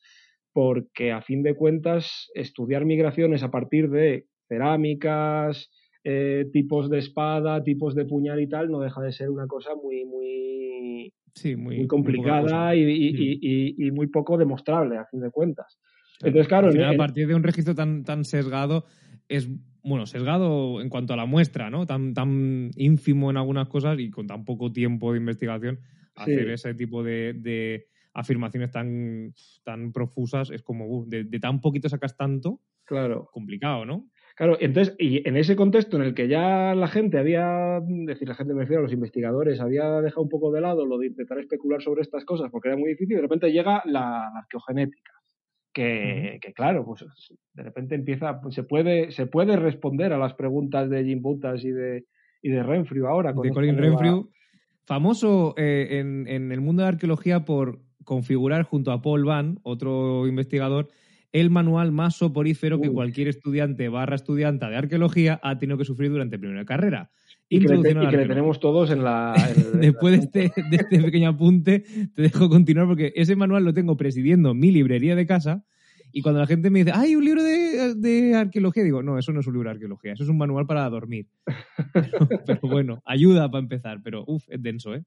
porque 0.55 1.11
a 1.11 1.21
fin 1.21 1.43
de 1.43 1.55
cuentas 1.55 2.31
estudiar 2.33 2.87
migraciones 2.87 3.43
a 3.43 3.51
partir 3.51 3.91
de 3.91 4.27
cerámicas, 4.49 5.69
eh, 6.05 6.47
tipos 6.53 6.89
de 6.89 7.01
espada, 7.01 7.63
tipos 7.65 7.95
de 7.97 8.05
puñal 8.05 8.41
y 8.41 8.49
tal, 8.49 8.71
no 8.71 8.79
deja 8.79 9.03
de 9.03 9.13
ser 9.13 9.31
una 9.31 9.49
cosa 9.49 9.71
muy, 9.75 10.05
muy, 10.05 11.13
muy, 11.57 11.87
complicada 11.89 12.73
mm. 12.73 12.79
y, 12.79 13.91
muy 13.91 14.07
poco 14.07 14.39
demostrable, 14.39 14.97
a 14.97 15.07
fin 15.07 15.21
de 15.21 15.31
cuentas. 15.31 15.77
Entonces, 16.21 16.47
claro, 16.47 16.69
a 16.69 16.97
partir 16.97 17.27
de 17.27 17.35
un 17.35 17.43
registro 17.43 17.75
tan, 17.75 18.05
tan 18.05 18.25
sesgado, 18.25 18.85
es 19.29 19.51
bueno, 19.83 20.07
sesgado 20.07 20.81
en 20.81 20.89
cuanto 20.89 21.15
a 21.15 21.17
la 21.17 21.27
muestra, 21.27 21.69
¿no? 21.69 21.85
Tan, 21.85 22.15
tan 22.15 22.71
ínfimo 22.77 23.31
en 23.31 23.39
algunas 23.39 23.69
cosas 23.69 23.99
y 23.99 24.09
con 24.11 24.29
tan 24.29 24.45
poco 24.45 24.73
tiempo 24.73 25.13
de 25.13 25.19
investigación, 25.19 25.81
hacer 26.15 26.49
ese 26.51 26.75
tipo 26.75 27.03
de 27.03 27.87
afirmaciones 28.15 28.71
tan, 28.71 29.35
tan 29.65 29.93
profusas, 29.93 30.51
es 30.51 30.63
como, 30.63 30.87
uh, 30.87 31.09
de, 31.09 31.25
tan 31.41 31.61
poquito 31.61 31.89
sacas 31.89 32.17
tanto, 32.17 32.61
claro. 32.85 33.29
complicado, 33.33 33.85
¿no? 33.85 34.09
Claro, 34.37 34.57
entonces, 34.61 34.97
y 34.99 35.29
en 35.29 35.37
ese 35.37 35.55
contexto 35.55 35.97
en 35.97 36.03
el 36.03 36.15
que 36.15 36.27
ya 36.27 36.75
la 36.75 36.89
gente 36.89 37.19
había, 37.19 37.81
decir, 37.87 38.29
la 38.29 38.35
gente 38.35 38.55
me 38.55 38.63
refiero 38.63 38.81
a 38.81 38.83
los 38.85 38.93
investigadores, 38.93 39.61
había 39.61 40.01
dejado 40.01 40.23
un 40.23 40.29
poco 40.29 40.53
de 40.53 40.61
lado 40.61 40.87
lo 40.87 40.99
de 40.99 41.09
intentar 41.09 41.39
especular 41.39 41.83
sobre 41.83 42.03
estas 42.03 42.25
cosas 42.25 42.51
porque 42.51 42.69
era 42.69 42.77
muy 42.77 42.91
difícil, 42.91 43.17
de 43.17 43.23
repente 43.23 43.53
llega 43.53 43.83
la, 43.85 44.29
arqueogenética, 44.37 45.13
que, 45.73 46.39
que, 46.41 46.53
claro, 46.53 46.85
pues 46.85 47.05
de 47.53 47.63
repente 47.63 47.95
empieza, 47.95 48.41
pues 48.41 48.55
se 48.55 48.63
puede, 48.63 49.11
se 49.13 49.27
puede 49.27 49.57
responder 49.57 50.13
a 50.13 50.19
las 50.19 50.35
preguntas 50.35 50.89
de 50.89 51.05
Jim 51.05 51.21
Butas 51.21 51.65
y 51.65 51.71
de, 51.71 52.05
y 52.43 52.51
de 52.51 52.63
Renfrew 52.63 53.07
ahora. 53.07 53.33
de 53.33 53.51
Colin 53.51 53.79
Renfrew, 53.79 54.31
famoso 54.85 55.55
eh, 55.57 55.99
en, 56.01 56.27
en 56.29 56.53
el 56.53 56.61
mundo 56.61 56.83
de 56.83 56.87
la 56.87 56.95
arqueología 56.95 57.45
por 57.45 57.81
configurar 58.05 58.63
junto 58.63 58.93
a 58.93 59.03
Paul 59.03 59.25
Van, 59.25 59.59
otro 59.63 60.27
investigador, 60.27 60.89
el 61.33 61.51
manual 61.51 61.91
más 61.91 62.17
soporífero 62.17 62.81
que 62.81 62.91
cualquier 62.91 63.29
estudiante 63.29 63.89
barra 63.89 64.15
estudianta 64.15 64.71
de 64.71 64.77
arqueología 64.77 65.41
ha 65.43 65.59
tenido 65.59 65.77
que 65.77 65.85
sufrir 65.85 66.11
durante 66.11 66.39
primera 66.39 66.65
carrera. 66.65 67.11
Y 67.49 67.61
que, 67.61 67.77
le, 67.77 67.83
tenemos 68.27 68.61
todos 68.61 68.91
en 68.93 69.03
la... 69.03 69.35
Después 69.75 70.31
de 70.33 70.49
este, 70.49 70.63
de 70.71 70.77
este 70.77 71.03
pequeño 71.03 71.31
apunte, 71.31 71.85
te 72.15 72.23
dejo 72.23 72.49
continuar 72.49 72.87
porque 72.87 73.13
ese 73.17 73.35
manual 73.35 73.65
lo 73.65 73.75
tengo 73.75 73.97
presidiendo 73.97 74.55
mi 74.55 74.71
librería 74.71 75.17
de 75.17 75.27
casa 75.27 75.65
y 76.17 76.23
cuando 76.23 76.41
la 76.41 76.47
gente 76.47 76.71
me 76.71 76.79
dice, 76.79 76.93
¡ay, 76.95 77.17
un 77.17 77.25
libro 77.25 77.43
de, 77.43 77.97
de, 77.97 78.37
arqueología! 78.37 78.85
Digo, 78.85 79.03
no, 79.03 79.19
eso 79.19 79.33
no 79.33 79.41
es 79.41 79.49
un 79.49 79.55
libro 79.55 79.69
de 79.69 79.75
arqueología, 79.75 80.13
eso 80.13 80.23
es 80.23 80.29
un 80.29 80.39
manual 80.39 80.65
para 80.65 80.89
dormir. 80.89 81.27
pero, 82.47 82.61
bueno, 82.63 83.03
ayuda 83.05 83.51
para 83.51 83.65
empezar, 83.65 84.01
pero 84.01 84.23
uff, 84.29 84.45
es 84.49 84.63
denso, 84.63 84.95
¿eh? 84.95 85.03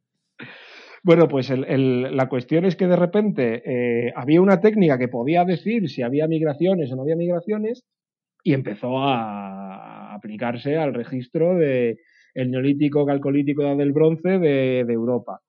Bueno, 1.07 1.29
pues 1.29 1.49
la 1.49 2.27
cuestión 2.27 2.65
es 2.65 2.75
que 2.75 2.85
de 2.85 2.97
repente 2.97 3.61
eh, 3.63 4.11
había 4.13 4.41
una 4.41 4.59
técnica 4.59 4.97
que 4.97 5.07
podía 5.07 5.45
decir 5.45 5.89
si 5.89 6.01
había 6.01 6.27
migraciones 6.27 6.91
o 6.91 6.97
no 6.97 7.03
había 7.03 7.15
migraciones 7.15 7.85
y 8.43 8.53
empezó 8.53 8.99
a 8.99 10.13
aplicarse 10.13 10.75
al 10.75 10.93
registro 10.93 11.55
del 11.55 11.95
neolítico 12.35 13.05
calcolítico 13.05 13.63
del 13.77 13.93
bronce 13.93 14.37
de, 14.37 14.81
Europa. 14.81 15.39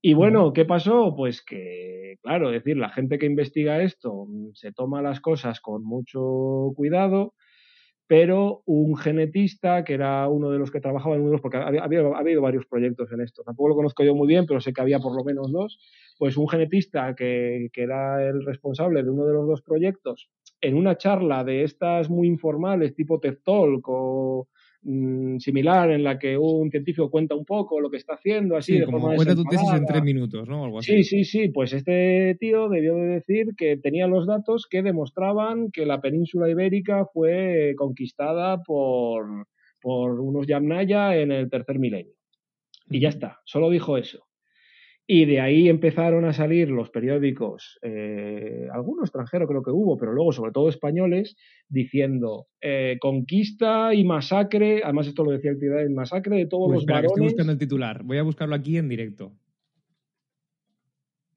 Y 0.00 0.14
bueno, 0.14 0.54
¿qué 0.54 0.64
pasó? 0.64 1.14
Pues 1.14 1.44
que, 1.44 2.16
claro, 2.22 2.48
es 2.48 2.64
decir, 2.64 2.78
la 2.78 2.88
gente 2.88 3.18
que 3.18 3.26
investiga 3.26 3.82
esto 3.82 4.26
se 4.54 4.72
toma 4.72 5.02
las 5.02 5.20
cosas 5.20 5.60
con 5.60 5.84
mucho 5.84 6.72
cuidado 6.76 7.34
pero 8.06 8.62
un 8.66 8.96
genetista, 8.96 9.84
que 9.84 9.94
era 9.94 10.28
uno 10.28 10.50
de 10.50 10.58
los 10.58 10.70
que 10.70 10.80
trabajaba 10.80 11.14
en 11.14 11.22
uno 11.22 11.30
de 11.30 11.34
los, 11.34 11.40
porque 11.40 11.56
había, 11.56 11.82
habido 11.82 12.40
varios 12.40 12.66
proyectos 12.66 13.10
en 13.12 13.20
esto, 13.20 13.42
tampoco 13.42 13.70
lo 13.70 13.74
conozco 13.76 14.04
yo 14.04 14.14
muy 14.14 14.28
bien, 14.28 14.46
pero 14.46 14.60
sé 14.60 14.72
que 14.72 14.80
había 14.80 14.98
por 14.98 15.16
lo 15.16 15.24
menos 15.24 15.50
dos, 15.50 15.78
pues 16.18 16.36
un 16.36 16.48
genetista 16.48 17.14
que, 17.14 17.68
que 17.72 17.82
era 17.82 18.26
el 18.26 18.44
responsable 18.44 19.02
de 19.02 19.10
uno 19.10 19.26
de 19.26 19.32
los 19.32 19.46
dos 19.46 19.62
proyectos, 19.62 20.28
en 20.60 20.76
una 20.76 20.96
charla 20.96 21.44
de 21.44 21.62
estas 21.62 22.10
muy 22.10 22.28
informales, 22.28 22.94
tipo 22.94 23.20
TED 23.20 23.38
Talk 23.44 23.86
o 23.88 24.48
Mm, 24.86 25.38
similar 25.38 25.90
en 25.92 26.04
la 26.04 26.18
que 26.18 26.36
un 26.36 26.70
científico 26.70 27.10
cuenta 27.10 27.34
un 27.34 27.46
poco 27.46 27.80
lo 27.80 27.90
que 27.90 27.96
está 27.96 28.14
haciendo, 28.14 28.54
así 28.54 28.78
de 28.78 28.84
como 28.84 29.14
cuenta 29.14 29.34
tu 29.34 29.44
tesis 29.44 29.72
en 29.72 29.86
tres 29.86 30.02
minutos, 30.02 30.46
¿no? 30.46 30.66
Algo 30.66 30.80
así. 30.80 31.02
Sí, 31.02 31.04
sí, 31.04 31.24
sí. 31.24 31.48
Pues 31.48 31.72
este 31.72 32.36
tío 32.38 32.68
debió 32.68 32.94
de 32.96 33.06
decir 33.06 33.54
que 33.56 33.78
tenía 33.78 34.06
los 34.06 34.26
datos 34.26 34.66
que 34.68 34.82
demostraban 34.82 35.70
que 35.70 35.86
la 35.86 36.02
península 36.02 36.50
ibérica 36.50 37.06
fue 37.06 37.72
conquistada 37.78 38.62
por, 38.62 39.46
por 39.80 40.20
unos 40.20 40.46
Yamnaya 40.46 41.16
en 41.16 41.32
el 41.32 41.48
tercer 41.48 41.78
milenio. 41.78 42.12
Y 42.90 43.00
ya 43.00 43.08
está, 43.08 43.40
solo 43.46 43.70
dijo 43.70 43.96
eso. 43.96 44.26
Y 45.06 45.26
de 45.26 45.38
ahí 45.40 45.68
empezaron 45.68 46.24
a 46.24 46.32
salir 46.32 46.70
los 46.70 46.88
periódicos, 46.88 47.78
eh, 47.82 48.68
algunos 48.72 49.04
extranjeros 49.04 49.46
creo 49.46 49.62
que 49.62 49.70
hubo, 49.70 49.98
pero 49.98 50.12
luego 50.12 50.32
sobre 50.32 50.52
todo 50.52 50.70
españoles, 50.70 51.36
diciendo 51.68 52.46
eh, 52.62 52.96
conquista 53.00 53.92
y 53.92 54.04
masacre, 54.04 54.80
además 54.82 55.06
esto 55.06 55.22
lo 55.22 55.32
decía 55.32 55.50
el 55.50 55.58
tío, 55.58 55.72
masacre 55.90 56.38
de 56.38 56.46
todos 56.46 56.68
pues 56.68 56.76
los 56.76 56.86
varones. 56.86 57.12
estoy 57.12 57.26
buscando 57.26 57.52
el 57.52 57.58
titular, 57.58 58.02
voy 58.02 58.16
a 58.16 58.22
buscarlo 58.22 58.54
aquí 58.54 58.78
en 58.78 58.88
directo. 58.88 59.32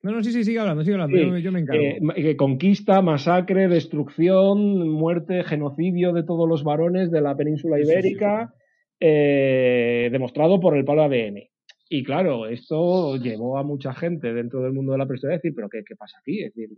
No, 0.02 0.12
no, 0.14 0.24
sí, 0.24 0.32
sí, 0.32 0.46
sigue 0.46 0.60
hablando, 0.60 0.84
sigue 0.84 0.94
hablando, 0.94 1.38
yo, 1.38 1.52
me 1.52 1.60
encargo. 1.60 1.84
Eh, 2.16 2.38
conquista, 2.38 3.02
masacre, 3.02 3.68
destrucción, 3.68 4.88
muerte, 4.88 5.44
genocidio 5.44 6.14
de 6.14 6.24
todos 6.24 6.48
los 6.48 6.64
varones 6.64 7.12
de 7.12 7.20
la 7.20 7.36
península 7.36 7.82
ibérica, 7.82 8.54
demostrado 9.02 10.62
por 10.62 10.78
el 10.78 10.86
palo 10.86 11.04
ADN. 11.04 11.50
Y 11.90 12.04
claro, 12.04 12.48
esto 12.48 13.16
llevó 13.18 13.58
a 13.58 13.64
mucha 13.64 13.94
gente 13.94 14.34
dentro 14.34 14.62
del 14.62 14.74
mundo 14.74 14.92
de 14.92 14.98
la 14.98 15.06
prehistoria 15.06 15.36
a 15.36 15.38
decir, 15.38 15.54
pero 15.56 15.70
¿qué, 15.70 15.84
qué 15.86 15.96
pasa 15.96 16.18
aquí? 16.20 16.44
Es 16.44 16.54
decir, 16.54 16.78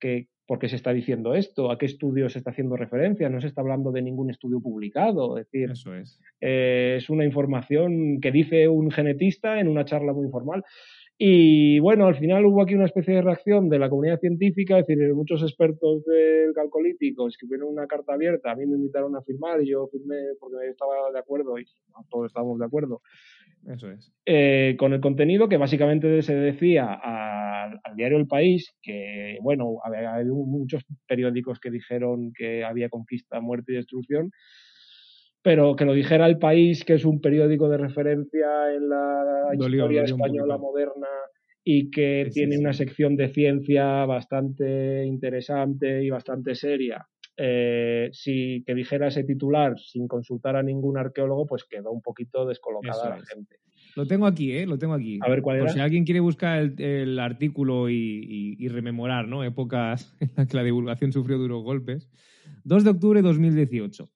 ¿qué, 0.00 0.28
¿por 0.46 0.58
qué 0.58 0.68
se 0.68 0.76
está 0.76 0.92
diciendo 0.92 1.34
esto? 1.34 1.70
¿A 1.70 1.76
qué 1.76 1.84
estudio 1.84 2.30
se 2.30 2.38
está 2.38 2.50
haciendo 2.50 2.76
referencia? 2.76 3.28
No 3.28 3.40
se 3.40 3.48
está 3.48 3.60
hablando 3.60 3.92
de 3.92 4.00
ningún 4.00 4.30
estudio 4.30 4.60
publicado. 4.60 5.36
Es 5.36 5.50
decir, 5.50 5.70
Eso 5.70 5.94
es. 5.94 6.18
Eh, 6.40 6.94
es 6.96 7.10
una 7.10 7.26
información 7.26 8.20
que 8.20 8.32
dice 8.32 8.68
un 8.68 8.90
genetista 8.90 9.60
en 9.60 9.68
una 9.68 9.84
charla 9.84 10.14
muy 10.14 10.24
informal. 10.24 10.64
Y 11.20 11.80
bueno, 11.80 12.06
al 12.06 12.16
final 12.16 12.46
hubo 12.46 12.62
aquí 12.62 12.74
una 12.74 12.86
especie 12.86 13.16
de 13.16 13.22
reacción 13.22 13.68
de 13.68 13.80
la 13.80 13.90
comunidad 13.90 14.20
científica, 14.20 14.78
es 14.78 14.86
decir, 14.86 15.12
muchos 15.14 15.42
expertos 15.42 16.04
del 16.04 16.52
calcolítico 16.54 17.26
escribieron 17.26 17.70
una 17.70 17.88
carta 17.88 18.12
abierta, 18.12 18.52
a 18.52 18.54
mí 18.54 18.64
me 18.66 18.76
invitaron 18.76 19.16
a 19.16 19.22
firmar 19.22 19.60
y 19.60 19.70
yo 19.70 19.88
firmé 19.88 20.14
porque 20.38 20.68
estaba 20.68 21.10
de 21.12 21.18
acuerdo 21.18 21.58
y 21.58 21.64
todos 22.08 22.26
estábamos 22.26 22.60
de 22.60 22.66
acuerdo 22.66 23.02
eso 23.66 23.90
es. 23.90 24.12
Eh, 24.24 24.76
con 24.78 24.92
el 24.92 25.00
contenido 25.00 25.48
que 25.48 25.56
básicamente 25.56 26.22
se 26.22 26.34
decía 26.34 26.92
al, 26.92 27.80
diario 27.96 28.18
El 28.18 28.26
País, 28.26 28.74
que, 28.82 29.38
bueno, 29.42 29.78
había, 29.84 30.14
había, 30.14 30.32
muchos 30.32 30.84
periódicos 31.06 31.58
que 31.58 31.70
dijeron 31.70 32.32
que 32.32 32.64
había 32.64 32.88
conquista, 32.88 33.40
muerte 33.40 33.72
y 33.72 33.76
destrucción, 33.76 34.30
pero 35.42 35.76
que 35.76 35.84
lo 35.84 35.92
dijera 35.92 36.26
El 36.26 36.38
País, 36.38 36.84
que 36.84 36.94
es 36.94 37.04
un 37.04 37.20
periódico 37.20 37.68
de 37.68 37.78
referencia 37.78 38.74
en 38.74 38.88
la 38.88 39.50
historia 39.52 40.04
española 40.04 40.58
moderna 40.58 41.08
y 41.64 41.90
que 41.90 42.30
tiene 42.32 42.58
una 42.58 42.72
sección 42.72 43.16
de 43.16 43.28
ciencia 43.28 44.04
bastante 44.06 45.04
interesante 45.04 46.02
y 46.02 46.10
bastante 46.10 46.54
seria 46.54 47.06
eh, 47.40 48.10
si 48.12 48.64
que 48.66 48.74
dijera 48.74 49.06
ese 49.06 49.22
titular 49.22 49.78
sin 49.78 50.08
consultar 50.08 50.56
a 50.56 50.62
ningún 50.64 50.98
arqueólogo, 50.98 51.46
pues 51.46 51.64
quedó 51.64 51.92
un 51.92 52.02
poquito 52.02 52.44
descolocada 52.44 53.10
la 53.10 53.24
gente. 53.24 53.60
Lo 53.94 54.06
tengo 54.06 54.26
aquí, 54.26 54.52
¿eh? 54.52 54.66
Lo 54.66 54.76
tengo 54.76 54.94
aquí. 54.94 55.20
A 55.22 55.30
ver 55.30 55.40
cuál 55.40 55.60
Por 55.60 55.70
si 55.70 55.78
alguien 55.78 56.04
quiere 56.04 56.18
buscar 56.18 56.58
el, 56.58 57.18
artículo 57.20 57.88
y, 57.88 58.66
rememorar, 58.68 59.28
¿no? 59.28 59.44
Épocas 59.44 60.16
en 60.20 60.30
las 60.36 60.48
que 60.48 60.56
la 60.56 60.64
divulgación 60.64 61.12
sufrió 61.12 61.38
duros 61.38 61.62
golpes. 61.62 62.10
2 62.64 62.82
de 62.82 62.90
octubre 62.90 63.22
de 63.22 63.28
2018. 63.28 64.10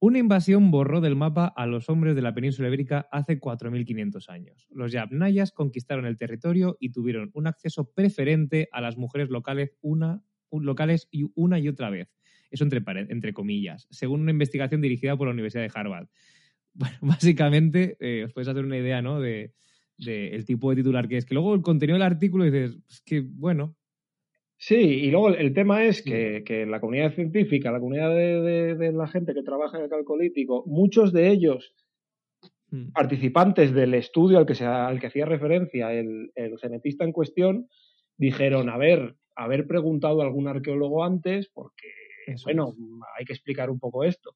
Una 0.00 0.18
invasión 0.18 0.72
borró 0.72 1.00
del 1.00 1.14
mapa 1.14 1.46
a 1.46 1.66
los 1.66 1.88
hombres 1.88 2.16
de 2.16 2.22
la 2.22 2.34
península 2.34 2.66
ibérica 2.66 3.06
hace 3.12 3.38
4.500 3.38 4.28
años. 4.30 4.66
Los 4.72 4.90
yabnayas 4.90 5.52
conquistaron 5.52 6.06
el 6.06 6.18
territorio 6.18 6.76
y 6.80 6.90
tuvieron 6.90 7.30
un 7.34 7.46
acceso 7.46 7.92
preferente 7.94 8.68
a 8.72 8.80
las 8.80 8.96
mujeres 8.96 9.30
locales 9.30 9.76
una, 9.80 10.24
locales 10.50 11.06
y 11.12 11.30
una 11.36 11.60
y 11.60 11.68
otra 11.68 11.88
vez 11.88 12.08
eso 12.52 12.64
entre, 12.64 12.82
entre 13.08 13.32
comillas, 13.32 13.88
según 13.90 14.20
una 14.20 14.30
investigación 14.30 14.80
dirigida 14.80 15.16
por 15.16 15.26
la 15.26 15.32
Universidad 15.32 15.62
de 15.62 15.70
Harvard. 15.74 16.06
bueno, 16.74 16.96
básicamente 17.00 17.96
eh, 18.00 18.24
os 18.24 18.32
podéis 18.32 18.48
hacer 18.48 18.64
una 18.64 18.78
idea, 18.78 19.02
¿no? 19.02 19.20
De, 19.20 19.52
el 20.04 20.44
tipo 20.44 20.70
de 20.70 20.76
titular 20.76 21.06
que 21.06 21.16
es. 21.16 21.24
Que 21.24 21.34
luego 21.34 21.54
el 21.54 21.62
contenido 21.62 21.94
del 21.94 22.02
artículo 22.02 22.44
dices, 22.44 22.76
es 22.88 23.02
que, 23.02 23.20
bueno. 23.20 23.76
Sí, 24.56 24.74
y 24.74 25.10
luego 25.10 25.28
el 25.28 25.54
tema 25.54 25.84
es 25.84 26.02
que, 26.02 26.66
la 26.68 26.80
comunidad 26.80 27.14
científica, 27.14 27.70
la 27.70 27.80
comunidad 27.80 28.10
de, 28.10 28.92
la 28.92 29.06
gente 29.06 29.34
que 29.34 29.42
trabaja 29.42 29.78
en 29.78 29.84
el 29.84 29.90
calcolítico, 29.90 30.64
muchos 30.66 31.12
de 31.12 31.28
ellos 31.28 31.74
mm. 32.70 32.92
participantes 32.92 33.72
del 33.72 33.94
estudio 33.94 34.38
al 34.38 34.46
que, 34.46 34.54
se, 34.54 34.64
al 34.64 35.00
que 35.00 35.08
hacía 35.08 35.24
referencia 35.24 35.92
el, 35.92 36.32
el 36.34 36.58
genetista 36.58 37.04
en 37.04 37.12
cuestión, 37.12 37.68
dijeron, 38.16 38.70
a 38.70 38.76
ver, 38.76 39.16
haber 39.36 39.66
preguntado 39.66 40.20
a 40.22 40.24
algún 40.24 40.48
arqueólogo 40.48 41.04
antes, 41.04 41.48
porque, 41.48 41.88
bueno, 42.44 42.74
hay 43.18 43.24
que 43.24 43.32
explicar 43.32 43.70
un 43.70 43.78
poco 43.78 44.04
esto. 44.04 44.34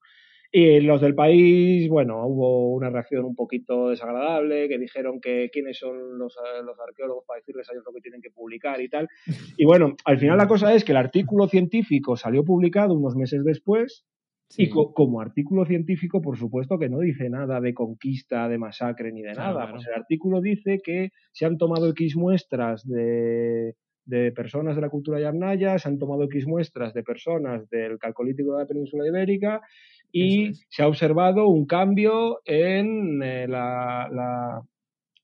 Y 0.52 0.80
los 0.80 1.00
del 1.00 1.14
país, 1.14 1.88
bueno, 1.88 2.24
hubo 2.26 2.74
una 2.74 2.90
reacción 2.90 3.24
un 3.24 3.34
poquito 3.34 3.90
desagradable, 3.90 4.68
que 4.68 4.78
dijeron 4.78 5.20
que 5.20 5.50
quiénes 5.52 5.78
son 5.78 6.18
los, 6.18 6.36
los, 6.64 6.80
arqueólogos 6.80 7.24
para 7.26 7.40
decirles 7.40 7.68
a 7.68 7.72
ellos 7.72 7.84
lo 7.84 7.92
que 7.92 8.00
tienen 8.00 8.22
que 8.22 8.30
publicar 8.30 8.80
y 8.80 8.88
tal. 8.88 9.08
Y 9.58 9.64
bueno, 9.64 9.96
al 10.04 10.18
final 10.18 10.38
la 10.38 10.48
cosa 10.48 10.74
es 10.74 10.84
que 10.84 10.92
el 10.92 10.98
artículo 10.98 11.48
científico 11.48 12.16
salió 12.16 12.44
publicado 12.44 12.94
unos 12.94 13.16
meses 13.16 13.44
después. 13.44 14.06
Y 14.56 14.70
como 14.70 15.20
artículo 15.20 15.66
científico, 15.66 16.22
por 16.22 16.38
supuesto 16.38 16.78
que 16.78 16.88
no 16.88 17.00
dice 17.00 17.28
nada 17.28 17.60
de 17.60 17.74
conquista, 17.74 18.48
de 18.48 18.58
masacre 18.58 19.10
ni 19.10 19.22
de 19.22 19.34
nada. 19.34 19.68
Pues 19.68 19.84
el 19.88 19.94
artículo 19.94 20.40
dice 20.40 20.78
que 20.84 21.10
se 21.32 21.46
han 21.46 21.58
tomado 21.58 21.88
X 21.90 22.16
muestras 22.16 22.86
de, 22.86 23.74
de 24.06 24.32
personas 24.32 24.76
de 24.76 24.82
la 24.82 24.88
cultura 24.88 25.20
yamnaya, 25.20 25.78
se 25.78 25.88
han 25.88 25.98
tomado 25.98 26.24
X 26.24 26.46
muestras 26.46 26.94
de 26.94 27.02
personas 27.02 27.68
del 27.68 27.98
calcolítico 27.98 28.52
de 28.52 28.62
la 28.62 28.68
península 28.68 29.06
ibérica 29.06 29.60
y 30.12 30.52
se 30.70 30.82
ha 30.82 30.88
observado 30.88 31.48
un 31.48 31.66
cambio 31.66 32.40
en 32.44 33.22
eh, 33.22 33.46
la, 33.48 34.62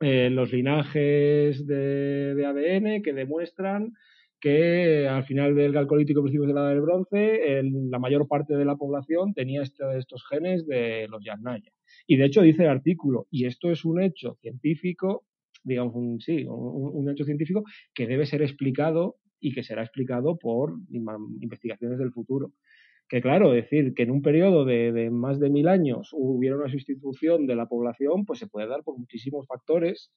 eh, 0.01 0.29
los 0.31 0.53
linajes 0.53 1.67
de, 1.67 2.45
ADN 2.45 3.03
que 3.03 3.13
demuestran 3.13 3.93
que 4.41 5.07
al 5.07 5.23
final 5.23 5.55
del 5.55 5.73
calcolítico 5.73 6.21
principios 6.21 6.49
de 6.49 6.55
la 6.55 6.63
edad 6.63 6.71
del 6.71 6.81
bronce, 6.81 7.63
la 7.63 8.01
mayor 8.01 8.27
parte 8.27 8.57
de 8.57 8.65
la 8.65 8.75
población 8.75 9.35
tenía 9.35 9.63
este, 9.63 9.85
estos 9.97 10.27
genes 10.27 10.67
de 10.67 11.07
los 11.09 11.25
Yamnaya. 11.25 11.71
Y 12.09 12.17
de 12.17 12.25
hecho 12.25 12.43
dice 12.43 12.65
el 12.65 12.71
artículo, 12.71 13.29
y 13.31 13.47
esto 13.47 13.71
es 13.71 13.85
un 13.85 14.03
hecho 14.03 14.35
científico, 14.41 15.25
digamos, 15.65 15.95
un, 15.95 16.21
sí, 16.21 16.45
un 16.47 17.11
hecho 17.11 17.25
científico 17.25 17.63
que 17.95 18.07
debe 18.07 18.27
ser 18.27 18.43
explicado 18.43 19.17
y 19.43 19.53
que 19.53 19.63
será 19.63 19.83
explicado 19.83 20.39
por 20.39 20.75
investigaciones 21.41 21.99
del 21.99 22.13
futuro. 22.13 22.53
Que 23.09 23.21
claro, 23.21 23.51
decir 23.51 23.93
que 23.95 24.05
en 24.05 24.11
un 24.11 24.23
periodo 24.23 24.65
de, 24.65 25.11
más 25.11 25.39
de 25.39 25.51
mil 25.51 25.69
años 25.69 26.11
hubiera 26.13 26.57
una 26.57 26.71
sustitución 26.71 27.47
de 27.47 27.57
la 27.57 27.67
población, 27.67 28.25
pues 28.25 28.39
se 28.39 28.47
puede 28.47 28.69
dar 28.69 28.83
por 28.85 28.97
muchísimos 28.97 29.47
factores 29.47 30.11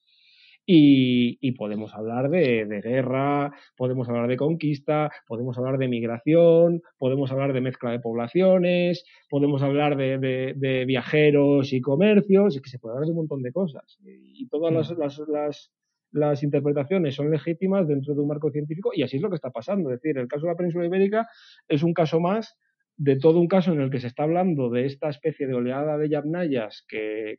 y, 0.66 1.52
podemos 1.52 1.94
hablar 1.94 2.28
de, 2.28 2.80
guerra, 2.82 3.52
podemos 3.76 4.08
hablar 4.08 4.28
de 4.28 4.36
conquista, 4.36 5.10
podemos 5.26 5.56
hablar 5.58 5.78
de 5.78 5.88
migración, 5.88 6.82
podemos 6.98 7.30
hablar 7.30 7.52
de 7.52 7.60
mezcla 7.60 7.92
de 7.92 8.00
poblaciones, 8.00 9.04
podemos 9.30 9.62
hablar 9.62 9.96
de, 9.96 10.84
viajeros 10.86 11.72
y 11.72 11.80
comercios, 11.80 12.56
y 12.56 12.60
que 12.60 12.68
se 12.68 12.78
puede 12.78 12.94
hablar 12.94 13.06
de 13.06 13.12
un 13.12 13.18
montón 13.18 13.42
de 13.42 13.52
cosas. 13.52 13.98
Y 14.04 14.48
todas 14.48 14.72
mm. 14.72 14.98
las, 14.98 15.18
las, 15.28 15.72
las 16.10 16.42
interpretaciones 16.42 17.14
son 17.14 17.30
legítimas 17.30 17.86
dentro 17.86 18.14
de 18.14 18.20
un 18.20 18.28
marco 18.28 18.50
científico 18.50 18.90
y 18.94 19.02
así 19.02 19.16
es 19.16 19.22
lo 19.22 19.28
que 19.28 19.36
está 19.36 19.50
pasando. 19.50 19.90
Es 19.90 20.00
decir, 20.00 20.18
el 20.18 20.28
caso 20.28 20.46
de 20.46 20.52
la 20.52 20.56
península 20.56 20.86
ibérica 20.86 21.28
es 21.68 21.82
un 21.82 21.94
caso 21.94 22.20
más 22.20 22.58
de 22.98 23.16
todo 23.16 23.38
un 23.38 23.46
caso 23.46 23.72
en 23.72 23.80
el 23.80 23.90
que 23.90 24.00
se 24.00 24.06
está 24.06 24.22
hablando 24.22 24.70
de 24.70 24.86
esta 24.86 25.10
especie 25.10 25.46
de 25.46 25.54
oleada 25.54 25.98
de 25.98 26.08
yamnayas 26.08 26.84
que, 26.88 27.36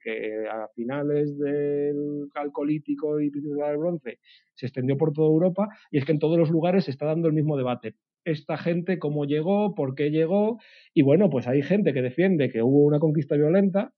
a 0.51 0.67
finales 0.75 1.37
del 1.39 2.29
calcolítico 2.33 3.19
y 3.19 3.31
principios 3.31 3.67
del 3.67 3.77
bronce 3.77 4.19
se 4.53 4.67
extendió 4.67 4.97
por 4.97 5.13
toda 5.13 5.27
Europa 5.27 5.67
y 5.89 5.97
es 5.97 6.05
que 6.05 6.11
en 6.11 6.19
todos 6.19 6.37
los 6.37 6.51
lugares 6.51 6.85
se 6.85 6.91
está 6.91 7.05
dando 7.05 7.27
el 7.27 7.33
mismo 7.33 7.57
debate. 7.57 7.95
Esta 8.23 8.57
gente, 8.57 8.99
cómo 8.99 9.25
llegó, 9.25 9.73
por 9.73 9.95
qué 9.95 10.11
llegó, 10.11 10.59
y 10.93 11.01
bueno, 11.01 11.29
pues 11.29 11.47
hay 11.47 11.61
gente 11.61 11.93
que 11.93 12.01
defiende 12.01 12.49
que 12.49 12.61
hubo 12.61 12.85
una 12.85 12.99
conquista 12.99 13.35
violenta, 13.35 13.93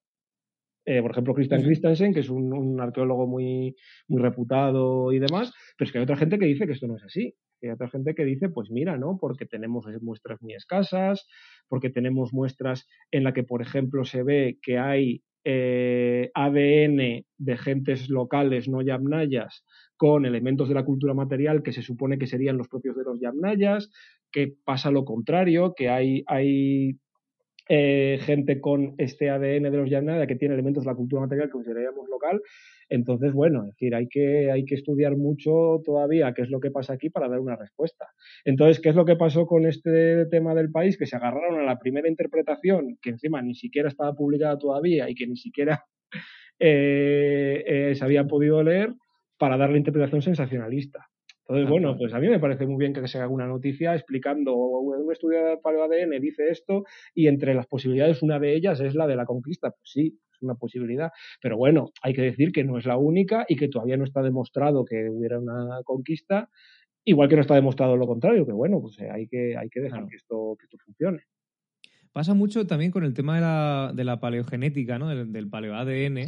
eh, 0.85 1.01
por 1.01 1.11
ejemplo, 1.11 1.33
Christian 1.33 1.63
Christensen, 1.63 2.13
que 2.13 2.21
es 2.21 2.29
un, 2.29 2.53
un, 2.53 2.79
arqueólogo 2.79 3.27
muy, 3.27 3.75
muy 4.07 4.21
reputado 4.21 5.11
y 5.11 5.19
demás, 5.19 5.51
pero 5.77 5.87
es 5.87 5.91
que 5.91 5.97
hay 5.97 6.03
otra 6.03 6.17
gente 6.17 6.39
que 6.39 6.45
dice 6.45 6.65
que 6.67 6.73
esto 6.73 6.87
no 6.87 6.95
es 6.95 7.03
así. 7.03 7.35
Hay 7.61 7.69
otra 7.71 7.89
gente 7.89 8.15
que 8.15 8.25
dice, 8.25 8.49
pues 8.49 8.71
mira, 8.71 8.97
¿no? 8.97 9.17
Porque 9.19 9.45
tenemos 9.45 9.85
muestras 10.01 10.41
muy 10.41 10.53
escasas, 10.53 11.27
porque 11.67 11.89
tenemos 11.89 12.33
muestras 12.33 12.87
en 13.11 13.23
la 13.23 13.33
que, 13.33 13.43
por 13.43 13.61
ejemplo, 13.61 14.05
se 14.05 14.23
ve 14.23 14.59
que 14.61 14.77
hay 14.77 15.23
eh, 15.45 16.31
ADN 16.33 17.25
de 17.37 17.57
gentes 17.57 18.09
locales 18.09 18.67
no 18.67 18.81
yamnayas 18.81 19.65
con 19.95 20.25
elementos 20.25 20.67
de 20.67 20.75
la 20.75 20.83
cultura 20.83 21.13
material 21.13 21.63
que 21.63 21.71
se 21.71 21.81
supone 21.81 22.17
que 22.17 22.27
serían 22.27 22.57
los 22.57 22.67
propios 22.67 22.95
de 22.97 23.03
los 23.03 23.19
yamnayas, 23.19 23.89
que 24.31 24.53
pasa 24.63 24.91
lo 24.91 25.05
contrario, 25.05 25.73
que 25.75 25.89
hay, 25.89 26.23
hay 26.27 26.99
eh, 27.69 28.19
gente 28.23 28.59
con 28.59 28.95
este 28.97 29.29
ADN 29.29 29.71
de 29.71 29.77
los 29.77 29.89
yamnayas 29.89 30.27
que 30.27 30.35
tiene 30.35 30.55
elementos 30.55 30.83
de 30.83 30.89
la 30.89 30.95
cultura 30.95 31.21
material 31.21 31.47
que 31.47 31.53
consideraríamos 31.53 32.09
local 32.09 32.41
entonces, 32.89 33.33
bueno, 33.33 33.61
es 33.61 33.69
decir, 33.69 33.95
hay 33.95 34.07
que, 34.07 34.51
hay 34.51 34.65
que 34.65 34.75
estudiar 34.75 35.15
mucho 35.15 35.81
todavía 35.85 36.33
qué 36.33 36.41
es 36.41 36.49
lo 36.49 36.59
que 36.59 36.71
pasa 36.71 36.93
aquí 36.93 37.09
para 37.09 37.29
dar 37.29 37.39
una 37.39 37.55
respuesta. 37.55 38.07
Entonces, 38.43 38.81
¿qué 38.81 38.89
es 38.89 38.95
lo 38.95 39.05
que 39.05 39.15
pasó 39.15 39.45
con 39.45 39.67
este 39.67 40.25
tema 40.25 40.55
del 40.55 40.71
país? 40.71 40.97
Que 40.97 41.05
se 41.05 41.15
agarraron 41.15 41.59
a 41.59 41.63
la 41.63 41.77
primera 41.77 42.09
interpretación, 42.09 42.97
que 43.01 43.11
encima 43.11 43.41
ni 43.41 43.53
siquiera 43.53 43.89
estaba 43.89 44.13
publicada 44.13 44.57
todavía 44.57 45.09
y 45.09 45.15
que 45.15 45.27
ni 45.27 45.37
siquiera 45.37 45.85
eh, 46.59 47.63
eh, 47.65 47.95
se 47.95 48.03
había 48.03 48.25
podido 48.25 48.63
leer, 48.63 48.93
para 49.37 49.55
dar 49.55 49.69
la 49.69 49.77
interpretación 49.77 50.21
sensacionalista. 50.21 51.07
Entonces, 51.49 51.67
bueno, 51.67 51.97
pues 51.97 52.13
a 52.13 52.19
mí 52.19 52.27
me 52.27 52.39
parece 52.39 52.67
muy 52.67 52.77
bien 52.77 52.93
que 52.93 53.07
se 53.07 53.17
haga 53.17 53.27
una 53.27 53.47
noticia 53.47 53.95
explicando, 53.95 54.55
un 54.55 55.11
estudio 55.11 55.39
de 55.39 55.53
ADN 55.53 56.21
dice 56.21 56.49
esto 56.49 56.83
y 57.15 57.25
entre 57.25 57.55
las 57.55 57.65
posibilidades 57.65 58.21
una 58.21 58.37
de 58.37 58.53
ellas 58.55 58.79
es 58.81 58.93
la 58.93 59.07
de 59.07 59.15
la 59.15 59.25
conquista. 59.25 59.71
Pues 59.71 59.89
sí, 59.91 60.19
una 60.41 60.53
posibilidad. 60.53 61.09
Pero 61.41 61.57
bueno, 61.57 61.89
hay 62.03 62.13
que 62.13 62.21
decir 62.21 62.51
que 62.51 62.63
no 62.63 62.77
es 62.77 62.85
la 62.85 62.97
única 62.97 63.45
y 63.47 63.55
que 63.55 63.67
todavía 63.67 63.97
no 63.97 64.03
está 64.03 64.21
demostrado 64.21 64.85
que 64.85 65.09
hubiera 65.09 65.39
una 65.39 65.81
conquista, 65.85 66.49
igual 67.03 67.29
que 67.29 67.35
no 67.35 67.41
está 67.41 67.55
demostrado 67.55 67.97
lo 67.97 68.05
contrario, 68.05 68.45
que 68.45 68.53
bueno, 68.53 68.79
pues 68.79 68.99
eh, 68.99 69.09
hay 69.11 69.27
que, 69.27 69.57
hay 69.57 69.69
que 69.69 69.81
dejar 69.81 70.05
que, 70.05 70.17
esto, 70.17 70.55
que 70.59 70.65
esto 70.65 70.77
funcione. 70.85 71.23
Pasa 72.11 72.35
mucho 72.35 72.67
también 72.67 72.91
con 72.91 73.03
el 73.03 73.15
tema 73.15 73.35
de 73.35 73.41
la, 73.41 73.91
de 73.95 74.03
la 74.03 74.19
paleogenética, 74.19 74.99
¿no? 74.99 75.09
del, 75.09 75.31
del 75.31 75.49
paleo-ADN, 75.49 76.25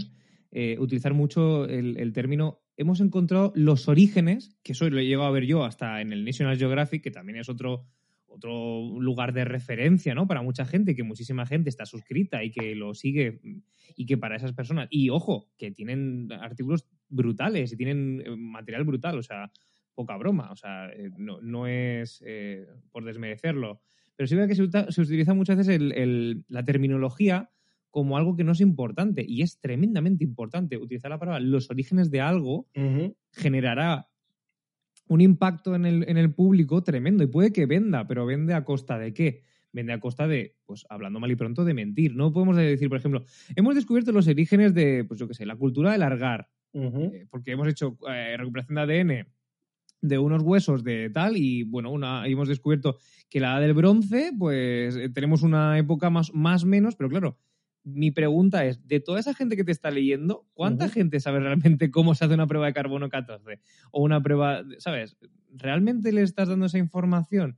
eh, 0.52 0.78
utilizar 0.80 1.14
mucho 1.14 1.66
el, 1.66 1.98
el, 1.98 2.12
término 2.12 2.60
hemos 2.82 3.00
encontrado 3.00 3.52
los 3.56 3.88
orígenes, 3.88 4.58
que 4.64 4.74
eso 4.74 4.90
lo 4.90 5.00
he 5.00 5.06
llegado 5.06 5.28
a 5.28 5.32
ver 5.32 5.46
yo 5.46 5.64
hasta 5.64 6.02
en 6.02 6.14
el 6.14 6.26
National 6.26 6.58
Geographic, 6.58 7.04
que 7.04 7.12
también 7.12 7.40
es 7.40 7.50
otro 7.50 7.86
otro 8.32 9.00
lugar 9.00 9.34
de 9.34 9.46
referencia, 9.46 10.16
¿no? 10.16 10.28
Para 10.28 10.42
mucha 10.42 10.66
gente, 10.66 10.96
que 10.96 11.04
muchísima 11.04 11.46
gente 11.46 11.70
está 11.70 11.86
suscrita 11.86 12.44
y 12.44 12.52
que 12.52 12.76
lo 12.76 12.94
sigue 12.94 13.42
y 13.96 14.06
que 14.06 14.18
para 14.18 14.38
esas 14.38 14.54
personas, 14.54 14.88
y 14.90 15.10
ojo, 15.10 15.50
que 15.58 15.72
tienen 15.72 16.32
artículos 16.32 16.88
brutales 17.10 17.74
y 17.74 17.78
tienen 17.78 18.24
eh, 18.26 18.36
material 18.36 18.86
brutal, 18.86 19.18
o 19.18 19.24
sea, 19.24 19.52
poca 19.94 20.16
broma, 20.18 20.50
o 20.52 20.56
sea, 20.56 20.90
eh, 20.90 21.12
no, 21.18 21.68
es 21.68 22.24
eh, 22.26 22.68
por 22.92 23.04
desmerecerlo, 23.04 23.82
pero 24.16 24.28
sí 24.28 24.36
veo 24.36 24.48
que 24.48 24.56
se, 24.56 24.64
utiliza 25.02 25.34
muchas 25.34 25.58
veces 25.58 25.80
la 26.48 26.64
terminología 26.64 27.50
como 27.92 28.18
algo 28.18 28.36
que 28.36 28.44
no 28.44 28.54
es 28.54 28.62
importante 28.62 29.24
y 29.28 29.42
es 29.42 29.60
tremendamente 29.60 30.24
importante 30.24 30.78
utilizar 30.78 31.12
la 31.12 31.20
palabra 31.20 31.40
los 31.40 31.70
orígenes 31.70 32.10
de 32.10 32.22
algo 32.22 32.68
generará 33.34 34.08
un 35.08 35.20
impacto 35.20 35.76
en 35.76 35.86
el, 35.86 36.10
en 36.10 36.18
el 36.18 36.34
público 36.34 36.84
tremendo 36.84 37.24
y 37.24 37.28
puede 37.28 37.52
que 37.52 37.66
venda, 37.66 38.08
pero 38.08 38.26
vende 38.26 38.54
a 38.54 38.64
costa 38.64 38.98
de 38.98 39.14
qué? 39.14 39.44
Vende 39.74 39.92
a 39.92 40.00
costa 40.00 40.26
de, 40.26 40.56
pues 40.66 40.86
hablando 40.90 41.20
mal 41.20 41.32
y 41.32 41.36
pronto, 41.36 41.66
de 41.66 41.74
mentir. 41.74 42.16
No 42.16 42.32
podemos 42.32 42.56
decir, 42.56 42.88
por 42.88 42.98
ejemplo, 42.98 43.26
hemos 43.56 43.76
descubierto 43.76 44.14
los 44.14 44.28
orígenes 44.28 44.74
de, 44.74 45.04
pues 45.04 45.20
yo 45.20 45.28
qué 45.28 45.34
sé, 45.34 45.46
la 45.46 45.58
cultura 45.58 45.92
del 45.92 46.00
largar, 46.00 46.48
eh, 46.74 47.26
porque 47.30 47.52
hemos 47.52 47.68
hecho 47.68 47.98
eh, 48.10 48.36
recuperación 48.38 48.76
de 48.76 48.82
ADN 48.82 49.28
de 50.02 50.18
unos 50.18 50.42
huesos 50.42 50.84
de 50.84 51.10
tal 51.10 51.38
y 51.38 51.64
bueno, 51.64 51.92
una, 51.92 52.26
hemos 52.26 52.48
descubierto 52.48 52.98
que 53.30 53.40
la 53.40 53.52
edad 53.52 53.62
del 53.62 53.74
bronce, 53.74 54.32
pues 54.38 54.96
eh, 54.96 55.10
tenemos 55.10 55.44
una 55.44 55.78
época 55.78 56.10
más, 56.10 56.34
más 56.34 56.66
menos, 56.66 56.96
pero 56.96 57.10
claro, 57.10 57.38
mi 57.84 58.12
pregunta 58.12 58.66
es, 58.66 58.88
de 58.88 59.00
toda 59.00 59.20
esa 59.20 59.34
gente 59.34 59.56
que 59.56 59.64
te 59.64 59.72
está 59.72 59.92
leyendo, 59.92 60.48
¿cuánta 60.54 60.90
gente 60.90 61.20
sabe 61.20 61.40
realmente 61.40 61.92
cómo 61.92 62.16
se 62.16 62.26
hace 62.26 62.34
una 62.34 62.48
prueba 62.48 62.68
de 62.68 62.74
carbono 62.74 63.10
14? 63.10 63.60
O 63.92 64.04
una 64.04 64.22
prueba, 64.22 64.64
¿sabes? 64.78 65.18
¿Realmente 65.50 66.12
le 66.12 66.22
estás 66.22 66.50
dando 66.50 66.68
esa 66.68 66.78
información? 66.78 67.58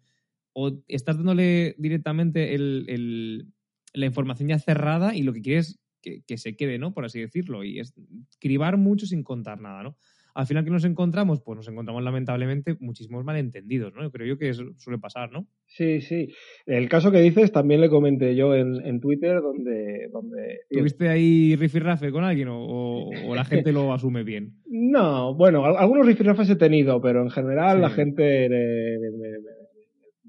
¿O 0.54 0.84
estás 0.88 1.18
dándole 1.18 1.76
directamente 1.78 2.56
la 2.58 4.06
información 4.06 4.50
ya 4.50 4.60
cerrada 4.60 5.16
y 5.16 5.24
lo 5.24 5.34
que 5.34 5.42
quieres 5.42 5.80
que, 6.02 6.22
que 6.24 6.38
se 6.38 6.56
quede, 6.56 6.78
¿no? 6.78 6.94
Por 6.94 7.06
así 7.06 7.20
decirlo. 7.20 7.64
Y 7.64 7.80
es 7.80 7.94
cribar 8.40 8.78
mucho 8.78 9.06
sin 9.06 9.24
contar 9.24 9.60
nada, 9.60 9.84
¿no? 9.84 9.98
Al 10.34 10.48
final 10.48 10.64
que 10.64 10.72
nos 10.72 10.86
encontramos, 10.86 11.42
pues 11.42 11.58
nos 11.58 11.68
encontramos 11.68 12.04
lamentablemente 12.04 12.76
muchísimos 12.80 13.24
malentendidos, 13.24 13.94
¿no? 13.94 14.04
Yo 14.04 14.12
creo 14.12 14.28
yo 14.28 14.38
que 14.38 14.50
eso 14.50 14.64
suele 14.78 15.00
pasar, 15.00 15.32
¿no? 15.32 15.48
Sí, 15.68 16.02
sí. 16.02 16.30
El 16.66 16.90
caso 16.90 17.12
que 17.12 17.22
dices 17.22 17.52
también 17.52 17.82
le 17.82 17.90
comenté 17.90 18.36
yo 18.36 18.56
en, 18.56 19.00
Twitter, 19.00 19.42
donde, 19.42 20.10
donde... 20.12 20.62
¿Tuviste 20.70 21.10
ahí 21.10 21.56
rifirrafe 21.56 22.12
con 22.12 22.24
alguien 22.24 22.48
o, 22.52 23.10
la 23.36 23.46
gente 23.46 23.72
lo 23.72 23.94
asume 23.94 24.24
bien? 24.24 24.54
No, 24.94 25.34
bueno, 25.36 25.66
algunos 25.66 26.06
rifirrafes 26.06 26.50
he 26.50 26.56
tenido, 26.56 27.02
pero 27.02 27.22
en 27.22 27.30
general 27.30 27.82
la 27.82 27.90
gente 27.90 28.48
me 28.50 29.63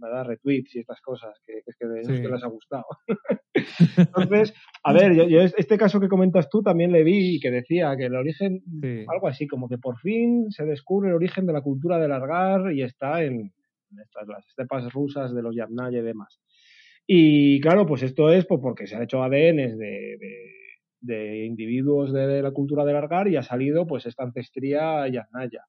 da 0.09 0.24
retweets 0.24 0.74
y 0.74 0.80
estas 0.80 1.00
cosas, 1.00 1.40
que, 1.46 1.62
es 1.66 1.76
que, 1.76 1.86
les 1.86 2.44
ha 2.44 2.48
gustado. 2.48 2.84
Entonces, 3.96 4.55
a 4.82 4.92
ver, 4.92 5.14
yo, 5.14 5.40
este 5.40 5.78
caso 5.78 6.00
que 6.00 6.09
comentas 6.09 6.48
tú 6.48 6.62
también 6.62 6.92
le 6.92 7.05
vi 7.05 7.36
y 7.36 7.40
que 7.40 7.50
decía 7.50 7.94
que 7.96 8.07
el 8.07 8.14
origen, 8.14 8.62
algo 9.09 9.28
así, 9.28 9.46
como 9.46 9.68
que 9.68 9.78
por 9.78 9.98
fin 9.98 10.50
se 10.50 10.64
descubre 10.64 11.09
el 11.09 11.14
origen 11.14 11.46
de 11.46 11.52
la 11.52 11.62
cultura 11.62 11.98
del 11.98 12.11
largar 12.11 12.72
y 12.72 12.82
está 12.82 13.22
en, 13.22 13.52
estas, 14.02 14.28
las 14.28 14.46
estepas 14.46 14.92
rusas 14.92 15.34
de 15.34 15.42
los 15.42 15.55
Yamnaya 15.55 15.98
y 15.98 16.02
demás. 16.02 16.40
Y 17.07 17.61
claro, 17.61 17.86
pues 17.86 18.02
esto 18.02 18.32
es 18.32 18.46
pues, 18.46 18.61
porque 18.62 18.86
se 18.86 18.96
han 18.96 19.02
hecho 19.02 19.22
ADNs 19.22 19.76
de, 19.76 20.16
de, 21.00 21.44
individuos 21.44 22.12
de, 22.12 22.42
la 22.42 22.50
cultura 22.50 22.84
del 22.84 22.94
largar 22.94 23.28
y 23.28 23.36
ha 23.36 23.42
salido 23.42 23.86
pues 23.86 24.07
esta 24.07 24.24
ancestría 24.24 25.07
Yamnaya. 25.09 25.64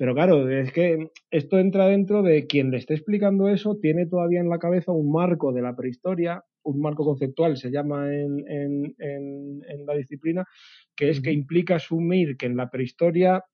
Pero 0.00 0.14
claro, 0.14 0.48
es 0.48 0.72
que 0.72 1.10
esto 1.30 1.58
entra 1.58 1.86
dentro 1.86 2.22
de 2.22 2.46
quien 2.46 2.70
le 2.70 2.78
esté 2.78 2.94
explicando 2.94 3.50
eso, 3.50 3.76
tiene 3.82 4.06
todavía 4.06 4.40
en 4.40 4.48
la 4.48 4.58
cabeza 4.58 4.92
un 4.92 5.12
marco 5.12 5.52
de 5.52 5.60
la 5.60 5.76
prehistoria, 5.76 6.42
un 6.62 6.80
marco 6.80 7.04
conceptual, 7.04 7.58
se 7.58 7.70
llama 7.70 8.08
en, 8.10 8.42
en, 8.48 9.86
la 9.86 9.94
disciplina, 9.94 10.46
que 10.96 11.10
es 11.10 11.20
que 11.20 11.32
implica 11.32 11.76
asumir 11.76 12.38
que 12.38 12.46
en 12.46 12.56
la 12.56 12.70
prehistoria 12.70 13.44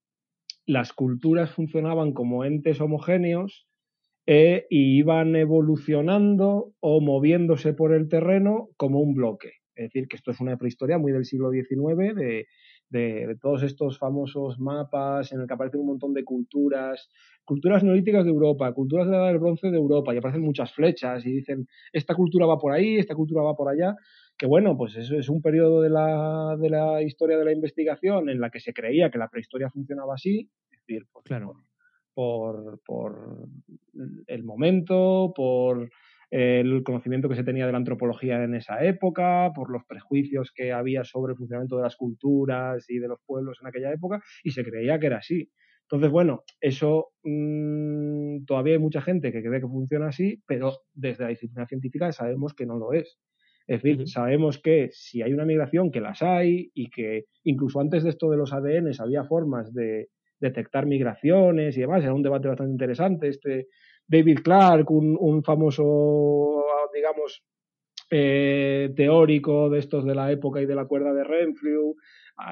las 0.67 0.93
culturas 0.93 1.51
funcionaban 1.51 2.13
como 2.13 2.45
entes 2.45 2.81
homogéneos 2.81 3.67
eh, 4.27 4.67
y 4.71 4.99
iban 4.99 5.35
evolucionando 5.35 6.75
o 6.79 7.01
moviéndose 7.01 7.73
por 7.73 7.93
el 7.93 8.09
terreno 8.09 8.69
como 8.77 9.01
un 9.01 9.17
bloque. 9.17 9.51
Es 9.75 9.87
decir, 9.87 10.07
que 10.07 10.15
esto 10.15 10.31
es 10.31 10.39
una 10.39 10.57
prehistoria 10.57 10.97
muy 10.97 11.11
del 11.11 11.25
siglo 11.25 11.51
XIX, 11.51 12.15
de, 12.15 12.47
de, 12.89 13.37
todos 13.41 13.63
estos 13.63 13.99
famosos 13.99 14.59
mapas 14.59 15.33
en 15.33 15.41
el 15.41 15.47
que 15.47 15.55
aparecen 15.55 15.81
un 15.81 15.89
montón 15.89 16.15
de 16.15 16.25
culturas, 16.25 17.09
culturas 17.45 17.83
neolíticas 17.83 18.25
de 18.25 18.31
Europa, 18.31 18.73
culturas 18.73 19.07
de 19.07 19.13
la 19.13 19.19
edad 19.19 19.29
del 19.29 19.39
bronce 19.39 19.71
de 19.71 19.77
Europa, 19.77 20.15
y 20.15 20.19
aparecen 20.19 20.43
muchas 20.43 20.73
flechas 20.73 21.25
y 21.27 21.33
dicen, 21.33 21.67
esta 21.93 22.15
cultura 22.15 22.47
va 22.47 22.59
por 22.59 22.73
ahí, 22.73 22.97
esta 22.97 23.15
cultura 23.15 23.43
va 23.43 23.57
por 23.57 23.69
allá, 23.69 23.97
que 24.39 24.47
bueno, 24.47 24.77
pues 24.77 24.97
eso 24.97 25.17
es 25.17 25.29
un 25.29 25.43
periodo 25.43 25.83
de 25.83 25.91
la, 25.91 26.57
de 26.61 26.71
la 26.71 27.03
historia 27.03 27.39
de 27.39 27.45
la 27.45 27.53
investigación 27.53 28.29
en 28.29 28.41
la 28.41 28.51
que 28.51 28.61
se 28.61 28.73
creía 28.73 29.11
que 29.11 29.19
la 29.19 29.29
prehistoria 29.29 29.71
funcionaba 29.71 30.15
así, 30.15 30.51
es 30.71 30.81
decir, 30.87 31.07
pues, 31.13 31.25
claro. 31.25 31.55
por, 32.15 32.81
por 32.85 33.49
el 34.27 34.45
momento, 34.45 35.33
por 35.35 35.89
el 36.31 36.83
conocimiento 36.83 37.29
que 37.29 37.37
se 37.37 37.45
tenía 37.45 37.67
de 37.67 37.73
la 37.73 37.79
antropología 37.79 38.43
en 38.43 38.55
esa 38.55 38.85
época, 38.85 39.53
por 39.55 39.71
los 39.71 39.85
prejuicios 39.85 40.53
que 40.55 40.73
había 40.73 41.05
sobre 41.05 41.33
el 41.33 41.39
funcionamiento 41.39 41.77
de 41.77 41.83
las 41.83 41.97
culturas 41.97 42.85
y 42.89 42.99
de 42.99 43.09
los 43.09 43.21
pueblos 43.25 43.59
en 43.61 43.69
aquella 43.69 43.93
época, 43.93 44.23
y 44.43 44.51
se 44.51 44.65
creía 44.65 44.99
que 44.99 45.07
era 45.07 45.19
así. 45.19 45.51
Entonces, 45.83 46.11
bueno, 46.11 46.43
eso 46.61 47.13
mm, 47.23 48.45
todavía 48.45 48.75
hay 48.75 48.81
mucha 48.81 49.01
gente 49.01 49.31
que 49.31 49.43
cree 49.43 49.61
que 49.61 49.69
funciona 49.69 50.09
así, 50.09 50.43
pero 50.47 50.73
desde 50.95 51.25
la 51.25 51.31
disciplina 51.31 51.67
científica 51.67 52.11
sabemos 52.11 52.55
que 52.55 52.67
no 52.67 52.77
lo 52.77 52.93
es. 52.93 53.19
Es 53.69 53.83
decir, 53.83 54.09
sabemos 54.09 54.61
que 54.61 54.89
si 54.93 55.23
hay 55.23 55.33
una 55.33 55.45
migración, 55.45 55.91
que 55.91 56.01
las 56.01 56.23
hay, 56.23 56.71
y 56.75 56.91
que 56.91 57.25
incluso 57.45 57.81
antes 57.81 58.03
de 58.03 58.11
esto 58.11 58.31
de 58.31 58.37
los 58.37 58.53
ADNs 58.53 59.01
había 59.01 59.25
formas 59.25 59.73
de 59.73 60.09
detectar 60.41 60.87
migraciones 60.87 61.77
y 61.77 61.81
demás, 61.81 62.03
era 62.03 62.15
un 62.15 62.23
debate 62.23 62.49
bastante 62.49 62.73
interesante 62.73 63.29
este 63.29 63.69
David 64.07 64.41
Clark, 64.43 64.91
un, 64.91 65.43
famoso, 65.43 66.65
digamos, 66.95 67.43
eh, 68.11 68.93
teórico 68.97 69.69
de 69.69 69.81
estos 69.81 70.05
de 70.05 70.15
la 70.15 70.31
época 70.31 70.61
y 70.61 70.67
de 70.67 70.75
la 70.75 70.87
cuerda 70.87 71.13
de 71.13 71.25
Renfrew, 71.25 71.97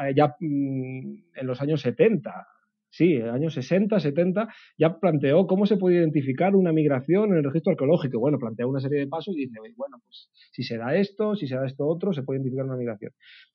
eh, 0.03 0.13
ya 0.15 0.37
mm, 0.41 1.15
en 1.35 1.47
los 1.47 1.61
años 1.61 1.81
70, 1.81 2.49
sí, 2.95 3.15
en 3.15 3.27
los 3.27 3.35
años 3.35 3.55
60, 3.55 3.99
70, 3.99 4.49
ya 4.79 4.99
planteó 5.01 5.47
cómo 5.47 5.67
se 5.67 5.77
puede 5.77 5.97
identificar 5.97 6.55
una 6.55 6.73
migración 6.73 7.33
en 7.33 7.39
el 7.39 7.45
registro 7.45 7.73
arqueológico. 7.73 8.21
Bueno, 8.21 8.39
plantea 8.39 8.67
una 8.67 8.81
serie 8.81 9.01
de 9.01 9.09
pasos 9.09 9.35
y 9.37 9.47
dice, 9.47 9.59
bueno, 9.77 9.99
pues 10.05 10.31
si 10.53 10.63
se 10.63 10.79
da 10.79 10.95
esto, 10.95 11.35
si 11.35 11.49
se 11.49 11.57
da 11.57 11.67
esto 11.67 11.87
otro, 11.87 12.13
se 12.13 12.23
puede 12.23 12.39
identificar 12.39 12.67
una 12.67 12.77
migración. 12.77 13.13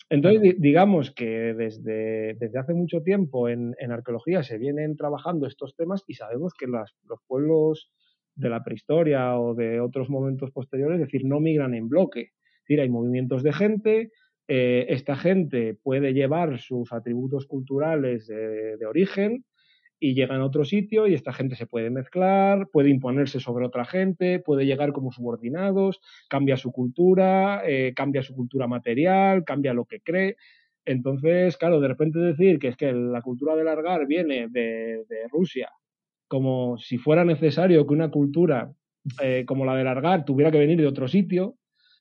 Entonces, 0.10 0.56
digamos 0.60 1.12
que 1.12 1.54
desde, 1.54 2.36
desde 2.40 2.60
hace 2.60 2.74
mucho 2.74 3.02
tiempo 3.02 3.48
en, 3.48 3.76
arqueología 3.92 4.44
se 4.44 4.58
vienen 4.58 4.98
trabajando 4.98 5.48
estos 5.48 5.76
temas 5.76 6.04
y 6.08 6.16
sabemos 6.16 6.54
que 6.54 6.68
los 6.68 6.92
pueblos 7.28 7.92
de 8.36 8.50
la 8.50 8.64
prehistoria 8.64 9.40
o 9.40 9.54
de 9.54 9.80
otros 9.80 10.10
momentos 10.10 10.52
posteriores, 10.52 11.00
es 11.00 11.08
decir, 11.08 11.26
no 11.26 11.40
migran 11.40 11.74
en 11.74 11.88
bloque. 11.88 12.22
Es 12.22 12.62
decir, 12.68 12.82
hay 12.82 12.90
movimientos 12.90 13.44
de 13.44 13.54
gente, 13.54 14.12
eh, 14.52 14.88
esta 14.89 15.16
gente 15.16 15.76
puede 15.76 16.12
llevar 16.12 16.58
sus 16.58 16.91
atributos 16.91 17.45
culturales 17.45 18.26
de, 18.26 18.84
origen 18.84 19.45
y 20.00 20.16
llegan 20.16 20.41
a 20.41 20.45
otro 20.45 20.66
sitio 20.66 21.06
y 21.06 21.14
esta 21.14 21.32
gente 21.34 21.56
se 21.56 21.68
puede 21.68 21.91
mezclar, 21.91 22.68
puede 22.72 22.89
imponerse 22.89 23.39
sobre 23.39 23.68
otra 23.68 23.86
gente, 23.86 24.39
puede 24.39 24.66
llegar 24.66 24.91
como 24.91 25.12
subordinados, 25.12 26.02
cambia 26.32 26.58
su 26.58 26.72
cultura, 26.72 27.62
eh, 27.64 27.93
cambia 27.95 28.24
su 28.24 28.34
cultura 28.34 28.66
material, 28.66 29.43
cambia 29.45 29.76
lo 29.76 29.86
que 29.86 30.02
cree. 30.02 30.36
Entonces, 30.84 31.56
claro, 31.56 31.80
de 31.80 31.89
repente 31.89 32.18
decir 32.18 32.58
que 32.58 32.70
es 32.70 32.76
que 32.76 32.91
la 32.91 33.22
cultura 33.22 33.56
del 33.56 33.66
largar 33.66 34.08
viene 34.08 34.47
de, 34.50 35.06
Rusia, 35.32 35.70
como 36.28 36.80
si 36.80 36.97
fuera 36.97 37.24
necesario 37.24 37.86
que 37.86 37.93
una 37.93 38.10
cultura 38.10 38.74
eh, 39.22 39.43
como 39.45 39.64
la 39.64 39.76
del 39.76 39.86
largar 39.86 40.26
tuviera 40.26 40.50
que 40.50 40.58
venir 40.58 40.80
de 40.80 40.88
otro 40.88 41.08
sitio, 41.08 41.59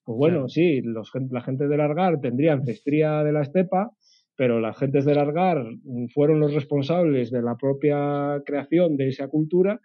pues 0.09 0.17
bueno, 0.17 0.49
sí, 0.49 0.81
los, 0.81 1.13
la 1.31 1.43
gente 1.43 1.69
de 1.69 1.77
Largar 1.77 2.19
tendría 2.19 2.55
ancestría 2.55 3.23
de 3.23 3.31
la 3.31 3.43
estepa, 3.43 3.91
pero 4.37 4.59
las 4.59 4.79
gentes 4.79 5.05
de 5.05 5.15
Largar 5.15 5.63
fueron 6.15 6.41
los 6.41 6.55
responsables 6.55 7.31
de 7.31 7.43
la 7.43 7.57
propia 7.57 8.41
creación 8.47 8.97
de 8.97 9.09
esa 9.09 9.29
cultura. 9.29 9.79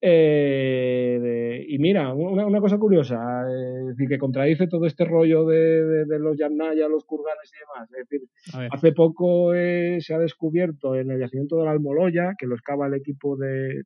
Eh, 0.00 1.64
y 1.68 1.78
mira, 1.78 2.12
una, 2.12 2.60
cosa 2.60 2.78
curiosa, 2.78 3.44
es 3.48 3.86
decir, 3.90 4.08
que 4.08 4.18
contradice 4.18 4.66
todo 4.66 4.86
este 4.86 5.04
rollo 5.04 5.46
de, 5.46 6.18
los 6.18 6.36
Yamnaya, 6.36 6.88
los 6.88 7.04
Kurganes 7.04 7.52
y 7.54 7.60
demás. 7.60 7.88
Es 7.92 8.08
decir, 8.08 8.28
hace 8.72 8.90
poco 8.90 9.54
eh, 9.54 9.98
se 10.00 10.14
ha 10.14 10.18
descubierto 10.18 10.96
en 10.96 11.12
el 11.12 11.20
yacimiento 11.20 11.58
de 11.58 11.66
la 11.66 11.70
Almoloya, 11.70 12.34
que 12.36 12.48
lo 12.48 12.56
excava 12.56 12.88
el 12.88 12.94
equipo 12.94 13.36
de, 13.36 13.84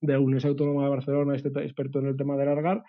de 0.00 0.16
Universidad 0.16 0.52
Autónoma 0.52 0.84
de 0.84 0.88
Barcelona, 0.88 1.36
este 1.36 1.50
experto 1.62 1.98
en 1.98 2.06
el 2.06 2.16
tema 2.16 2.38
de 2.38 2.46
Largar, 2.46 2.82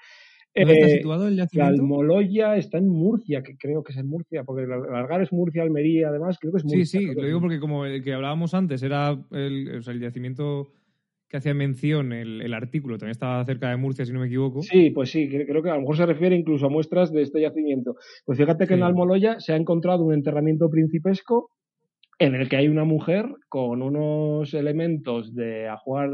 ¿Dónde 0.56 0.74
está 0.74 0.88
eh, 0.88 0.96
situado 0.98 1.28
el 1.28 1.36
yacimiento? 1.36 1.72
La 1.72 1.78
Almoloya 1.78 2.58
está 2.58 2.78
en 2.78 2.90
Murcia, 2.90 3.44
que 3.44 3.56
creo 3.58 3.84
que 3.84 3.92
es 3.92 3.98
en 3.98 4.08
Murcia, 4.08 4.44
porque 4.44 4.66
Largar 4.66 5.22
es 5.22 5.32
Murcia, 5.32 5.64
Almería, 5.64 6.10
además, 6.10 6.38
creo 6.40 6.52
que 6.52 6.58
es 6.58 6.66
Murcia. 6.66 6.86
Sí, 6.86 7.00
sí, 7.00 7.14
lo 7.14 7.26
digo 7.26 7.40
porque 7.40 7.60
como 7.60 7.86
el 7.86 8.04
que 8.04 8.14
hablábamos 8.14 8.54
antes 8.54 8.82
era 8.84 9.18
el, 9.32 9.78
o 9.78 9.82
sea, 9.82 9.94
el 9.94 10.02
yacimiento 10.02 10.72
que 11.30 11.38
hacía 11.38 11.54
mención 11.54 12.12
el, 12.12 12.54
artículo, 12.56 12.98
también 12.98 13.12
estaba 13.12 13.46
cerca 13.46 13.70
de 13.70 13.78
Murcia, 13.78 14.04
si 14.04 14.12
no 14.12 14.20
me 14.20 14.26
equivoco. 14.26 14.64
Sí, 14.64 14.90
pues 14.90 15.12
sí, 15.12 15.30
creo 15.30 15.62
que 15.62 15.70
a 15.70 15.76
lo 15.76 15.82
mejor 15.82 15.96
se 15.96 16.08
refiere 16.08 16.36
incluso 16.36 16.66
a 16.66 16.70
muestras 16.70 17.12
de 17.14 17.22
este 17.22 17.40
yacimiento. 17.40 17.96
Pues 18.26 18.40
fíjate 18.40 18.66
que 18.66 18.74
en 18.74 18.82
Almoloya 18.82 19.40
se 19.40 19.54
ha 19.54 19.56
encontrado 19.56 20.04
un 20.04 20.16
enterramiento 20.16 20.72
principesco 20.72 21.52
en 22.18 22.34
el 22.34 22.50
que 22.50 22.58
hay 22.58 22.68
una 22.68 22.84
mujer 22.84 23.28
con 23.48 23.84
unos 23.84 24.56
elementos 24.56 25.36
de 25.36 25.68
ajuar 25.68 26.10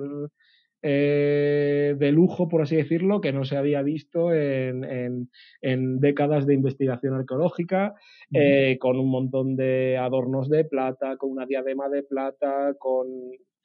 eh, 0.88 1.95
de 1.97 2.11
lujo, 2.11 2.47
por 2.47 2.61
así 2.61 2.75
decirlo, 2.75 3.19
que 3.19 3.33
no 3.33 3.43
se 3.43 3.57
había 3.57 3.81
visto 3.81 4.31
en, 4.31 5.29
décadas 5.99 6.45
de 6.45 6.53
investigación 6.53 7.15
arqueológica, 7.15 7.95
eh, 8.31 8.77
con 8.79 8.99
un 8.99 9.09
montón 9.09 9.55
de 9.55 9.97
adornos 9.97 10.47
de 10.47 10.63
plata, 10.63 11.17
con 11.17 11.31
una 11.31 11.47
diadema 11.47 11.89
de 11.89 12.03
plata, 12.03 12.75
con 12.77 13.07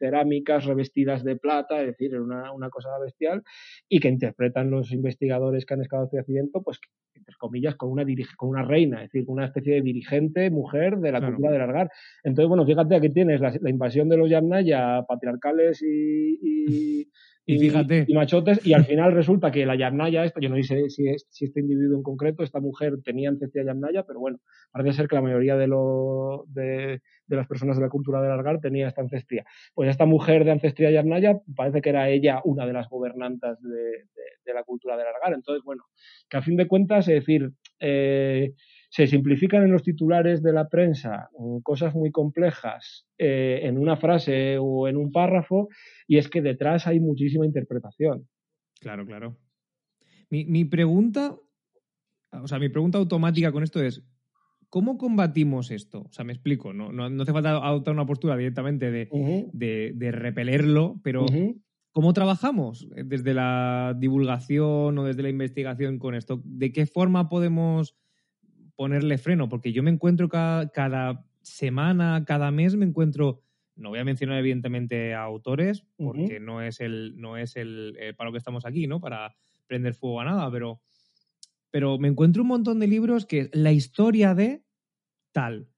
cerámicas 0.01 0.65
revestidas 0.65 1.23
de 1.23 1.37
plata, 1.37 1.81
es 1.81 1.89
decir, 1.89 2.19
una, 2.19 2.53
una 2.53 2.71
cosa 2.71 2.89
bestial, 2.99 3.45
y 3.89 4.01
que 4.01 4.09
interpretan 4.09 4.71
los 4.71 4.91
investigadores 4.91 5.65
que 5.65 5.75
han 5.75 5.83
excavado 5.83 6.07
este 6.07 6.17
yacimiento, 6.17 6.63
pues, 6.63 6.81
entre 7.15 7.37
comillas, 7.39 7.77
con 7.77 7.91
una, 7.91 8.05
con 8.37 8.49
una 8.49 8.65
reina, 8.65 9.05
es 9.05 9.13
decir, 9.13 9.25
una 9.29 9.45
especie 9.45 9.75
de 9.75 9.83
dirigente 9.83 10.51
mujer 10.51 10.99
de 10.99 11.13
la 11.13 11.21
cultura 11.21 11.53
de 11.53 11.59
Largar. 11.59 11.91
Entonces, 12.25 12.49
bueno, 12.49 12.67
fíjate, 12.67 12.97
aquí 12.97 13.11
tienes 13.11 13.41
la, 13.41 13.53
invasión 13.71 14.09
de 14.09 14.17
los 14.17 14.29
Yamnaya 14.29 15.05
patriarcales 15.07 15.83
y 15.83 16.31
y, 16.43 17.09
fíjate. 17.59 18.05
y, 18.07 18.15
machotes, 18.15 18.65
y 18.67 18.73
al 18.73 18.85
final 18.85 19.13
resulta 19.13 19.51
que 19.51 19.67
la 19.67 19.77
Yamnaya, 19.77 20.25
esta, 20.25 20.41
yo 20.41 20.49
no 20.49 20.63
sé 20.63 20.91
si, 20.91 21.07
si 21.29 21.45
este 21.45 21.61
individuo 21.61 21.97
en 21.97 22.03
concreto, 22.03 22.43
esta 22.43 22.61
mujer 22.61 23.01
tenía 23.03 23.29
ancestría 23.31 23.65
Yamnaya, 23.65 24.05
pero 24.05 24.21
bueno, 24.21 24.39
parece 24.71 24.97
ser 24.97 25.09
que 25.09 25.17
la 25.17 25.23
mayoría 25.23 25.57
de, 25.57 25.67
lo, 25.67 26.45
de, 26.49 27.01
las 27.29 27.47
personas 27.47 27.77
de 27.77 27.83
la 27.83 27.89
cultura 27.89 28.21
del 28.21 28.31
Argar 28.31 28.61
tenía 28.61 28.89
esta 28.89 29.01
ancestría. 29.01 29.45
Pues 29.75 29.89
esta 29.89 30.07
mujer 30.07 30.45
de 30.45 30.53
ancestría 30.53 30.91
Yamnaya 30.91 31.41
parece 31.57 31.81
que 31.81 31.91
era 31.91 32.09
ella 32.09 32.41
una 32.45 32.67
de 32.67 32.73
las 32.73 32.89
gobernantas 32.89 33.61
de, 33.63 34.07
la 34.53 34.65
cultura 34.65 34.97
del 34.97 35.07
Argar. 35.07 35.33
Entonces, 35.33 35.63
bueno, 35.65 35.85
que 36.29 36.37
a 36.37 36.43
fin 36.43 36.57
de 36.57 36.67
cuentas, 36.67 37.07
es 37.07 37.15
decir, 37.15 37.53
eh, 37.79 38.53
se 38.91 39.07
simplifican 39.07 39.63
en 39.63 39.71
los 39.71 39.85
titulares 39.85 40.43
de 40.43 40.53
la 40.53 40.69
prensa 40.69 41.31
cosas 41.63 41.95
muy 41.95 42.11
complejas 42.11 43.07
eh, 43.19 43.61
en 43.63 43.79
una 43.79 43.97
frase 43.97 44.59
o 44.59 44.89
en 44.89 44.97
un 44.97 45.13
párrafo 45.13 45.69
y 46.09 46.19
es 46.19 46.29
que 46.29 46.43
detrás 46.43 46.89
hay 46.89 46.99
muchísima 46.99 47.47
interpretación. 47.47 48.29
Claro, 48.81 49.07
claro. 49.07 49.39
Mi, 50.29 50.45
mi 50.45 50.65
pregunta, 50.65 51.37
o 52.33 52.49
sea, 52.49 52.59
mi 52.59 52.69
pregunta 52.69 52.99
automática 52.99 53.53
con 53.53 53.63
esto 53.63 53.81
es, 53.81 54.03
¿cómo 54.69 54.99
combatimos 54.99 55.71
esto? 55.71 56.03
O 56.03 56.13
sea, 56.13 56.25
me 56.25 56.33
explico, 56.33 56.73
no, 56.73 56.91
no, 56.91 57.09
no 57.09 57.23
hace 57.23 57.33
falta 57.33 57.65
adoptar 57.65 57.95
una 57.95 58.07
postura 58.07 58.37
directamente 58.37 58.91
de, 58.91 59.09
de, 59.53 59.93
de 59.95 60.11
repelerlo, 60.11 61.01
pero 61.05 61.27
¿cómo 61.93 62.13
trabajamos 62.13 62.89
desde 62.91 63.35
la 63.35 63.95
divulgación 63.97 64.99
o 64.99 65.05
desde 65.05 65.23
la 65.23 65.29
investigación 65.29 66.01
con 66.01 66.17
esto? 66.17 66.43
¿De 66.45 66.73
qué 66.73 66.87
forma 66.87 67.29
podemos 67.29 67.97
ponerle 68.81 69.19
freno? 69.19 69.51
Porque 69.51 69.75
yo 69.75 69.83
me 69.83 69.91
encuentro 69.91 70.31
cada, 70.31 70.71
cada 70.71 71.27
semana, 71.43 72.25
cada 72.25 72.51
mes, 72.51 72.77
me 72.77 72.87
encuentro 72.87 73.43
no 73.77 73.91
voy 73.91 73.99
a 73.99 74.05
mencionar 74.05 74.39
evidentemente 74.39 75.13
a 75.13 75.23
autores 75.23 75.85
porque 75.97 76.41
no 76.41 76.63
es 76.63 76.81
el 76.81 77.15
no 77.19 77.37
es 77.37 77.57
el 77.57 77.97
eh, 77.99 78.15
para 78.15 78.29
lo 78.29 78.33
que 78.33 78.39
estamos 78.39 78.67
aquí 78.67 78.87
no 78.87 79.01
para 79.01 79.35
prender 79.67 79.95
fuego 79.95 80.21
a 80.21 80.25
nada 80.25 80.51
pero 80.51 80.83
pero 81.71 81.99
me 81.99 82.09
encuentro 82.09 82.43
un 82.43 82.49
montón 82.49 82.81
de 82.81 82.87
libros 82.87 83.27
que 83.27 83.41
es 83.41 83.51
la 83.53 83.73
historia 83.73 84.35
de 84.35 84.65
tal. 85.33 85.69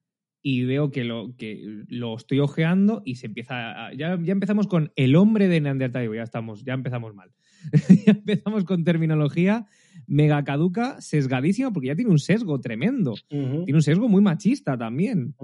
Y 0.45 0.65
veo 0.65 0.91
que 0.91 1.05
lo, 1.05 1.35
que 1.37 1.61
lo 1.87 2.15
estoy 2.17 2.39
ojeando 2.39 3.01
y 3.05 3.15
se 3.15 3.27
empieza. 3.27 3.85
A, 3.85 3.93
ya, 3.93 4.19
ya 4.21 4.33
empezamos 4.33 4.67
con 4.67 4.91
el 4.97 5.15
hombre 5.15 5.47
de 5.47 5.61
Neandertal. 5.61 6.13
ya 6.13 6.23
estamos, 6.23 6.65
ya 6.65 6.73
empezamos 6.73 7.15
mal. 7.15 7.31
ya 8.05 8.11
empezamos 8.11 8.65
con 8.65 8.83
terminología 8.83 9.67
mega 10.07 10.43
caduca, 10.43 10.99
sesgadísima, 11.01 11.71
porque 11.71 11.87
ya 11.87 11.95
tiene 11.95 12.11
un 12.11 12.19
sesgo 12.19 12.59
tremendo. 12.59 13.13
Tiene 13.29 13.73
un 13.73 13.81
sesgo 13.81 14.09
muy 14.09 14.21
machista 14.21 14.77
también. 14.77 15.35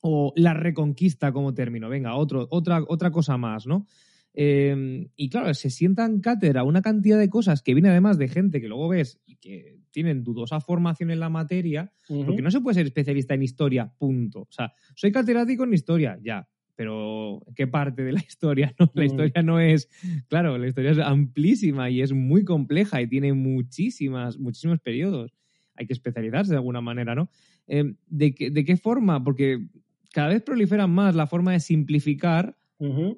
O 0.00 0.32
la 0.36 0.54
reconquista 0.54 1.32
como 1.32 1.54
término. 1.54 1.88
Venga, 1.88 2.14
otro, 2.14 2.46
otra, 2.50 2.82
otra 2.86 3.10
cosa 3.10 3.36
más, 3.36 3.66
¿no? 3.66 3.86
Em, 4.34 5.08
y 5.16 5.30
claro, 5.30 5.52
se 5.54 5.70
sientan 5.70 6.20
cátedra 6.20 6.62
una 6.62 6.82
cantidad 6.82 7.18
de 7.18 7.28
cosas 7.28 7.62
que 7.62 7.74
viene 7.74 7.88
además 7.88 8.18
de 8.18 8.28
gente 8.28 8.60
que 8.60 8.68
luego 8.68 8.88
ves 8.88 9.20
y 9.26 9.36
que 9.36 9.80
tienen 9.90 10.22
dudosa 10.22 10.60
formación 10.60 11.10
en 11.10 11.18
la 11.18 11.28
materia, 11.28 11.92
porque 12.06 12.42
no 12.42 12.50
se 12.50 12.60
puede 12.60 12.76
ser 12.76 12.86
especialista 12.86 13.34
en 13.34 13.42
historia, 13.42 13.92
punto. 13.98 14.42
O 14.42 14.52
sea, 14.52 14.72
soy 14.94 15.10
catedrático 15.10 15.64
en 15.64 15.74
historia, 15.74 16.18
ya, 16.22 16.46
pero 16.78 17.42
¿qué 17.56 17.66
parte 17.66 18.04
de 18.04 18.12
la 18.12 18.20
historia? 18.28 18.72
No? 18.78 18.88
La 18.94 19.04
historia 19.04 19.42
no 19.42 19.58
es, 19.58 19.90
claro, 20.28 20.56
la 20.56 20.68
historia 20.68 20.92
es 20.92 20.98
amplísima 21.00 21.90
y 21.90 22.02
es 22.02 22.12
muy 22.12 22.44
compleja 22.44 23.02
y 23.02 23.08
tiene 23.08 23.32
muchísimas, 23.32 24.38
muchísimos 24.38 24.78
periodos. 24.78 25.34
Hay 25.74 25.88
que 25.88 25.92
especializarse 25.92 26.52
de 26.52 26.58
alguna 26.58 26.80
manera, 26.80 27.16
¿no? 27.16 27.30
Em, 27.66 27.96
¿de, 28.06 28.32
¿De 28.52 28.64
qué 28.64 28.76
forma? 28.76 29.24
Porque 29.24 29.66
cada 30.12 30.28
vez 30.28 30.40
proliferan 30.42 30.90
más 30.92 31.16
la 31.16 31.26
forma 31.26 31.50
de 31.50 31.58
simplificar 31.58 32.56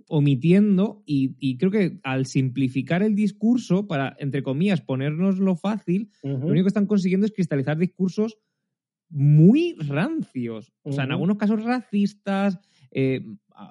omitiendo 0.09 1.03
y, 1.05 1.59
creo 1.59 1.71
que 1.71 2.01
al 2.03 2.25
simplificar 2.25 3.03
el 3.03 3.15
discurso 3.15 3.87
para, 3.87 4.17
entre 4.19 4.43
comillas, 4.43 4.81
ponernos 4.81 5.39
lo 5.39 5.55
fácil, 5.55 6.09
lo 6.23 6.47
único 6.47 6.65
que 6.65 6.69
están 6.69 6.87
consiguiendo 6.87 7.27
es 7.27 7.33
cristalizar 7.33 7.77
discursos 7.77 8.39
muy 9.11 9.75
rancios, 9.75 10.73
o 10.83 10.93
sea, 10.93 11.05
en 11.05 11.11
algunos 11.11 11.37
casos 11.37 11.63
racistas, 11.63 12.59
eh, 12.91 13.23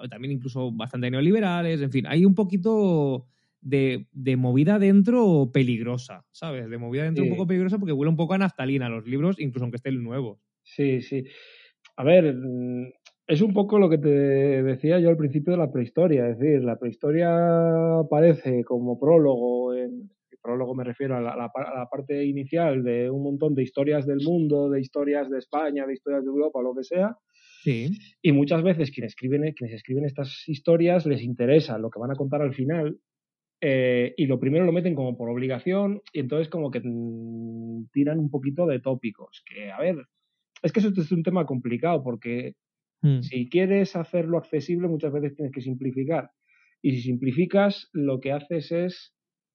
también 0.09 0.33
incluso 0.33 0.71
bastante 0.71 1.09
neoliberales, 1.09 1.81
en 1.81 1.91
fin, 1.91 2.05
hay 2.07 2.25
un 2.25 2.35
poquito 2.35 3.25
de, 3.61 4.07
movida 4.37 4.79
dentro 4.79 5.51
peligrosa, 5.51 6.25
¿sabes? 6.31 6.69
De 6.69 6.77
movida 6.77 7.03
dentro 7.03 7.23
un 7.23 7.31
poco 7.31 7.47
peligrosa 7.47 7.77
porque 7.77 7.93
huele 7.93 8.09
un 8.09 8.17
poco 8.17 8.33
a 8.33 8.37
naftalina 8.37 8.89
los 8.89 9.05
libros, 9.05 9.39
incluso 9.39 9.65
aunque 9.65 9.77
estén 9.77 10.03
nuevos. 10.03 10.39
Sí, 10.63 11.01
sí. 11.01 11.23
A 11.97 12.03
ver, 12.03 12.35
es 13.27 13.41
un 13.41 13.53
poco 13.53 13.79
lo 13.79 13.89
que 13.89 13.97
te 13.97 14.09
decía 14.09 14.99
yo 14.99 15.09
al 15.09 15.17
principio 15.17 15.51
de 15.51 15.59
la 15.59 15.71
prehistoria, 15.71 16.29
es 16.29 16.39
decir, 16.39 16.63
la 16.63 16.77
prehistoria 16.77 17.99
aparece 17.99 18.63
como 18.63 18.99
prólogo, 18.99 19.75
en, 19.75 20.09
prólogo 20.41 20.73
me 20.73 20.83
refiero 20.83 21.17
a 21.17 21.21
la, 21.21 21.51
parte 21.91 22.23
inicial 22.25 22.83
de 22.83 23.09
un 23.09 23.23
montón 23.23 23.55
de 23.55 23.63
historias 23.63 24.05
del 24.05 24.21
mundo, 24.23 24.69
de 24.69 24.79
historias 24.79 25.29
de 25.29 25.39
España, 25.39 25.85
de 25.85 25.93
historias 25.93 26.23
de 26.23 26.29
Europa, 26.29 26.61
lo 26.61 26.73
que 26.73 26.83
sea. 26.83 27.17
Sí. 27.63 27.97
Y 28.21 28.31
muchas 28.31 28.63
veces 28.63 28.91
quienes 28.91 29.11
escriben, 29.11 29.53
quienes 29.53 29.75
escriben 29.75 30.05
estas 30.05 30.47
historias 30.47 31.05
les 31.05 31.21
interesa 31.21 31.77
lo 31.77 31.89
que 31.89 31.99
van 31.99 32.11
a 32.11 32.15
contar 32.15 32.41
al 32.41 32.53
final 32.53 32.99
eh, 33.61 34.13
y 34.17 34.25
lo 34.27 34.39
primero 34.39 34.65
lo 34.65 34.71
meten 34.71 34.95
como 34.95 35.17
por 35.17 35.29
obligación 35.29 36.01
y 36.13 36.21
entonces 36.21 36.49
como 36.49 36.71
que 36.71 36.81
mm, 36.83 37.89
tiran 37.91 38.19
un 38.19 38.29
poquito 38.29 38.65
de 38.65 38.79
tópicos, 38.79 39.43
que 39.45 39.71
a 39.71 39.79
ver, 39.79 39.97
es 40.61 40.71
que 40.71 40.79
eso 40.79 40.89
es 40.95 41.11
un 41.11 41.23
tema 41.23 41.45
complicado 41.45 42.01
porque 42.03 42.55
Hmm. 43.01 43.21
Si 43.21 43.49
quieres 43.49 43.95
hacerlo 43.95 44.37
accesible, 44.37 44.87
muchas 44.87 45.13
veces 45.13 45.35
tienes 45.35 45.53
que 45.53 45.61
simplificar. 45.61 46.31
Y 46.81 46.91
si 46.91 47.01
simplificas, 47.01 47.89
lo 47.93 48.19
que 48.19 48.31
haces 48.31 48.71
es 48.71 49.13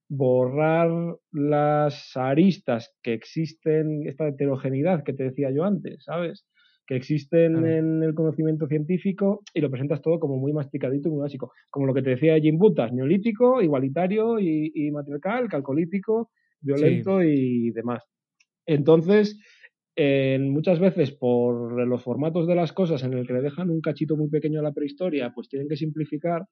borrar 0.08 0.90
las 1.32 2.16
aristas 2.16 2.94
que 3.02 3.14
existen, 3.14 4.06
esta 4.06 4.28
heterogeneidad 4.28 5.02
que 5.04 5.14
te 5.14 5.24
decía 5.24 5.50
yo 5.50 5.64
antes, 5.64 6.04
¿sabes? 6.04 6.46
Que 6.86 6.96
existen 6.96 7.66
en 7.66 8.02
el 8.02 8.14
conocimiento 8.14 8.66
científico 8.66 9.42
y 9.54 9.60
lo 9.60 9.70
presentas 9.70 10.02
todo 10.02 10.18
como 10.20 10.36
muy 10.36 10.52
masticadito 10.52 11.08
y 11.08 11.12
muy 11.12 11.20
básico. 11.20 11.52
Como 11.70 11.86
lo 11.86 11.94
que 11.94 12.02
te 12.02 12.10
decía 12.10 12.38
Jim 12.38 12.58
Butas, 12.58 12.92
neolítico, 12.92 13.62
igualitario 13.62 14.38
y, 14.38 14.90
matriarcal, 14.92 15.48
calcolítico, 15.48 16.30
violento 16.60 17.22
y 17.22 17.70
demás. 17.70 18.04
Entonces, 18.66 19.40
muchas 19.96 20.78
veces 20.80 21.12
por 21.12 21.86
los 21.86 22.02
formatos 22.02 22.46
de 22.46 22.54
las 22.54 22.72
cosas 22.72 23.02
en 23.02 23.14
el 23.14 23.26
que 23.26 23.32
le 23.32 23.42
dejan 23.42 23.70
un 23.70 23.80
cachito 23.80 24.16
muy 24.16 24.28
pequeño 24.28 24.60
a 24.60 24.64
la 24.64 24.72
prehistoria, 24.72 25.32
pues 25.34 25.48
tienen 25.48 25.68
que 25.68 25.76
simplificar. 25.76 26.42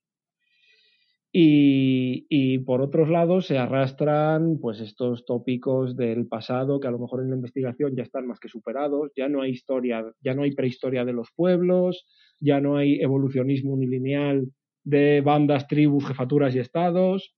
Y, 1.35 2.59
por 2.66 2.83
otros 2.83 3.09
lados 3.09 3.47
se 3.47 3.57
arrastran 3.57 4.59
pues 4.61 4.80
estos 4.80 5.24
tópicos 5.24 5.97
del 5.97 6.26
pasado 6.26 6.78
que 6.78 6.89
a 6.89 6.91
lo 6.91 6.99
mejor 6.99 7.22
en 7.22 7.30
la 7.30 7.37
investigación 7.37 7.97
ya 7.97 8.03
están 8.03 8.26
más 8.26 8.39
que 8.39 8.49
superados, 8.49 9.11
ya 9.16 9.28
no 9.28 9.41
hay 9.41 9.53
historia, 9.53 10.05
ya 10.20 10.35
no 10.35 10.43
hay 10.43 10.53
prehistoria 10.53 11.07
de 11.07 11.14
los 11.14 11.30
pueblos, 11.35 12.07
ya 12.39 12.61
no 12.61 12.76
hay 12.76 13.01
evolucionismo 13.01 13.72
unilineal 13.72 14.47
de 14.85 15.22
bandas, 15.22 15.66
tribus, 15.66 16.07
jefaturas 16.07 16.55
y 16.55 16.59
estados, 16.59 17.35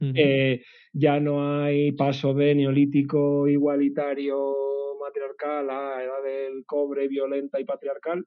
eh, 0.00 0.62
ya 0.92 1.18
no 1.18 1.62
hay 1.62 1.92
paso 1.92 2.34
de 2.34 2.54
neolítico 2.54 3.48
igualitario 3.48 4.54
matriarcal 5.00 5.66
la 5.66 6.04
edad 6.04 6.22
del 6.22 6.64
cobre 6.66 7.08
violenta 7.08 7.58
y 7.58 7.64
patriarcal. 7.64 8.24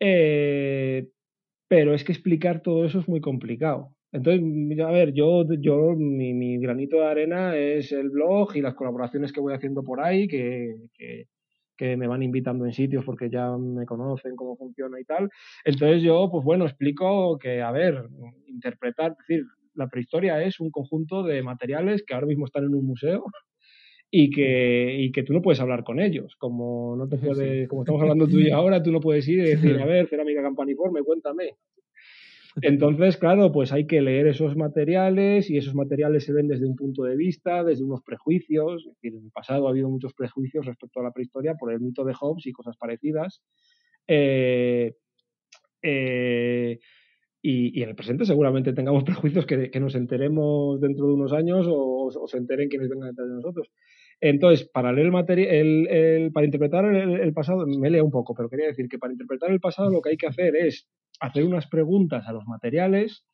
Eh, 0.00 1.08
pero 1.68 1.94
es 1.94 2.04
que 2.04 2.12
explicar 2.12 2.62
todo 2.62 2.84
eso 2.84 2.98
es 2.98 3.08
muy 3.08 3.20
complicado. 3.20 3.94
Entonces, 4.10 4.80
a 4.80 4.90
ver, 4.90 5.12
yo, 5.12 5.44
yo 5.60 5.94
mi, 5.94 6.58
granito 6.58 6.96
de 6.96 7.06
arena 7.06 7.56
es 7.56 7.92
el 7.92 8.08
blog 8.08 8.56
y 8.56 8.62
las 8.62 8.74
colaboraciones 8.74 9.32
que 9.32 9.40
voy 9.40 9.52
haciendo 9.54 9.82
por 9.82 10.00
ahí, 10.00 10.26
que, 10.28 10.76
que, 10.94 11.26
que, 11.76 11.96
me 11.98 12.06
van 12.06 12.22
invitando 12.22 12.64
en 12.64 12.72
sitios 12.72 13.04
porque 13.04 13.28
ya 13.28 13.54
me 13.58 13.84
conocen 13.84 14.34
cómo 14.34 14.56
funciona 14.56 14.98
y 14.98 15.04
tal. 15.04 15.28
Entonces 15.64 16.02
yo, 16.02 16.30
pues 16.30 16.42
bueno, 16.42 16.64
explico 16.64 17.38
que, 17.38 17.60
a 17.60 17.70
ver, 17.70 18.08
interpretar, 18.46 19.12
es 19.12 19.26
decir, 19.28 19.44
la 19.74 19.88
prehistoria 19.88 20.42
es 20.42 20.58
un 20.58 20.70
conjunto 20.70 21.22
de 21.22 21.42
materiales 21.42 22.02
que 22.04 22.14
ahora 22.14 22.26
mismo 22.26 22.46
están 22.46 22.64
en 22.64 22.74
un 22.74 22.86
museo 22.86 23.26
y 24.10 24.30
que, 24.30 24.96
y 24.98 25.12
que 25.12 25.22
tú 25.22 25.32
no 25.32 25.42
puedes 25.42 25.60
hablar 25.60 25.84
con 25.84 26.00
ellos. 26.00 26.36
Como 26.36 26.96
no 26.96 27.08
te 27.08 27.18
puedes, 27.18 27.68
como 27.68 27.82
estamos 27.82 28.00
hablando 28.02 28.26
tú 28.26 28.38
y 28.38 28.50
ahora, 28.50 28.82
tú 28.82 28.90
no 28.92 29.00
puedes 29.00 29.28
ir 29.28 29.40
y 29.40 29.50
decir, 29.50 29.78
a 29.78 29.86
ver, 29.86 30.08
cerámica 30.08 30.42
campaniforme, 30.42 31.02
cuéntame. 31.02 31.56
Entonces, 32.62 33.16
claro, 33.16 33.52
pues 33.52 33.72
hay 33.72 33.86
que 33.86 34.00
leer 34.00 34.26
esos 34.26 34.56
materiales 34.56 35.48
y 35.50 35.58
esos 35.58 35.74
materiales 35.74 36.24
se 36.24 36.32
ven 36.32 36.48
desde 36.48 36.66
un 36.66 36.74
punto 36.74 37.04
de 37.04 37.16
vista, 37.16 37.62
desde 37.62 37.84
unos 37.84 38.02
prejuicios. 38.02 38.84
Es 38.86 38.94
decir, 38.94 39.14
en 39.14 39.26
el 39.26 39.30
pasado 39.30 39.66
ha 39.66 39.70
habido 39.70 39.88
muchos 39.88 40.14
prejuicios 40.14 40.66
respecto 40.66 41.00
a 41.00 41.04
la 41.04 41.12
prehistoria 41.12 41.54
por 41.54 41.72
el 41.72 41.80
mito 41.80 42.04
de 42.04 42.14
Hobbes 42.14 42.46
y 42.46 42.52
cosas 42.52 42.76
parecidas. 42.76 43.42
Eh, 44.08 44.94
eh, 45.82 46.78
y, 47.40 47.82
en 47.82 47.90
el 47.90 47.94
presente 47.94 48.24
seguramente 48.24 48.72
tengamos 48.72 49.04
prejuicios 49.04 49.46
que, 49.46 49.70
que, 49.70 49.80
nos 49.80 49.94
enteremos 49.94 50.80
dentro 50.80 51.06
de 51.06 51.12
unos 51.12 51.32
años 51.32 51.66
o, 51.68 52.06
o 52.06 52.26
se 52.26 52.38
enteren 52.38 52.68
quienes 52.68 52.88
vengan 52.88 53.10
detrás 53.10 53.28
de 53.28 53.34
nosotros. 53.34 53.70
Entonces, 54.20 54.68
para 54.68 54.92
leer 54.92 55.06
el 55.06 55.12
material, 55.12 56.30
para 56.32 56.46
interpretar 56.46 56.84
el, 56.86 57.32
pasado, 57.32 57.66
me 57.66 57.90
leo 57.90 58.04
un 58.04 58.10
poco, 58.10 58.34
pero 58.34 58.48
quería 58.48 58.66
decir 58.66 58.88
que 58.88 58.98
para 58.98 59.12
interpretar 59.12 59.50
el 59.50 59.60
pasado 59.60 59.90
lo 59.90 60.02
que 60.02 60.10
hay 60.10 60.16
que 60.16 60.26
hacer 60.26 60.56
es 60.56 60.88
hacer 61.20 61.44
unas 61.44 61.68
preguntas 61.68 62.26
a 62.26 62.32
los 62.32 62.46
materiales, 62.46 63.24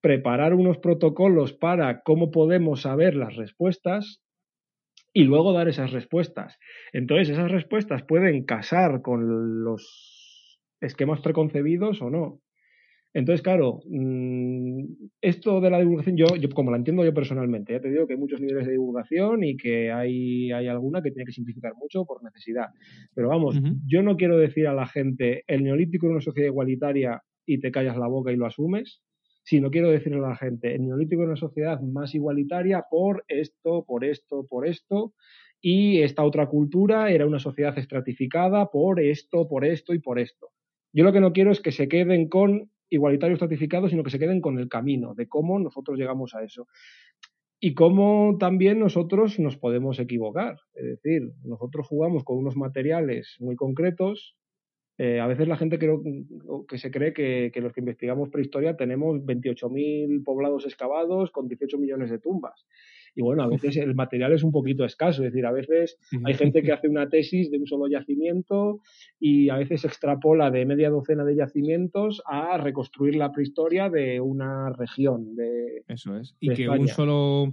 preparar 0.00 0.54
unos 0.54 0.78
protocolos 0.78 1.52
para 1.52 2.02
cómo 2.02 2.30
podemos 2.30 2.82
saber 2.82 3.14
las 3.14 3.36
respuestas 3.36 4.20
y 5.12 5.24
luego 5.24 5.52
dar 5.52 5.68
esas 5.68 5.92
respuestas. 5.92 6.58
Entonces, 6.92 7.28
esas 7.30 7.50
respuestas 7.50 8.02
pueden 8.02 8.44
casar 8.44 9.02
con 9.02 9.62
los 9.62 10.58
esquemas 10.80 11.20
preconcebidos 11.20 12.02
o 12.02 12.10
no. 12.10 12.40
Entonces, 13.14 13.42
claro, 13.42 13.80
mm, 13.88 14.84
esto 15.20 15.60
de 15.60 15.70
la 15.70 15.78
divulgación, 15.78 16.16
yo, 16.16 16.26
yo 16.36 16.48
como 16.48 16.70
la 16.70 16.78
entiendo 16.78 17.04
yo 17.04 17.12
personalmente, 17.12 17.74
ya 17.74 17.80
te 17.80 17.90
digo 17.90 18.06
que 18.06 18.14
hay 18.14 18.18
muchos 18.18 18.40
niveles 18.40 18.66
de 18.66 18.72
divulgación 18.72 19.44
y 19.44 19.56
que 19.56 19.92
hay, 19.92 20.50
hay 20.50 20.66
alguna 20.68 21.02
que 21.02 21.10
tiene 21.10 21.26
que 21.26 21.32
simplificar 21.32 21.74
mucho 21.74 22.06
por 22.06 22.22
necesidad. 22.24 22.68
Pero 23.14 23.28
vamos, 23.28 23.60
yo 23.86 24.02
no 24.02 24.16
quiero 24.16 24.38
decir 24.38 24.66
a 24.66 24.74
la 24.74 24.86
gente, 24.86 25.44
el 25.46 25.62
neolítico 25.62 26.06
es 26.06 26.12
una 26.12 26.20
sociedad 26.20 26.48
igualitaria 26.48 27.22
y 27.44 27.60
te 27.60 27.70
callas 27.70 27.98
la 27.98 28.06
boca 28.06 28.32
y 28.32 28.36
lo 28.36 28.46
asumes, 28.46 29.02
sino 29.42 29.70
quiero 29.70 29.90
decirle 29.90 30.18
a 30.18 30.28
la 30.28 30.36
gente, 30.36 30.74
el 30.74 30.86
neolítico 30.86 31.22
es 31.22 31.26
una 31.26 31.36
sociedad 31.36 31.80
más 31.80 32.14
igualitaria 32.14 32.84
por 32.90 33.24
esto, 33.28 33.84
por 33.86 34.04
esto, 34.04 34.46
por 34.48 34.66
esto, 34.66 35.12
y 35.60 36.00
esta 36.00 36.24
otra 36.24 36.46
cultura 36.48 37.10
era 37.10 37.26
una 37.26 37.38
sociedad 37.38 37.76
estratificada 37.76 38.66
por 38.66 39.00
esto, 39.00 39.48
por 39.48 39.64
esto 39.64 39.92
y 39.94 39.98
por 39.98 40.18
esto. 40.18 40.48
Yo 40.92 41.04
lo 41.04 41.12
que 41.12 41.20
no 41.20 41.32
quiero 41.32 41.50
es 41.50 41.60
que 41.60 41.72
se 41.72 41.88
queden 41.88 42.28
con 42.28 42.70
igualitarios 42.92 43.36
estratificados, 43.36 43.90
sino 43.90 44.02
que 44.02 44.10
se 44.10 44.18
queden 44.18 44.40
con 44.40 44.58
el 44.58 44.68
camino 44.68 45.14
de 45.14 45.26
cómo 45.26 45.58
nosotros 45.58 45.98
llegamos 45.98 46.34
a 46.34 46.42
eso. 46.42 46.66
Y 47.58 47.74
cómo 47.74 48.36
también 48.38 48.80
nosotros 48.80 49.38
nos 49.38 49.56
podemos 49.56 49.98
equivocar. 49.98 50.56
Es 50.74 50.84
decir, 50.84 51.22
nosotros 51.44 51.86
jugamos 51.86 52.24
con 52.24 52.36
unos 52.36 52.56
materiales 52.56 53.36
muy 53.38 53.56
concretos. 53.56 54.36
Eh, 54.98 55.20
a 55.20 55.26
veces 55.26 55.48
la 55.48 55.56
gente 55.56 55.78
creo, 55.78 56.02
que 56.68 56.76
se 56.76 56.90
cree 56.90 57.14
que, 57.14 57.50
que 57.54 57.60
los 57.60 57.72
que 57.72 57.80
investigamos 57.80 58.28
prehistoria 58.28 58.76
tenemos 58.76 59.20
28.000 59.20 60.22
poblados 60.24 60.66
excavados 60.66 61.30
con 61.30 61.48
18 61.48 61.78
millones 61.78 62.10
de 62.10 62.18
tumbas. 62.18 62.66
Y 63.14 63.22
bueno, 63.22 63.42
a 63.42 63.48
veces 63.48 63.76
el 63.76 63.94
material 63.94 64.32
es 64.32 64.42
un 64.42 64.52
poquito 64.52 64.84
escaso, 64.84 65.22
es 65.22 65.32
decir, 65.32 65.44
a 65.44 65.52
veces 65.52 65.98
hay 66.24 66.34
gente 66.34 66.62
que 66.62 66.72
hace 66.72 66.88
una 66.88 67.08
tesis 67.08 67.50
de 67.50 67.58
un 67.58 67.66
solo 67.66 67.86
yacimiento 67.88 68.80
y 69.20 69.50
a 69.50 69.56
veces 69.56 69.84
extrapola 69.84 70.50
de 70.50 70.64
media 70.64 70.90
docena 70.90 71.24
de 71.24 71.36
yacimientos 71.36 72.22
a 72.26 72.56
reconstruir 72.56 73.16
la 73.16 73.32
prehistoria 73.32 73.90
de 73.90 74.20
una 74.20 74.70
región. 74.70 75.36
De, 75.36 75.84
Eso 75.88 76.16
es. 76.16 76.36
Y 76.40 76.54
que 76.54 76.68
un 76.68 76.88
solo 76.88 77.52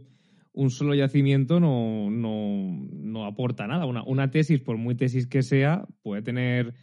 un 0.51 0.71
solo 0.71 0.93
yacimiento 0.93 1.59
no, 1.59 2.09
no, 2.09 2.87
no 2.91 3.25
aporta 3.25 3.67
nada. 3.67 3.85
Una, 3.85 4.03
una, 4.03 4.31
tesis, 4.31 4.59
por 4.59 4.77
muy 4.77 4.95
tesis 4.95 5.27
que 5.27 5.41
sea, 5.41 5.85
puede 6.01 6.21
tener 6.21 6.73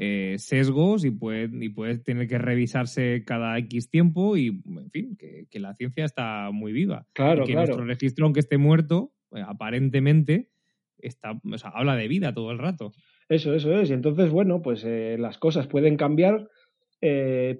eh, 0.00 0.36
sesgos 0.38 1.04
y 1.04 1.10
puede, 1.10 1.50
y 1.52 1.70
puede 1.70 1.98
tener 1.98 2.28
que 2.28 2.38
revisarse 2.38 3.24
cada 3.26 3.58
X 3.58 3.90
tiempo 3.90 4.36
y, 4.36 4.62
en 4.64 4.90
fin, 4.92 5.16
que, 5.16 5.58
la 5.58 5.74
ciencia 5.74 6.04
está 6.04 6.50
muy 6.52 6.70
viva. 6.70 7.04
Claro, 7.14 7.44
que 7.44 7.50
claro. 7.50 7.66
nuestro 7.66 7.84
registro, 7.84 8.24
aunque 8.24 8.38
esté 8.38 8.58
muerto, 8.58 9.10
eh, 9.34 9.42
aparentemente 9.44 10.50
está, 10.98 11.32
o 11.32 11.58
sea, 11.58 11.70
habla 11.70 11.96
de 11.96 12.06
vida 12.06 12.32
todo 12.32 12.52
el 12.52 12.58
rato. 12.58 12.92
Eso, 13.28 13.52
eso 13.54 13.72
es. 13.72 13.90
Y 13.90 13.92
entonces, 13.92 14.30
bueno, 14.30 14.62
pues 14.62 14.84
eh, 14.84 15.16
las 15.18 15.36
cosas 15.36 15.66
pueden 15.66 15.96
cambiar 15.96 16.48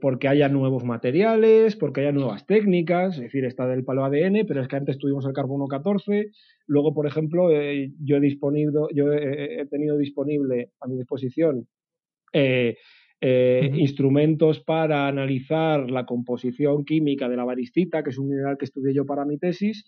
porque 0.00 0.26
haya 0.26 0.48
nuevos 0.48 0.82
materiales, 0.82 1.76
porque 1.76 2.00
haya 2.00 2.10
nuevas 2.10 2.44
técnicas, 2.44 3.14
es 3.14 3.22
decir, 3.22 3.44
está 3.44 3.68
del 3.68 3.84
palo 3.84 4.04
ADN, 4.04 4.44
pero 4.48 4.60
es 4.60 4.66
que 4.66 4.74
antes 4.74 4.98
tuvimos 4.98 5.24
el 5.26 5.32
carbono 5.32 5.68
14, 5.68 6.32
luego, 6.66 6.92
por 6.92 7.06
ejemplo, 7.06 7.48
yo 7.52 8.16
he 8.16 8.20
disponido, 8.20 8.88
yo 8.92 9.12
he, 9.12 9.64
tenido 9.70 9.96
disponible 9.96 10.72
a 10.80 10.88
mi 10.88 10.96
disposición 10.96 11.68
eh, 12.32 12.76
eh, 13.20 13.70
instrumentos 13.74 14.60
para 14.60 15.08
analizar 15.08 15.90
la 15.90 16.06
composición 16.06 16.84
química 16.84 17.28
de 17.28 17.36
la 17.36 17.44
varistita, 17.44 18.04
que 18.04 18.10
es 18.10 18.18
un 18.18 18.28
mineral 18.28 18.56
que 18.58 18.64
estudié 18.64 18.94
yo 18.94 19.06
para 19.06 19.24
mi 19.24 19.38
tesis, 19.38 19.84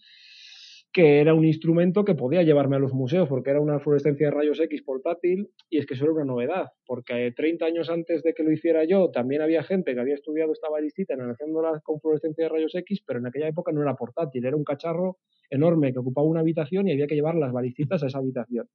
que 0.93 1.21
era 1.21 1.35
un 1.35 1.45
instrumento 1.45 2.05
que 2.05 2.17
podía 2.17 2.43
llevarme 2.43 2.77
a 2.77 2.81
los 2.81 2.93
museos 2.93 3.29
porque 3.29 3.51
era 3.51 3.61
una 3.61 3.79
fluorescencia 3.79 4.27
de 4.27 4.33
rayos 4.33 4.59
X 4.59 4.83
portátil 4.83 5.49
y 5.69 5.79
es 5.79 5.87
que 5.87 5.95
eso 5.95 6.05
era 6.05 6.15
una 6.15 6.25
novedad, 6.25 6.71
porque 6.85 7.33
30 7.35 7.65
años 7.65 7.91
antes 7.91 8.23
de 8.25 8.35
que 8.35 8.43
lo 8.43 8.51
hiciera 8.51 8.85
yo 8.85 9.11
también 9.11 9.43
había 9.43 9.63
gente 9.63 9.95
que 9.95 10.01
había 10.01 10.15
estudiado 10.15 10.53
esta 10.53 10.69
varistita 10.69 11.15
analizándola 11.15 11.81
con 11.85 12.01
fluorescencia 12.01 12.45
de 12.45 12.51
rayos 12.51 12.75
X, 12.75 13.05
pero 13.07 13.21
en 13.21 13.27
aquella 13.27 13.47
época 13.47 13.71
no 13.71 13.83
era 13.83 13.95
portátil, 13.95 14.45
era 14.45 14.57
un 14.57 14.65
cacharro 14.65 15.19
enorme 15.49 15.93
que 15.93 16.01
ocupaba 16.01 16.27
una 16.27 16.41
habitación 16.41 16.89
y 16.89 16.93
había 16.93 17.07
que 17.07 17.15
llevar 17.15 17.37
las 17.37 17.53
varistitas 17.53 18.03
a 18.03 18.07
esa 18.07 18.19
habitación. 18.19 18.69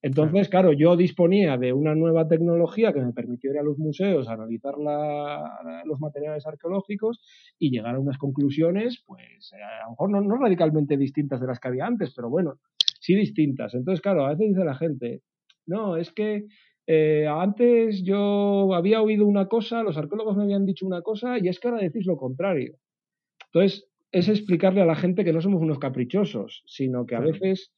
Entonces, 0.00 0.48
claro, 0.48 0.72
yo 0.72 0.96
disponía 0.96 1.56
de 1.56 1.72
una 1.72 1.94
nueva 1.94 2.28
tecnología 2.28 2.92
que 2.92 3.00
me 3.00 3.12
permitió 3.12 3.50
ir 3.50 3.58
a 3.58 3.64
los 3.64 3.78
museos 3.78 4.28
a 4.28 4.34
analizar 4.34 4.74
los 5.84 6.00
materiales 6.00 6.46
arqueológicos 6.46 7.20
y 7.58 7.70
llegar 7.70 7.96
a 7.96 7.98
unas 7.98 8.16
conclusiones, 8.16 9.02
pues 9.04 9.52
eh, 9.56 9.62
a 9.62 9.84
lo 9.86 9.90
mejor 9.90 10.10
no, 10.10 10.36
radicalmente 10.36 10.96
distintas 10.96 11.40
de 11.40 11.48
las 11.48 11.58
que 11.58 11.68
había 11.68 11.86
antes, 11.86 12.12
pero 12.14 12.30
bueno, 12.30 12.60
sí 13.00 13.16
distintas. 13.16 13.74
Entonces, 13.74 14.00
claro, 14.00 14.24
a 14.24 14.30
veces 14.30 14.50
dice 14.50 14.64
la 14.64 14.76
gente, 14.76 15.22
no, 15.66 15.96
es 15.96 16.12
que 16.12 16.44
eh, 16.86 17.26
antes 17.28 18.04
yo 18.04 18.72
había 18.74 19.02
oído 19.02 19.26
una 19.26 19.46
cosa, 19.46 19.82
los 19.82 19.96
arqueólogos 19.96 20.36
me 20.36 20.44
habían 20.44 20.64
dicho 20.64 20.86
una 20.86 21.02
cosa 21.02 21.38
y 21.38 21.48
es 21.48 21.58
que 21.58 21.68
ahora 21.68 21.82
decís 21.82 22.06
lo 22.06 22.16
contrario. 22.16 22.76
Entonces, 23.52 23.88
es 24.12 24.28
explicarle 24.28 24.80
a 24.80 24.86
la 24.86 24.94
gente 24.94 25.24
que 25.24 25.32
no 25.32 25.40
somos 25.40 25.60
unos 25.60 25.78
caprichosos, 25.78 26.62
sino 26.66 27.04
que 27.04 27.16
a 27.16 27.20
veces 27.20 27.72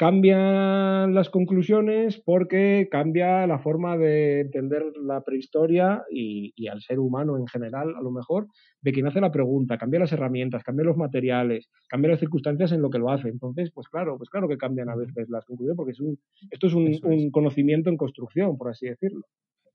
cambian 0.00 1.12
las 1.12 1.28
conclusiones 1.28 2.22
porque 2.24 2.88
cambia 2.90 3.46
la 3.46 3.58
forma 3.58 3.98
de 3.98 4.40
entender 4.40 4.82
la 4.96 5.20
prehistoria 5.20 6.04
y, 6.10 6.54
al 6.68 6.80
ser 6.80 6.98
humano 6.98 7.36
en 7.36 7.46
general, 7.46 7.94
a 7.94 8.00
lo 8.00 8.10
mejor, 8.10 8.46
de 8.80 8.92
quien 8.92 9.06
hace 9.06 9.20
la 9.20 9.30
pregunta, 9.30 9.76
cambia 9.76 10.00
las 10.00 10.10
herramientas, 10.10 10.64
cambia 10.64 10.86
los 10.86 10.96
materiales, 10.96 11.68
cambia 11.86 12.12
las 12.12 12.20
circunstancias 12.20 12.72
en 12.72 12.80
lo 12.80 12.88
que 12.88 12.98
lo 12.98 13.10
hace. 13.10 13.28
Entonces, 13.28 13.72
pues 13.74 13.88
claro, 13.90 14.16
pues 14.16 14.30
claro 14.30 14.48
que 14.48 14.56
cambian 14.56 14.88
a 14.88 14.96
veces 14.96 15.28
las 15.28 15.44
conclusiones 15.44 15.76
porque 15.76 15.92
es 15.92 16.00
un, 16.00 16.18
esto 16.50 16.68
es 16.68 16.72
un, 16.72 17.30
conocimiento 17.30 17.90
en 17.90 17.98
construcción, 17.98 18.56
por 18.56 18.70
así 18.70 18.86
decirlo. 18.86 19.26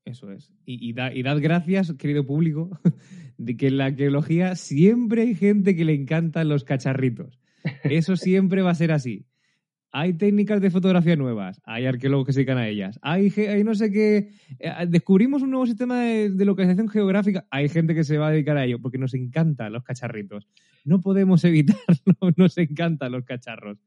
Eso 0.04 0.32
es. 0.32 0.52
Y, 0.64 0.90
y 0.90 0.92
dad 1.22 1.38
gracias, 1.40 1.92
querido 1.92 2.26
público, 2.26 2.70
de 3.38 3.56
que 3.56 3.68
en 3.68 3.78
la 3.78 3.84
arqueología 3.84 4.56
siempre 4.56 5.22
hay 5.22 5.36
gente 5.36 5.76
que 5.76 5.84
le 5.84 5.94
encantan 5.94 6.48
los 6.48 6.64
cacharritos. 6.64 7.38
Eso 7.84 8.16
siempre 8.16 8.62
va 8.62 8.72
a 8.72 8.74
ser 8.74 8.90
así 8.90 9.24
hay 9.98 10.12
técnicas 10.12 10.60
de 10.60 10.70
fotografía 10.70 11.16
nuevas, 11.16 11.62
hay 11.64 11.86
arqueólogos 11.86 12.26
que 12.26 12.32
se 12.34 12.40
dedican 12.40 12.58
a 12.58 12.68
ellas, 12.68 12.98
hay, 13.00 13.32
hay 13.38 13.64
no 13.64 13.74
sé 13.74 13.90
qué, 13.90 14.28
eh, 14.58 14.70
descubrimos 14.86 15.40
un 15.40 15.50
nuevo 15.50 15.64
sistema 15.64 16.02
de, 16.02 16.44
localización 16.44 16.90
geográfica, 16.90 17.46
hay 17.50 17.70
gente 17.70 17.94
que 17.94 18.04
se 18.04 18.18
va 18.18 18.28
a 18.28 18.30
dedicar 18.30 18.58
a 18.58 18.66
ello 18.66 18.78
porque 18.78 18.98
nos 18.98 19.14
encantan 19.14 19.72
los 19.72 19.84
cacharritos. 19.84 20.48
No 20.84 21.00
podemos 21.00 21.42
evitarlo, 21.44 22.34
nos 22.36 22.58
encantan 22.58 23.12
los 23.12 23.24
cacharros. 23.24 23.78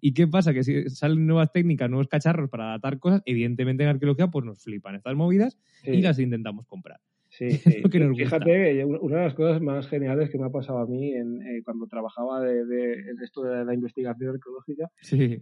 ¿Y 0.00 0.14
qué 0.14 0.28
pasa? 0.28 0.54
Que 0.54 0.62
si 0.62 0.88
salen 0.88 1.26
nuevas 1.26 1.50
técnicas, 1.52 1.90
nuevos 1.90 2.06
cacharros 2.06 2.48
para 2.48 2.68
adaptar 2.68 3.00
cosas, 3.00 3.22
evidentemente 3.26 3.82
en 3.82 3.88
arqueología 3.88 4.28
pues 4.28 4.44
nos 4.44 4.62
flipan 4.62 4.94
estas 4.94 5.16
movidas 5.16 5.58
y 5.82 6.00
las 6.00 6.20
intentamos 6.20 6.64
comprar. 6.66 7.00
Sí, 7.36 7.50
sí. 7.50 7.82
Fíjate, 8.16 8.84
una 8.84 9.18
de 9.18 9.24
las 9.24 9.34
cosas 9.34 9.60
más 9.60 9.86
geniales 9.88 10.30
que 10.30 10.38
me 10.38 10.46
ha 10.46 10.50
pasado 10.50 10.78
a 10.78 10.86
mí 10.86 11.12
en, 11.12 11.42
eh, 11.42 11.62
cuando 11.64 11.86
trabajaba 11.86 12.40
de, 12.40 12.96
esto 13.22 13.42
de 13.42 13.64
la 13.64 13.74
investigación 13.74 14.30
arqueológica 14.30 14.90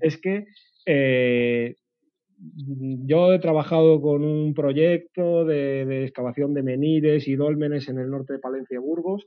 es 0.01 0.19
que 0.19 0.47
eh, 0.87 1.77
yo 2.37 3.33
he 3.33 3.39
trabajado 3.39 4.01
con 4.01 4.25
un 4.25 4.55
proyecto 4.55 5.45
de, 5.45 6.05
excavación 6.05 6.53
de 6.53 6.65
menires 6.65 7.29
y 7.29 7.37
dólmenes 7.37 7.89
en 7.89 7.99
el 7.99 8.11
norte 8.11 8.35
de 8.35 8.39
Palencia 8.41 8.75
y 8.75 8.79
Burgos. 8.79 9.27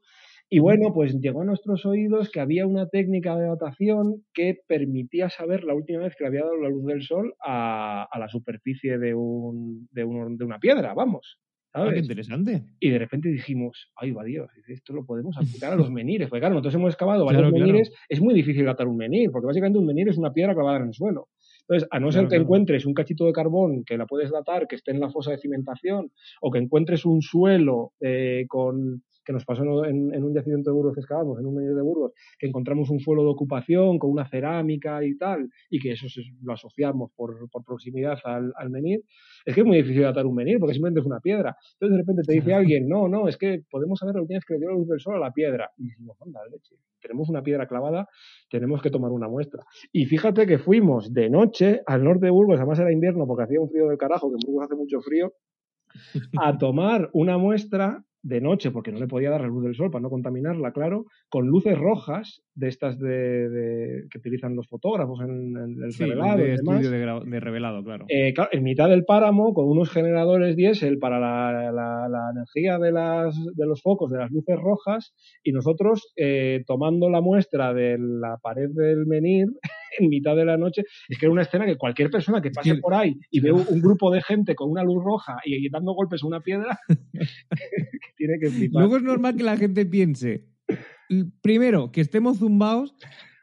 Y 0.49 0.59
bueno, 0.59 0.93
pues 0.93 1.19
llegó 1.19 1.41
a 1.41 1.45
nuestros 1.45 1.85
oídos 1.85 2.29
que 2.29 2.39
había 2.39 2.65
una 2.65 2.87
técnica 2.87 3.35
de 3.35 3.47
datación 3.47 4.23
que 4.33 4.59
permitía 4.67 5.29
saber 5.29 5.63
la 5.63 5.73
última 5.73 6.03
vez 6.03 6.15
que 6.15 6.23
le 6.23 6.27
había 6.29 6.43
dado 6.43 6.57
la 6.57 6.69
luz 6.69 6.85
del 6.85 7.01
sol 7.01 7.33
a, 7.45 8.07
la 8.17 8.29
superficie 8.29 8.97
de, 8.97 9.13
un, 9.13 9.87
de, 9.91 10.03
de 10.03 10.45
una 10.45 10.59
piedra, 10.59 10.93
vamos. 10.93 11.39
Ah, 11.73 11.89
qué 11.93 11.99
interesante. 11.99 12.63
Y 12.79 12.89
de 12.89 12.99
repente 12.99 13.29
dijimos, 13.29 13.91
ay, 13.95 14.11
va 14.11 14.23
Dios, 14.23 14.49
esto 14.67 14.93
lo 14.93 15.05
podemos 15.05 15.37
aplicar 15.37 15.73
a 15.73 15.75
los 15.75 15.91
menires. 15.91 16.29
Porque 16.29 16.41
claro, 16.41 16.55
nosotros 16.55 16.75
hemos 16.75 16.93
excavado 16.93 17.25
varios 17.25 17.51
menires, 17.51 17.91
es 18.09 18.21
muy 18.21 18.33
difícil 18.33 18.65
datar 18.65 18.87
un 18.87 18.97
menir, 18.97 19.29
porque 19.31 19.47
básicamente 19.47 19.79
un 19.79 19.85
menir 19.85 20.09
es 20.09 20.17
una 20.17 20.33
piedra 20.33 20.53
clavada 20.53 20.77
en 20.77 20.87
el 20.87 20.93
suelo. 20.93 21.29
Entonces, 21.61 21.87
a 21.91 21.99
no 21.99 22.11
ser 22.11 22.27
que 22.27 22.37
encuentres 22.37 22.85
un 22.85 22.93
cachito 22.93 23.25
de 23.25 23.33
carbón 23.33 23.83
que 23.83 23.97
la 23.97 24.05
puedes 24.05 24.31
datar, 24.31 24.67
que 24.67 24.77
esté 24.77 24.91
en 24.91 25.01
la 25.01 25.09
fosa 25.09 25.31
de 25.31 25.37
cimentación, 25.37 26.11
o 26.41 26.49
que 26.49 26.59
encuentres 26.59 27.05
un 27.05 27.21
suelo 27.21 27.91
eh, 27.99 28.45
con 28.47 29.03
que 29.27 29.33
nos 29.33 29.43
pasó 29.43 29.83
en, 29.83 30.23
un 30.23 30.33
yacimiento 30.33 30.69
de 30.69 30.73
Burgos 30.73 30.93
que 30.95 31.01
excavamos, 31.01 31.37
en 31.37 31.45
un 31.45 31.55
medio 31.55 31.75
de 31.75 31.81
Burgos, 31.81 32.13
que 32.39 32.47
encontramos 32.47 32.89
un 32.89 33.01
suelo 33.01 33.23
de 33.23 33.29
ocupación 33.29 33.99
con 33.99 34.09
una 34.09 34.25
cerámica 34.29 35.03
y 35.03 35.17
tal, 35.17 35.49
y 35.69 35.79
que 35.79 35.91
eso 35.91 36.07
lo 36.43 36.53
asociamos 36.53 37.11
por, 37.13 37.35
proximidad 37.65 38.17
al, 38.23 38.69
menir, 38.69 39.01
es 39.45 39.53
que 39.53 39.61
es 39.61 39.67
muy 39.67 39.75
difícil 39.77 40.03
datar 40.03 40.25
un 40.25 40.33
menir 40.33 40.59
porque 40.59 40.75
simplemente 40.75 41.01
es 41.01 41.05
una 41.05 41.19
piedra. 41.19 41.57
Entonces 41.73 41.97
de 41.97 41.97
repente 41.97 42.21
te 42.25 42.33
dice 42.35 42.53
alguien, 42.53 42.87
no, 42.87 43.09
no, 43.09 43.27
es 43.27 43.35
que 43.35 43.63
podemos 43.69 43.99
saber 43.99 44.15
lo 44.15 44.21
que 44.21 44.27
tienes 44.27 44.45
que 44.45 44.53
le 44.53 44.61
dio 44.61 44.69
la 44.69 44.77
luz 44.77 44.87
del 44.87 45.01
sol 45.01 45.15
a 45.15 45.19
la 45.19 45.33
piedra. 45.33 45.71
Y 45.75 45.89
decimos, 45.89 46.17
anda, 46.21 46.39
leche, 46.49 46.75
tenemos 47.01 47.27
una 47.27 47.43
piedra 47.43 47.67
clavada, 47.67 48.07
tenemos 48.49 48.81
que 48.81 48.89
tomar 48.89 49.11
una 49.11 49.27
muestra. 49.27 49.65
Y 49.91 50.05
fíjate 50.05 50.47
que 50.47 50.57
fuimos 50.57 51.11
de 51.13 51.29
noche 51.29 51.81
al 51.85 52.01
norte 52.01 52.27
de 52.27 52.31
Burgos, 52.31 52.59
además 52.59 52.79
era 52.79 52.93
invierno 52.93 53.27
porque 53.27 53.43
hacía 53.43 53.59
un 53.59 53.69
frío 53.69 53.89
del 53.89 53.97
carajo, 53.97 54.29
que 54.29 54.35
en 54.35 54.49
Burgos 54.49 54.67
hace 54.67 54.75
mucho 54.75 55.01
frío, 55.01 55.33
a 56.39 56.57
tomar 56.57 57.09
una 57.11 57.37
muestra 57.37 58.05
de 58.21 58.41
noche, 58.41 58.71
porque 58.71 58.91
no 58.91 58.99
le 58.99 59.07
podía 59.07 59.29
dar 59.29 59.41
la 59.41 59.47
luz 59.47 59.63
del 59.63 59.75
sol 59.75 59.91
para 59.91 60.01
no 60.01 60.09
contaminarla, 60.09 60.71
claro, 60.71 61.05
con 61.29 61.47
luces 61.47 61.77
rojas 61.77 62.41
de 62.55 62.67
estas 62.67 62.99
de, 62.99 64.05
que 64.09 64.17
utilizan 64.17 64.55
los 64.55 64.67
fotógrafos 64.67 65.21
en, 65.21 65.55
el 65.55 65.93
revelado. 65.93 66.37
De 66.37 66.53
estudio 66.55 66.89
de, 66.89 67.39
revelado, 67.39 67.79
eh, 68.09 68.33
claro. 68.33 68.49
En 68.51 68.63
mitad 68.63 68.89
del 68.89 69.05
páramo, 69.05 69.53
con 69.53 69.67
unos 69.67 69.89
generadores 69.89 70.55
diésel 70.55 70.97
para 70.97 71.19
la, 71.19 72.31
energía 72.33 72.79
de, 72.79 72.91
las, 72.91 73.35
de 73.55 73.65
los 73.65 73.81
focos, 73.81 74.11
de 74.11 74.17
las 74.17 74.31
luces 74.31 74.57
rojas, 74.59 75.13
y 75.43 75.51
nosotros 75.51 76.11
eh, 76.15 76.63
tomando 76.65 77.09
la 77.09 77.21
muestra 77.21 77.73
de 77.73 77.97
la 77.99 78.37
pared 78.41 78.69
del 78.71 79.05
menir 79.05 79.47
en 79.99 80.09
mitad 80.09 80.35
de 80.35 80.45
la 80.45 80.57
noche. 80.57 80.83
Es 81.07 81.17
que 81.17 81.25
era 81.25 81.33
una 81.33 81.43
escena 81.43 81.65
que 81.65 81.77
cualquier 81.77 82.09
persona 82.09 82.41
que 82.41 82.51
pase 82.51 82.75
por 82.75 82.93
ahí 82.93 83.15
y 83.29 83.39
ve 83.39 83.51
un 83.51 83.81
grupo 83.81 84.11
de 84.11 84.21
gente 84.21 84.55
con 84.55 84.69
una 84.69 84.83
luz 84.83 85.03
roja 85.03 85.37
y, 85.45 85.69
dando 85.69 85.93
golpes 85.93 86.23
a 86.23 86.27
una 86.27 86.41
piedra, 86.41 86.79
Luego 88.71 88.97
es 88.97 89.03
normal 89.03 89.35
que 89.35 89.43
la 89.43 89.57
gente 89.57 89.85
piense, 89.85 90.45
primero, 91.41 91.91
que 91.91 92.01
estemos 92.01 92.39
zumbados 92.39 92.95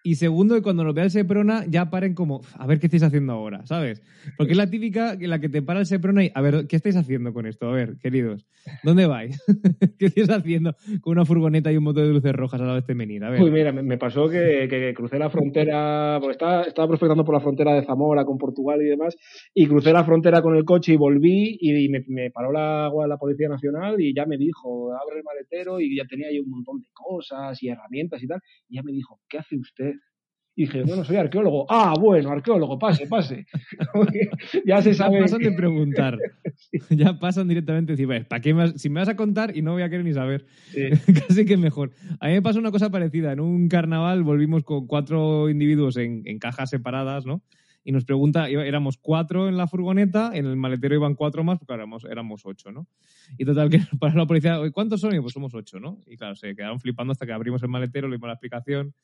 y 0.07 0.17
segundo, 0.17 0.55
que 0.55 0.61
cuando 0.61 0.85
nos 0.85 0.95
vea 0.95 1.05
el 1.05 1.11
Seprona 1.11 1.65
ya 1.67 1.89
paren 1.89 2.15
como, 2.15 2.43
a 2.59 2.67
ver 2.67 2.79
qué 2.79 2.89
estáis 2.89 3.03
haciendo 3.03 3.33
ahora, 3.33 3.65
¿sabes? 3.65 4.03
Porque 4.37 4.53
es 4.53 4.59
la 4.59 4.69
típica 4.69 5.15
en 5.15 5.31
la 5.31 5.41
que 5.41 5.49
te 5.49 5.63
para 5.63 5.81
el 5.81 5.87
Seprona 5.87 6.23
y, 6.23 6.31
a 6.35 6.43
ver, 6.43 6.67
¿qué 6.69 6.77
estáis 6.77 6.97
haciendo 6.97 7.33
con 7.33 7.47
esto? 7.47 7.67
A 7.69 7.73
ver, 7.73 7.97
queridos, 8.03 8.47
¿dónde 8.83 9.07
vais? 9.07 9.43
¿Qué 9.99 10.05
estáis 10.05 10.29
haciendo 10.29 10.77
con 11.01 11.13
una 11.13 11.25
furgoneta 11.25 11.73
y 11.73 11.79
un 11.79 11.85
motor 11.85 12.07
de 12.07 12.13
luces 12.13 12.35
rojas 12.35 12.61
al 12.61 12.67
lado 12.67 12.75
de 12.75 12.81
este 12.81 12.95
menir? 12.95 13.25
A 13.25 13.31
ver. 13.31 13.41
Uy, 13.41 13.51
mira, 13.51 13.73
me, 13.73 13.97
pasó 13.97 14.29
que, 14.29 14.93
crucé 14.95 15.19
la 15.19 15.31
frontera, 15.31 16.19
porque 16.21 16.33
estaba, 16.33 16.65
estaba 16.65 16.87
prospectando 16.87 17.25
por 17.25 17.35
la 17.35 17.41
frontera 17.41 17.73
de 17.73 17.87
Zamora 17.87 18.27
con 18.27 18.37
Portugal 18.37 18.83
y 18.83 18.91
demás, 18.91 19.17
y 19.55 19.67
crucé 19.67 19.91
la 19.95 20.05
frontera 20.05 20.43
con 20.43 20.55
el 20.55 20.67
coche 20.67 20.93
y 20.93 20.97
volví 20.97 21.57
y, 21.59 21.89
me, 21.89 22.31
paró 22.31 22.53
la, 22.53 22.91
la 23.09 23.17
Policía 23.17 23.49
Nacional 23.49 23.99
y 23.99 24.15
ya 24.15 24.27
me 24.27 24.37
dijo, 24.37 24.93
abre 24.93 25.21
el 25.21 25.25
maletero 25.25 25.81
y 25.81 25.97
ya 25.97 26.05
tenía 26.05 26.29
ahí 26.29 26.41
un 26.41 26.51
montón 26.51 26.81
de 26.81 26.89
cosas 26.93 27.63
y 27.63 27.69
herramientas 27.69 28.23
y 28.23 28.27
tal, 28.27 28.41
y 28.69 28.77
ya 28.77 28.83
me 28.83 28.93
dijo, 28.93 29.19
¿qué 29.31 29.39
hace 29.39 29.57
usted? 29.57 29.94
Y 30.57 30.67
dije, 30.67 30.83
bueno, 30.85 31.05
soy 31.05 31.17
arqueólogo. 31.17 31.67
Ah, 31.69 31.95
bueno, 31.99 32.31
arqueólogo, 32.31 32.79
pase, 32.79 33.09
pase. 33.09 33.47
ya 34.65 34.81
se 34.83 34.95
sabe. 34.95 35.17
Ya 35.17 35.23
pasan 35.23 35.43
de 35.43 35.53
preguntar. 35.53 36.19
Ya 36.91 37.19
pasan 37.19 37.49
directamente 37.49 37.93
a 37.93 37.97
decir, 37.97 38.27
¿para 38.29 38.41
qué 38.41 38.55
más? 38.55 38.81
Si 38.81 38.89
me 38.89 39.01
vas 39.01 39.09
a 39.09 39.17
contar 39.17 39.57
y 39.57 39.63
no 39.63 39.73
voy 39.73 39.83
a 39.83 39.89
querer 39.89 40.05
ni 40.05 40.13
saber. 40.13 40.47
Casi 41.29 41.45
que 41.45 41.57
mejor. 41.57 41.93
A 42.21 42.29
mí 42.29 42.35
me 42.35 42.43
pasó 42.43 42.59
una 42.59 42.71
cosa 42.71 42.91
parecida. 42.91 43.33
En 43.33 43.41
un 43.41 43.69
carnaval 43.69 44.23
volvimos 44.23 44.63
con 44.65 44.87
cuatro 44.87 45.49
individuos 45.49 45.97
en, 45.97 46.23
cajas 46.39 46.71
separadas, 46.71 47.27
¿no? 47.27 47.43
Y 47.85 47.93
nos 47.93 48.05
pregunta, 48.05 48.49
éramos 48.49 48.97
cuatro 48.97 49.49
en 49.49 49.57
la 49.57 49.67
furgoneta, 49.67 50.31
en 50.35 50.47
el 50.47 50.57
maletero 50.57 50.95
iban 50.95 51.15
cuatro 51.15 51.45
más, 51.45 51.59
porque 51.59 51.75
éramos, 51.75 52.05
éramos 52.05 52.43
ocho, 52.45 52.73
¿no? 52.73 52.87
Y 53.37 53.45
total, 53.45 53.69
que 53.71 53.81
para 54.01 54.15
la 54.15 54.27
policía, 54.27 54.59
¿cuántos 54.73 55.01
son? 55.01 55.15
Y 55.15 55.21
pues 55.21 55.33
somos 55.33 55.55
ocho, 55.55 55.81
¿no? 55.81 55.99
Y 56.07 56.17
claro, 56.17 56.35
se 56.35 56.55
quedaron 56.55 56.81
flipando 56.81 57.13
hasta 57.13 57.27
que 57.27 57.33
abrimos 57.33 57.63
el 57.63 57.69
maletero, 57.69 58.09
le 58.09 58.17
dimos 58.17 58.29
la 58.29 58.35
explicación 58.35 58.95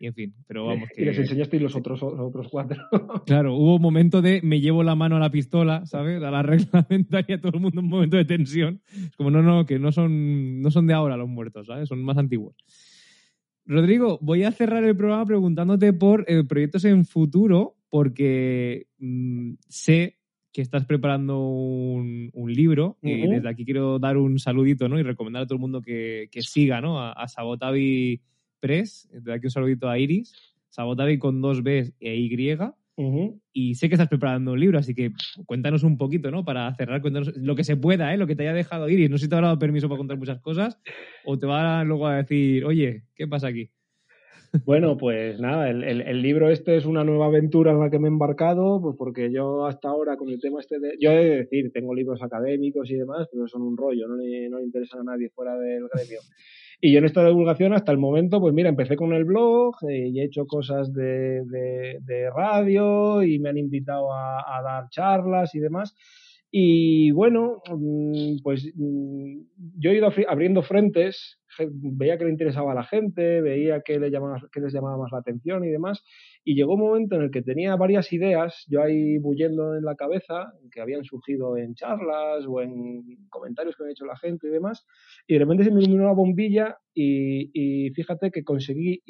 y 0.00 0.06
en 0.06 0.14
fin, 0.14 0.34
pero 0.46 0.66
vamos. 0.66 0.88
Que... 0.94 1.02
Y 1.02 1.04
les 1.04 1.18
enseñaste 1.18 1.58
los 1.58 1.74
otros, 1.74 2.00
los 2.00 2.20
otros 2.20 2.48
cuatro. 2.48 2.82
claro, 3.26 3.54
hubo 3.56 3.76
un 3.76 3.82
momento 3.82 4.22
de 4.22 4.40
me 4.42 4.60
llevo 4.60 4.82
la 4.82 4.94
mano 4.94 5.16
a 5.16 5.20
la 5.20 5.30
pistola, 5.30 5.84
¿sabes? 5.86 6.22
A 6.22 6.30
la 6.30 6.42
reglamentaria, 6.42 7.40
todo 7.40 7.52
el 7.54 7.60
mundo 7.60 7.80
un 7.80 7.88
momento 7.88 8.16
de 8.16 8.24
tensión. 8.24 8.80
Es 8.94 9.16
como, 9.16 9.30
no, 9.30 9.42
no, 9.42 9.66
que 9.66 9.78
no 9.78 9.90
son, 9.90 10.62
no 10.62 10.70
son 10.70 10.86
de 10.86 10.94
ahora 10.94 11.16
los 11.16 11.28
muertos, 11.28 11.66
¿sabes? 11.66 11.88
Son 11.88 12.02
más 12.02 12.16
antiguos. 12.16 12.54
Rodrigo, 13.66 14.18
voy 14.22 14.44
a 14.44 14.52
cerrar 14.52 14.84
el 14.84 14.96
programa 14.96 15.26
preguntándote 15.26 15.92
por 15.92 16.24
eh, 16.28 16.44
proyectos 16.44 16.84
en 16.84 17.04
futuro, 17.04 17.76
porque 17.90 18.86
mm, 18.98 19.54
sé 19.68 20.16
que 20.52 20.62
estás 20.62 20.86
preparando 20.86 21.38
un, 21.40 22.30
libro 22.34 22.96
y 23.02 23.28
desde 23.28 23.48
aquí 23.48 23.64
quiero 23.66 23.98
dar 23.98 24.16
un 24.16 24.38
saludito 24.38 24.88
¿no? 24.88 24.98
y 24.98 25.02
recomendar 25.02 25.42
a 25.42 25.46
todo 25.46 25.56
el 25.56 25.60
mundo 25.60 25.82
que, 25.82 26.28
siga 26.40 26.80
¿no? 26.80 26.98
a, 26.98 27.12
a 27.12 27.28
Sabotavi 27.28 28.22
Press, 28.60 29.08
de 29.12 29.32
aquí 29.32 29.46
un 29.46 29.50
saludito 29.50 29.88
a 29.88 29.98
Iris, 29.98 30.34
Sabotavi 30.70 31.18
con 31.18 31.40
dos 31.40 31.62
B 31.62 31.92
e 32.00 32.16
Y. 32.16 32.58
Y 33.52 33.74
sé 33.76 33.88
que 33.88 33.94
estás 33.94 34.08
preparando 34.08 34.52
un 34.52 34.60
libro, 34.60 34.78
así 34.78 34.92
que 34.94 35.12
cuéntanos 35.46 35.84
un 35.84 35.96
poquito, 35.96 36.32
¿no? 36.32 36.44
Para 36.44 36.74
cerrar, 36.74 37.00
cuéntanos 37.00 37.36
lo 37.36 37.54
que 37.54 37.62
se 37.62 37.76
pueda, 37.76 38.12
¿eh? 38.12 38.16
Lo 38.16 38.26
que 38.26 38.34
te 38.34 38.42
haya 38.42 38.52
dejado 38.52 38.88
Iris. 38.88 39.08
No 39.08 39.18
sé 39.18 39.24
si 39.24 39.28
te 39.28 39.36
habrá 39.36 39.48
dado 39.48 39.58
permiso 39.58 39.88
para 39.88 39.98
contar 39.98 40.18
muchas 40.18 40.40
cosas 40.40 40.80
o 41.24 41.38
te 41.38 41.46
va 41.46 41.84
luego 41.84 42.08
a 42.08 42.16
decir, 42.16 42.64
oye, 42.64 43.04
¿qué 43.14 43.28
pasa 43.28 43.48
aquí? 43.48 43.70
Bueno, 44.64 44.96
pues 44.96 45.38
nada, 45.40 45.68
el, 45.68 46.22
libro 46.22 46.48
este 46.48 46.76
es 46.76 46.86
una 46.86 47.04
nueva 47.04 47.26
aventura 47.26 47.70
en 47.70 47.80
la 47.80 47.90
que 47.90 47.98
me 47.98 48.08
he 48.08 48.10
embarcado, 48.10 48.80
pues 48.80 48.96
porque 48.96 49.30
yo 49.30 49.66
hasta 49.66 49.88
ahora 49.88 50.16
con 50.16 50.30
el 50.30 50.40
tema 50.40 50.60
este 50.60 50.78
de... 50.78 50.96
Yo 50.98 51.10
he 51.10 51.24
de 51.24 51.36
decir, 51.38 51.70
tengo 51.72 51.94
libros 51.94 52.22
académicos 52.22 52.90
y 52.90 52.94
demás, 52.94 53.28
pero 53.30 53.46
son 53.46 53.62
un 53.62 53.76
rollo, 53.76 54.08
no 54.08 54.16
le, 54.16 54.48
no 54.48 54.58
le 54.58 54.64
interesan 54.64 55.00
a 55.00 55.12
nadie 55.12 55.28
fuera 55.28 55.56
del 55.56 55.88
gremio. 55.92 56.20
Y 56.80 56.92
yo 56.92 56.98
en 56.98 57.06
esta 57.06 57.26
divulgación 57.26 57.72
hasta 57.72 57.90
el 57.90 57.98
momento, 57.98 58.40
pues 58.40 58.54
mira, 58.54 58.68
empecé 58.68 58.94
con 58.94 59.12
el 59.12 59.24
blog 59.24 59.74
eh, 59.88 60.08
y 60.08 60.20
he 60.20 60.24
hecho 60.24 60.46
cosas 60.46 60.92
de, 60.92 61.42
de, 61.44 62.30
radio 62.30 63.22
y 63.24 63.40
me 63.40 63.48
han 63.48 63.58
invitado 63.58 64.12
a, 64.12 64.60
dar 64.62 64.88
charlas 64.88 65.56
y 65.56 65.58
demás. 65.58 65.96
Y 66.50 67.10
bueno, 67.10 67.60
mm, 67.68 68.38
pues 68.42 68.72
mm, 68.74 69.40
yo 69.78 69.90
he 69.90 69.96
ido 69.96 70.08
abriendo 70.28 70.62
frentes, 70.62 71.38
veía 71.68 72.16
que 72.16 72.24
le 72.24 72.30
interesaba 72.30 72.72
a 72.72 72.74
la 72.74 72.84
gente, 72.84 73.42
veía 73.42 73.82
que, 73.82 73.98
le 73.98 74.10
llamaba, 74.10 74.40
que 74.50 74.60
les 74.60 74.72
llamaba 74.72 74.96
más 74.96 75.12
la 75.12 75.18
atención 75.18 75.64
y 75.64 75.68
demás, 75.68 76.02
y 76.44 76.54
llegó 76.54 76.74
un 76.74 76.80
momento 76.80 77.16
en 77.16 77.22
el 77.22 77.30
que 77.30 77.42
tenía 77.42 77.76
varias 77.76 78.12
ideas, 78.12 78.64
yo 78.68 78.82
ahí 78.82 79.18
bullendo 79.18 79.76
en 79.76 79.84
la 79.84 79.94
cabeza, 79.94 80.52
que 80.72 80.80
habían 80.80 81.04
surgido 81.04 81.56
en 81.58 81.74
charlas 81.74 82.46
o 82.48 82.62
en 82.62 83.02
comentarios 83.28 83.76
que 83.76 83.82
había 83.82 83.92
hecho 83.92 84.06
la 84.06 84.16
gente 84.16 84.48
y 84.48 84.50
demás, 84.50 84.86
y 85.26 85.34
de 85.34 85.40
repente 85.40 85.64
se 85.64 85.70
me 85.70 85.82
iluminó 85.82 86.06
la 86.06 86.12
bombilla 86.12 86.78
y, 86.94 87.90
fíjate 87.94 88.30
que 88.30 88.42
conseguí 88.42 89.02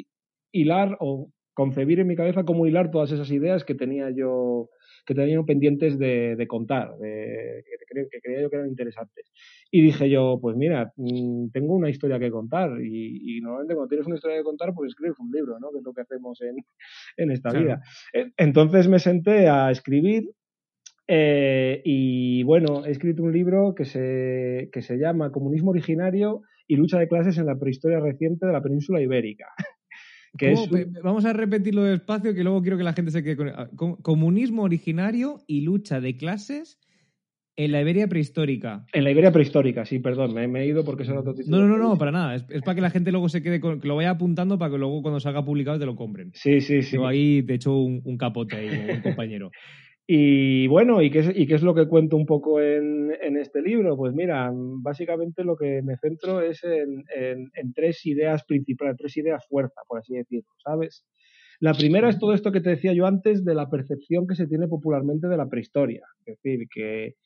hilar 0.52 0.96
o 1.00 1.30
concebir 1.54 2.00
en 2.00 2.06
mi 2.06 2.16
cabeza 2.16 2.44
cómo 2.44 2.66
hilar 2.66 2.90
todas 2.90 3.12
esas 3.12 3.30
ideas 3.30 3.64
que 3.64 3.74
tenía 3.74 4.10
yo 4.10 4.70
que 5.08 5.14
tenía 5.14 5.42
pendientes 5.42 5.98
de, 5.98 6.44
contar, 6.46 6.94
de, 6.98 7.64
que, 8.10 8.20
creía 8.20 8.42
yo 8.42 8.50
que 8.50 8.56
eran 8.56 8.68
interesantes. 8.68 9.32
Y 9.70 9.80
dije 9.80 10.10
yo, 10.10 10.38
pues 10.38 10.54
mira, 10.54 10.92
mm, 10.96 11.48
tengo 11.50 11.76
una 11.76 11.88
historia 11.88 12.18
que 12.18 12.30
contar 12.30 12.78
y, 12.82 13.40
normalmente 13.40 13.74
cuando 13.74 13.88
tienes 13.88 14.06
una 14.06 14.16
historia 14.16 14.36
que 14.36 14.42
contar, 14.42 14.74
pues 14.74 14.90
escribes 14.90 15.18
un 15.18 15.30
libro, 15.30 15.58
¿no? 15.58 15.70
Que 15.72 15.78
es 15.78 15.84
lo 15.84 15.94
que 15.94 16.02
hacemos 16.02 16.42
en, 16.42 16.56
en 17.16 17.30
esta 17.30 17.58
vida. 17.58 17.80
E, 18.12 18.32
entonces 18.36 18.86
me 18.86 18.98
senté 18.98 19.48
a 19.48 19.70
escribir 19.70 20.24
eh, 21.06 21.80
y 21.86 22.42
bueno, 22.42 22.84
he 22.84 22.90
escrito 22.90 23.22
un 23.22 23.32
libro 23.32 23.74
que 23.74 23.86
se, 23.86 24.68
que 24.70 24.82
se 24.82 24.98
llama 24.98 25.32
Comunismo 25.32 25.70
Originario 25.70 26.42
y 26.66 26.76
lucha 26.76 26.98
de 26.98 27.08
clases 27.08 27.38
en 27.38 27.46
la 27.46 27.58
prehistoria 27.58 27.98
reciente 27.98 28.44
de 28.44 28.52
la 28.52 28.60
península 28.60 29.00
ibérica. 29.00 29.46
Que 30.38 30.54
Vamos 31.02 31.24
a 31.24 31.32
repetirlo 31.32 31.82
despacio 31.82 32.34
que 32.34 32.42
luego 32.42 32.62
quiero 32.62 32.78
que 32.78 32.84
la 32.84 32.92
gente 32.92 33.10
se 33.10 33.22
quede 33.22 33.36
con... 33.36 33.48
Ah, 33.48 33.68
comunismo 34.02 34.62
originario 34.62 35.42
y 35.46 35.62
lucha 35.62 36.00
de 36.00 36.16
clases 36.16 36.78
en 37.58 37.72
la 37.72 37.80
Iberia 37.80 38.06
prehistórica. 38.06 38.86
En 38.92 39.02
la 39.02 39.10
Iberia 39.10 39.32
prehistórica, 39.32 39.84
sí, 39.84 39.98
perdón, 39.98 40.32
me, 40.32 40.60
he 40.60 40.66
ido 40.66 40.84
porque 40.84 41.02
es 41.02 41.10
otro 41.10 41.34
título. 41.34 41.58
No, 41.58 41.66
no, 41.66 41.76
no, 41.76 41.98
para 41.98 42.12
nada. 42.12 42.36
Es, 42.36 42.62
para 42.62 42.76
que 42.76 42.80
la 42.80 42.90
gente 42.90 43.10
luego 43.10 43.28
se 43.28 43.42
quede 43.42 43.58
con, 43.58 43.80
que 43.80 43.88
lo 43.88 43.96
vaya 43.96 44.10
apuntando 44.10 44.58
para 44.58 44.70
que 44.70 44.78
luego 44.78 45.02
cuando 45.02 45.18
salga 45.18 45.44
publicado 45.44 45.76
te 45.76 45.84
lo 45.84 45.96
compren. 45.96 46.30
Sí, 46.34 46.60
sí, 46.60 46.82
sí. 46.82 46.94
Yo 46.94 47.06
ahí 47.06 47.42
te 47.42 47.54
echo 47.54 47.76
un, 47.76 48.16
capote 48.16 48.56
ahí, 48.56 48.90
un 48.94 49.02
compañero. 49.02 49.50
Y 50.10 50.66
bueno, 50.68 51.02
¿y 51.02 51.10
qué, 51.10 51.18
es, 51.18 51.32
y 51.34 51.46
qué 51.46 51.54
es 51.54 51.62
lo 51.62 51.74
que 51.74 51.86
cuento 51.86 52.16
un 52.16 52.24
poco 52.24 52.62
en, 52.62 53.12
en, 53.20 53.36
este 53.36 53.60
libro? 53.60 53.94
Pues 53.94 54.14
mira, 54.14 54.50
básicamente 54.54 55.44
lo 55.44 55.54
que 55.54 55.82
me 55.82 55.98
centro 55.98 56.40
es 56.40 56.64
en, 56.64 57.04
en, 57.14 57.72
tres 57.74 58.06
ideas 58.06 58.42
principales, 58.46 58.96
tres 58.96 59.18
ideas 59.18 59.46
fuerza, 59.46 59.82
por 59.86 59.98
así 59.98 60.14
decirlo, 60.14 60.48
¿sabes? 60.64 61.04
La 61.60 61.74
primera 61.74 62.08
es 62.08 62.18
todo 62.18 62.32
esto 62.32 62.52
que 62.52 62.62
te 62.62 62.70
decía 62.70 62.94
yo 62.94 63.04
antes 63.04 63.44
de 63.44 63.54
la 63.54 63.68
percepción 63.68 64.26
que 64.26 64.34
se 64.34 64.46
tiene 64.46 64.66
popularmente 64.66 65.28
de 65.28 65.36
la 65.36 65.46
prehistoria. 65.46 66.06
Es 66.24 66.40
decir, 66.42 66.66
que 66.74 67.16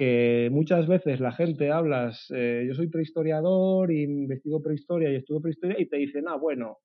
que 0.00 0.48
muchas 0.50 0.88
veces 0.88 1.20
la 1.20 1.30
gente 1.30 1.70
hablas, 1.70 2.32
eh, 2.34 2.64
yo 2.66 2.72
soy 2.72 2.88
prehistoriador 2.88 3.92
y 3.92 4.04
investigo 4.04 4.62
prehistoria 4.62 5.12
y 5.12 5.16
estudio 5.16 5.42
prehistoria 5.42 5.76
y 5.78 5.90
te 5.90 5.98
dicen, 5.98 6.24
ah, 6.26 6.36
bueno, 6.36 6.78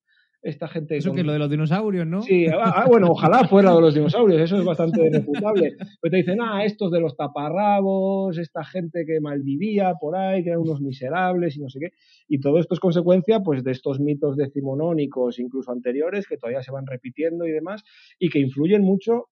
esta 0.45 0.67
gente... 0.67 0.95
Eso 0.95 1.11
que 1.11 1.23
lo 1.23 1.33
de 1.33 1.39
los 1.39 1.49
dinosaurios, 1.49 2.05
¿no? 2.05 2.21
Sí, 2.21 2.45
ah, 2.47 2.83
ah, 2.83 2.85
bueno, 2.87 3.07
ojalá 3.09 3.47
fuera 3.47 3.73
de 3.73 3.81
los 3.81 3.95
dinosaurios, 3.95 4.39
eso 4.39 4.57
es 4.57 4.63
bastante 4.63 5.09
refutable. 5.09 5.75
Pero 5.99 6.11
te 6.11 6.17
dicen, 6.17 6.39
ah, 6.39 6.63
estos 6.63 6.91
de 6.91 6.99
los 6.99 7.17
taparrabos, 7.17 8.37
esta 8.37 8.63
gente 8.63 9.05
que 9.07 9.19
malvivía 9.19 9.93
por 9.99 10.15
ahí, 10.15 10.43
que 10.43 10.49
eran 10.49 10.61
unos 10.61 10.81
miserables 10.81 11.57
y 11.57 11.61
no 11.61 11.69
sé 11.69 11.79
qué. 11.79 11.89
Y 12.27 12.39
todo 12.39 12.59
esto 12.59 12.75
es 12.75 12.79
consecuencia 12.79 13.39
pues 13.39 13.63
de 13.63 13.71
estos 13.71 13.99
mitos 13.99 14.37
decimonónicos, 14.37 15.39
incluso 15.39 15.71
anteriores, 15.71 16.27
que 16.27 16.37
todavía 16.37 16.61
se 16.61 16.71
van 16.71 16.85
repitiendo 16.85 17.47
y 17.47 17.51
demás, 17.51 17.83
y 18.19 18.29
que 18.29 18.39
influyen 18.39 18.83
mucho 18.83 19.29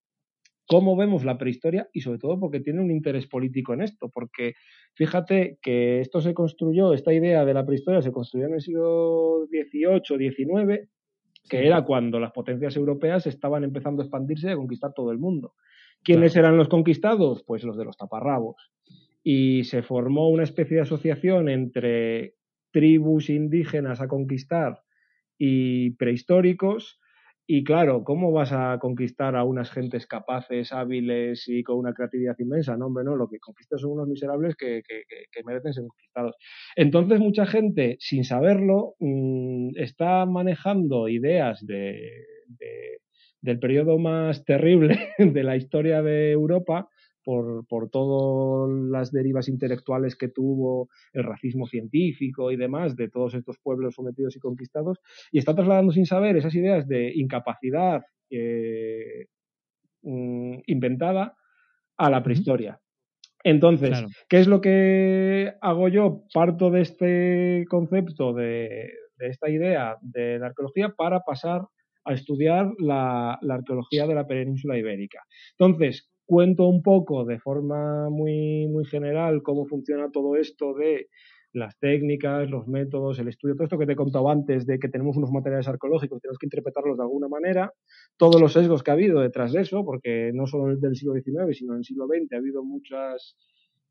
cómo 0.66 0.95
vemos 0.95 1.26
la 1.26 1.38
prehistoria 1.38 1.89
y 1.93 2.01
sobre 2.01 2.20
todo 2.20 2.39
porque 2.39 2.59
tiene 2.59 2.82
un 2.82 2.89
interés 2.89 3.28
político 3.28 3.74
en 3.74 3.82
esto, 3.82 4.09
porque 4.09 4.53
fíjate 4.95 5.59
que 5.61 5.99
esto 5.99 6.22
se 6.22 6.34
construyó, 6.34 6.93
esta 6.93 7.14
idea 7.14 7.45
de 7.45 7.53
la 7.53 7.66
prehistoria 7.66 8.01
se 8.01 8.11
construyó 8.11 8.47
en 8.47 8.55
el 8.55 8.61
siglo 8.61 9.45
XVIII, 9.49 10.32
XIX, 10.32 10.89
que 11.50 11.68
era 11.68 11.84
cuando 11.84 12.20
las 12.20 12.32
potencias 12.32 12.76
europeas 12.76 13.28
estaban 13.28 13.64
empezando 13.64 14.02
a 14.02 14.06
expandirse 14.06 14.48
y 14.48 14.52
a 14.52 14.56
conquistar 14.56 14.94
todo 14.94 15.12
el 15.12 15.18
mundo. 15.18 15.54
¿Quiénes 16.04 16.36
eran 16.36 16.58
los 16.58 16.70
conquistados? 16.70 17.44
Pues 17.44 17.64
los 17.64 17.78
de 17.78 17.86
los 17.86 17.98
taparrabos. 17.98 18.72
y 19.26 19.64
se 19.64 19.84
formó 19.84 20.30
una 20.30 20.44
especie 20.44 20.76
de 20.76 20.84
asociación 20.84 21.48
entre 21.48 22.36
tribus 22.72 23.30
indígenas 23.30 24.02
a 24.02 24.10
conquistar 24.10 24.84
y 25.38 25.91
prehistóricos 25.91 27.00
y 27.46 27.64
claro, 27.64 28.04
¿cómo 28.04 28.32
vas 28.32 28.52
a 28.54 28.78
conquistar 28.80 29.36
a 29.36 29.44
unas 29.44 29.70
gentes 29.70 30.08
capaces, 30.08 30.72
hábiles 30.72 31.48
y 31.48 31.62
con 31.64 31.78
una 31.78 31.94
creatividad 31.94 32.36
inmensa? 32.39 32.78
No, 32.78 32.86
hombre, 32.86 33.04
no, 33.04 33.18
lo 33.18 33.28
que 33.28 33.39
conquistas 33.39 33.82
son 33.82 33.91
unos 33.91 34.08
miserables 34.08 34.56
que, 34.56 34.82
merecen 35.46 35.74
ser 35.74 35.84
conquistados. 35.88 36.36
Entonces, 36.76 37.20
mucha 37.20 37.46
gente, 37.46 37.98
sin 38.00 38.24
saberlo, 38.24 38.96
mm, 39.00 39.72
está 39.76 40.26
manejando 40.26 41.10
ideas 41.10 41.66
de, 41.66 42.26
del 43.41 43.60
periodo 43.60 43.98
más 43.98 44.46
terrible 44.46 45.10
de 45.18 45.44
la 45.44 45.58
historia 45.58 46.02
de 46.02 46.32
Europa 46.32 46.88
por, 47.24 47.66
por 47.68 47.90
todas 47.90 48.72
las 48.90 49.12
derivas 49.12 49.48
intelectuales 49.48 50.16
que 50.16 50.30
tuvo 50.30 50.90
el 51.14 51.24
racismo 51.24 51.68
científico 51.68 52.52
y 52.52 52.58
demás 52.58 52.96
de 52.96 53.10
todos 53.10 53.34
estos 53.34 53.58
pueblos 53.60 53.96
sometidos 53.96 54.36
y 54.36 54.40
conquistados, 54.40 55.00
y 55.32 55.40
está 55.40 55.56
trasladando 55.56 55.92
sin 55.92 56.06
saber 56.06 56.38
esas 56.38 56.56
ideas 56.56 56.88
de 56.88 57.12
incapacidad 57.16 58.04
eh, 58.30 59.28
mm, 60.02 60.60
inventada 60.68 61.36
a 61.98 62.10
la 62.10 62.24
prehistoria. 62.24 62.80
Entonces, 63.44 64.06
¿qué 64.30 64.40
es 64.40 64.48
lo 64.48 64.62
que 64.62 65.54
hago 65.62 65.90
yo? 65.90 66.24
Parto 66.34 66.72
de 66.72 66.82
este 66.82 67.66
concepto, 67.70 68.34
de, 68.34 68.90
de 69.18 69.28
esta 69.28 69.50
idea 69.50 69.98
de 70.02 70.40
la 70.40 70.48
arqueología 70.48 70.90
para 70.90 71.20
pasar 71.22 71.62
a 72.06 72.14
estudiar 72.14 72.72
la, 72.80 73.38
la, 73.42 73.56
arqueología 73.56 74.08
de 74.08 74.16
la 74.16 74.28
península 74.28 74.78
ibérica. 74.78 75.24
Entonces, 75.58 76.10
cuento 76.26 76.68
un 76.68 76.82
poco 76.82 77.26
de 77.26 77.40
forma 77.40 78.10
muy, 78.10 78.68
muy 78.68 78.86
general 78.86 79.42
cómo 79.44 79.66
funciona 79.66 80.12
todo 80.12 80.36
esto 80.36 80.74
de 80.74 81.08
las 81.54 81.78
técnicas, 81.78 82.50
los 82.50 82.68
métodos, 82.68 83.20
el 83.20 83.28
estudio, 83.28 83.56
todo 83.56 83.66
esto 83.66 83.78
que 83.78 83.86
te 83.86 83.94
he 83.94 83.96
contado 83.96 84.30
antes 84.30 84.66
de 84.66 84.80
que 84.80 84.90
tenemos 84.90 85.16
unos 85.18 85.32
materiales 85.32 85.68
arqueológicos, 85.68 86.20
tenemos 86.20 86.40
que 86.40 86.48
interpretarlos 86.48 86.98
de 86.98 87.04
alguna 87.04 87.28
manera, 87.28 87.72
todos 88.18 88.42
los 88.42 88.54
sesgos 88.54 88.82
que 88.82 88.92
ha 88.92 88.96
habido 88.96 89.22
detrás 89.22 89.54
de 89.54 89.62
eso, 89.62 89.86
porque 89.86 90.32
no 90.34 90.48
solo 90.48 90.76
del 90.76 90.96
siglo 90.96 91.14
XIX, 91.14 91.56
sino 91.56 91.74
en 91.74 91.80
el 91.80 91.86
siglo 91.86 92.08
XX 92.08 92.34
ha 92.34 92.38
habido 92.38 92.64
muchas 92.64 93.38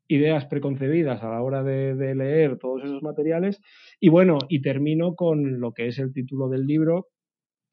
ideas 0.09 0.45
preconcebidas 0.47 1.23
a 1.23 1.29
la 1.29 1.41
hora 1.41 1.63
de 1.63 2.15
leer 2.15 2.57
todos 2.57 2.83
esos 2.83 3.01
materiales. 3.01 3.61
Y 4.01 4.09
bueno, 4.09 4.39
y 4.49 4.61
termino 4.61 5.15
con 5.15 5.61
lo 5.61 5.71
que 5.71 5.87
es 5.87 5.99
el 5.99 6.11
título 6.11 6.49
del 6.49 6.67
libro, 6.67 7.07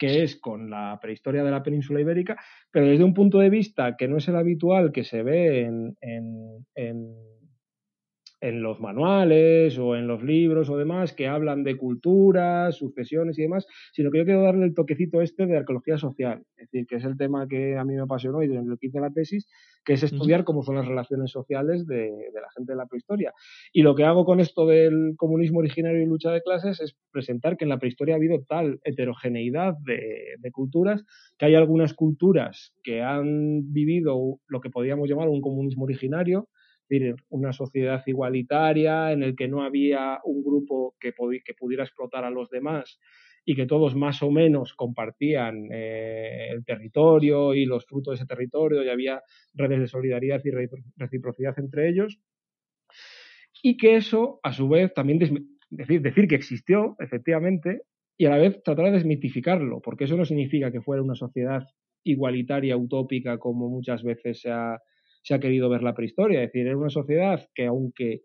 que 0.01 0.23
es 0.23 0.37
con 0.41 0.71
la 0.71 0.99
prehistoria 1.01 1.45
de 1.45 1.51
la 1.51 1.63
península 1.63 2.01
ibérica, 2.01 2.43
pero 2.71 2.87
desde 2.87 3.05
un 3.05 3.13
punto 3.13 3.39
de 3.39 3.51
vista 3.51 3.97
que 3.99 4.09
no 4.09 4.17
es 4.17 4.27
el 4.29 4.37
habitual 4.37 4.93
que 4.93 5.05
se 5.05 5.23
ve 5.23 5.61
en, 5.61 5.95
en 6.01 6.67
en 6.75 7.15
los 8.41 8.81
manuales 8.81 9.79
o 9.79 9.97
en 9.97 10.07
los 10.07 10.23
libros 10.23 10.71
o 10.71 10.77
demás 10.77 11.13
que 11.13 11.29
hablan 11.29 11.63
de 11.63 11.77
culturas, 11.77 12.77
sucesiones 12.77 13.39
y 13.39 13.43
demás, 13.43 13.67
sino 13.93 14.11
que 14.11 14.19
yo 14.19 14.25
quiero 14.25 14.43
darle 14.43 14.67
el 14.67 14.75
toquecito 14.75 15.21
este 15.21 15.47
de 15.47 15.59
arqueología 15.59 15.99
social, 15.99 16.43
es 16.57 16.71
decir, 16.71 16.87
que 16.87 16.97
es 16.97 17.05
el 17.05 17.17
tema 17.17 17.47
que 17.47 17.77
a 17.77 17.85
mí 17.85 17.95
me 17.95 18.03
apasionó 18.03 18.43
y 18.43 18.47
en 18.47 18.71
el 18.71 18.79
que 18.79 18.87
hice 18.87 19.01
la 19.01 19.11
tesis, 19.11 19.47
que 19.85 19.95
es 19.95 20.03
estudiar 20.03 20.45
cómo 20.45 20.63
son 20.63 20.77
las 20.77 20.87
relaciones 20.87 21.31
sociales 21.31 21.87
de, 21.87 22.11
la 22.35 22.51
gente 22.57 22.73
de 22.73 22.77
la 22.77 22.87
prehistoria. 22.87 23.33
Y 23.73 23.83
lo 23.83 23.95
que 23.95 24.05
hago 24.05 24.25
con 24.25 24.41
esto 24.41 24.67
del 24.67 25.15
comunismo 25.17 25.61
originario 25.61 26.03
y 26.03 26.07
lucha 26.07 26.31
de 26.31 26.43
clases 26.43 26.81
es 26.81 26.97
presentar 27.11 27.57
que 27.57 27.65
en 27.65 27.71
la 27.71 27.79
prehistoria 27.79 28.15
ha 28.15 28.19
habido 28.19 28.43
tal 28.47 28.81
heterogeneidad 28.85 29.75
de, 29.85 30.37
de 30.39 30.51
culturas 30.51 31.05
que 31.39 31.47
hay 31.47 31.55
algunas 31.55 31.95
culturas 31.95 32.75
que 32.83 33.03
han 33.03 33.73
vivido 33.73 34.39
lo 34.47 34.61
que 34.61 34.71
podríamos 34.71 35.09
llamar 35.09 35.29
un 35.29 35.41
comunismo 35.41 35.85
originario, 35.85 36.49
una 37.29 37.53
sociedad 37.53 38.03
igualitaria 38.07 39.13
en 39.13 39.23
el 39.23 39.37
que 39.37 39.49
no 39.49 39.63
había 39.63 40.19
un 40.25 40.43
grupo 40.43 40.97
que, 40.99 41.13
que 41.45 41.55
pudiera 41.55 41.85
explotar 41.85 42.25
a 42.25 42.31
los 42.31 42.51
demás 42.51 42.99
y 43.45 43.55
que 43.55 43.67
todos 43.67 43.95
más 43.97 44.23
o 44.23 44.31
menos 44.31 44.75
compartían 44.75 45.69
eh, 45.73 46.49
el 46.51 46.65
territorio 46.65 47.55
y 47.55 47.65
los 47.65 47.87
frutos 47.87 48.13
de 48.13 48.17
ese 48.17 48.27
territorio 48.27 48.83
y 48.83 48.89
había 48.89 49.23
redes 49.55 49.81
de 49.81 49.89
solidaridad 49.89 50.41
y 50.45 50.51
reciprocidad 50.97 51.59
entre 51.59 51.89
ellos. 51.89 52.21
Y 53.63 53.77
que 53.77 53.97
eso, 53.97 54.41
a 54.43 54.53
su 54.53 54.69
vez, 54.69 54.93
también 54.95 55.19
decir, 55.71 56.01
decir 56.03 56.29
que 56.29 56.35
existió, 56.35 56.97
efectivamente, 56.99 57.83
y 58.17 58.27
a 58.27 58.31
la 58.31 58.39
vez 58.39 58.63
tratar 58.63 58.87
de 58.87 58.93
desmitificarlo, 58.93 59.81
porque 59.81 60.05
eso 60.05 60.17
no 60.17 60.25
significa 60.25 60.71
que 60.71 60.81
fuera 60.81 61.03
una 61.03 61.15
sociedad 61.15 61.67
igualitaria, 62.05 62.77
utópica, 62.77 63.39
como 63.39 63.69
muchas 63.69 64.03
veces 64.03 64.41
se 64.43 64.51
ha, 64.51 64.79
se 65.23 65.35
ha 65.35 65.41
querido 65.41 65.69
ver 65.69 65.83
la 65.83 65.95
prehistoria. 65.95 66.43
Es 66.43 66.49
decir, 66.49 66.67
era 66.67 66.77
una 66.77 66.91
sociedad 66.91 67.49
que 67.55 67.67
aunque 67.67 68.23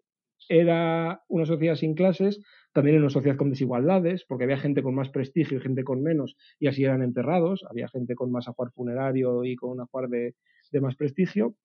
era 0.49 1.23
una 1.27 1.45
sociedad 1.45 1.75
sin 1.75 1.95
clases, 1.95 2.41
también 2.73 2.95
era 2.95 3.03
una 3.03 3.09
sociedad 3.09 3.37
con 3.37 3.49
desigualdades, 3.49 4.25
porque 4.27 4.43
había 4.43 4.57
gente 4.57 4.83
con 4.83 4.95
más 4.95 5.09
prestigio 5.09 5.57
y 5.57 5.61
gente 5.61 5.83
con 5.83 6.03
menos, 6.03 6.35
y 6.59 6.67
así 6.67 6.83
eran 6.83 7.01
enterrados, 7.01 7.63
había 7.69 7.87
gente 7.87 8.15
con 8.15 8.31
más 8.31 8.47
ajuar 8.47 8.71
funerario 8.71 9.43
y 9.43 9.55
con 9.55 9.71
un 9.71 9.81
ajuar 9.81 10.09
de, 10.09 10.35
más 10.81 10.95
prestigio. 10.95 11.55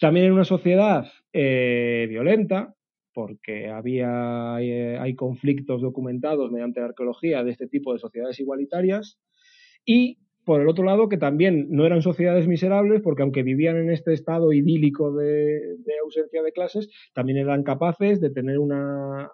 También 0.00 0.26
era 0.26 0.34
una 0.34 0.44
sociedad 0.44 1.06
eh, 1.32 2.06
violenta, 2.08 2.74
porque 3.12 3.68
había, 3.68 4.56
eh, 4.60 4.96
hay 4.98 5.14
conflictos 5.14 5.82
documentados 5.82 6.50
mediante 6.50 6.80
la 6.80 6.86
arqueología 6.86 7.44
de 7.44 7.50
este 7.50 7.66
tipo 7.66 7.92
de 7.92 7.98
sociedades 7.98 8.40
igualitarias, 8.40 9.20
y 9.84 10.18
por 10.48 10.62
el 10.62 10.68
otro 10.68 10.82
lado, 10.82 11.10
que 11.10 11.18
también 11.18 11.66
no 11.68 11.84
eran 11.84 12.00
sociedades 12.00 12.48
miserables, 12.48 13.02
porque 13.02 13.20
aunque 13.20 13.42
vivían 13.42 13.76
en 13.76 13.90
este 13.90 14.14
estado 14.14 14.54
idílico 14.54 15.12
de, 15.12 15.76
ausencia 16.02 16.42
de 16.42 16.52
clases, 16.52 16.88
también 17.12 17.36
eran 17.36 17.62
capaces 17.62 18.18
de 18.18 18.30
tener 18.30 18.58
una, 18.58 19.28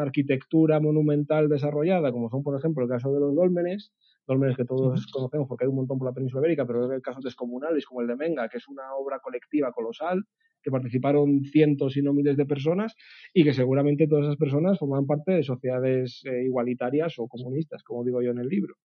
arquitectura 0.00 0.80
monumental 0.80 1.50
desarrollada, 1.50 2.12
como 2.12 2.30
son, 2.30 2.42
por 2.42 2.58
ejemplo, 2.58 2.82
el 2.82 2.88
caso 2.88 3.12
de 3.12 3.20
los 3.20 3.34
dólmenes, 3.34 3.92
dólmenes 4.26 4.56
que 4.56 4.64
todos 4.64 5.06
conocemos 5.12 5.46
porque 5.48 5.66
hay 5.66 5.68
un 5.68 5.76
montón 5.76 5.98
por 5.98 6.08
la 6.08 6.14
península 6.14 6.40
ibérica, 6.40 6.66
pero 6.66 6.90
hay 6.90 7.02
casos 7.02 7.22
descomunales 7.22 7.84
como 7.84 8.00
el 8.00 8.06
de 8.06 8.16
Menga, 8.16 8.48
que 8.48 8.56
es 8.56 8.66
una 8.66 8.94
obra 8.94 9.18
colectiva 9.18 9.70
colosal, 9.70 10.24
que 10.62 10.70
participaron 10.70 11.44
cientos 11.44 11.94
y 11.98 12.00
no 12.00 12.14
miles 12.14 12.38
de 12.38 12.46
personas 12.46 12.96
y 13.34 13.44
que 13.44 13.52
seguramente 13.52 14.08
todas 14.08 14.24
esas 14.24 14.38
personas 14.38 14.78
forman 14.78 15.04
parte 15.04 15.32
de 15.32 15.42
sociedades 15.42 16.22
eh, 16.24 16.44
igualitarias 16.44 17.18
o 17.18 17.28
comunistas, 17.28 17.82
como 17.82 18.02
digo 18.02 18.22
yo 18.22 18.30
en 18.30 18.38
el 18.38 18.48
libro. 18.48 18.76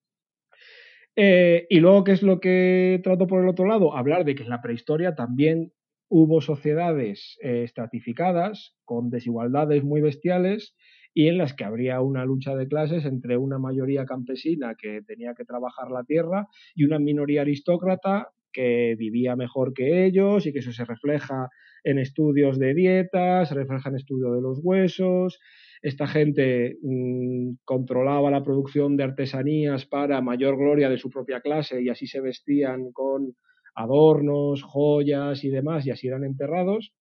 Eh, 1.16 1.66
y 1.70 1.80
luego, 1.80 2.03
¿qué 2.03 2.12
es 2.14 2.24
lo 2.24 2.39
que 2.39 2.99
trato 3.03 3.28
por 3.28 3.41
el 3.41 3.49
otro 3.49 3.66
lado? 3.66 3.95
Hablar 3.95 4.26
de 4.26 4.36
que 4.36 4.43
en 4.43 4.49
la 4.49 4.62
prehistoria 4.62 5.16
también 5.16 5.74
hubo 6.07 6.41
sociedades 6.41 7.38
eh, 7.43 7.64
estratificadas 7.64 8.76
con 8.86 9.10
desigualdades 9.10 9.84
muy 9.84 10.01
bestiales 10.01 10.76
y 11.14 11.28
en 11.28 11.38
las 11.38 11.53
que 11.53 11.66
habría 11.66 12.01
una 12.01 12.26
lucha 12.26 12.55
de 12.55 12.68
clases 12.68 13.05
entre 13.05 13.38
una 13.38 13.60
mayoría 13.60 14.05
campesina 14.05 14.76
que 14.76 15.01
tenía 15.05 15.34
que 15.34 15.45
trabajar 15.45 15.91
la 15.91 16.03
tierra 16.03 16.47
y 16.76 16.86
una 16.86 16.99
minoría 16.99 17.41
aristócrata 17.41 18.30
que 18.53 18.95
vivía 18.97 19.36
mejor 19.36 19.74
que 19.74 20.05
ellos 20.05 20.45
y 20.45 20.53
que 20.53 20.60
eso 20.60 20.72
se 20.72 20.86
refleja 20.86 21.49
en 21.84 21.99
estudios 21.99 22.57
de 22.57 22.74
dietas, 22.74 23.49
se 23.49 23.55
refleja 23.55 23.89
en 23.89 23.95
estudio 23.95 24.32
de 24.34 24.41
los 24.41 24.60
huesos, 24.64 25.39
esta 25.82 26.07
gente 26.07 26.77
mm, 26.82 27.51
controlaba 27.63 28.30
la 28.32 28.43
producción 28.43 28.97
de 28.97 29.03
artesanías 29.03 29.86
para 29.86 30.21
mayor 30.21 30.57
gloria 30.57 30.89
de 30.89 30.97
su 30.97 31.09
propia 31.09 31.41
clase 31.41 31.82
y 31.82 31.89
así 31.89 32.07
se 32.07 32.21
vestían 32.21 32.91
con 32.91 33.36
adornos, 33.75 34.61
joyas 34.63 35.43
y 35.43 35.49
demás 35.49 35.86
y 35.86 35.91
así 35.91 36.07
eran 36.07 36.25
enterrados. 36.25 36.93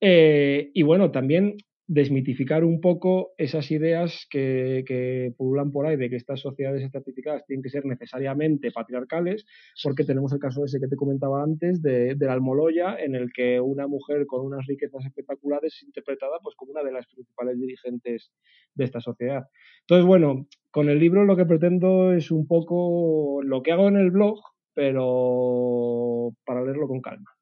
Eh, 0.00 0.70
y 0.74 0.82
bueno, 0.82 1.10
también 1.10 1.56
desmitificar 1.86 2.64
un 2.64 2.80
poco 2.80 3.32
esas 3.36 3.70
ideas 3.70 4.26
que, 4.30 4.84
que, 4.86 5.34
pululan 5.36 5.70
por 5.70 5.86
ahí 5.86 5.96
de 5.96 6.08
que 6.08 6.16
estas 6.16 6.40
sociedades 6.40 6.82
estratificadas 6.82 7.44
tienen 7.46 7.62
que 7.62 7.68
ser 7.68 7.84
necesariamente 7.84 8.72
patriarcales, 8.72 9.44
porque 9.82 10.04
tenemos 10.04 10.32
el 10.32 10.38
caso 10.38 10.64
ese 10.64 10.80
que 10.80 10.88
te 10.88 10.96
comentaba 10.96 11.42
antes 11.42 11.82
de, 11.82 12.14
de, 12.14 12.26
la 12.26 12.32
Almoloya, 12.32 12.96
en 12.98 13.14
el 13.14 13.32
que 13.32 13.60
una 13.60 13.86
mujer 13.86 14.26
con 14.26 14.46
unas 14.46 14.66
riquezas 14.66 15.04
espectaculares 15.04 15.74
es 15.74 15.82
interpretada 15.82 16.38
pues, 16.42 16.56
como 16.56 16.72
una 16.72 16.82
de 16.82 16.92
las 16.92 17.06
principales 17.06 17.60
dirigentes 17.60 18.32
de 18.74 18.84
esta 18.84 19.00
sociedad. 19.00 19.46
Entonces, 19.80 20.06
bueno, 20.06 20.46
con 20.70 20.88
el 20.88 20.98
libro 20.98 21.24
lo 21.24 21.36
que 21.36 21.44
pretendo 21.44 22.12
es 22.12 22.30
un 22.30 22.46
poco 22.46 23.42
lo 23.42 23.62
que 23.62 23.72
hago 23.72 23.88
en 23.88 23.96
el 23.96 24.10
blog, 24.10 24.40
pero 24.72 26.30
para 26.46 26.64
leerlo 26.64 26.88
con 26.88 27.00
calma. 27.00 27.33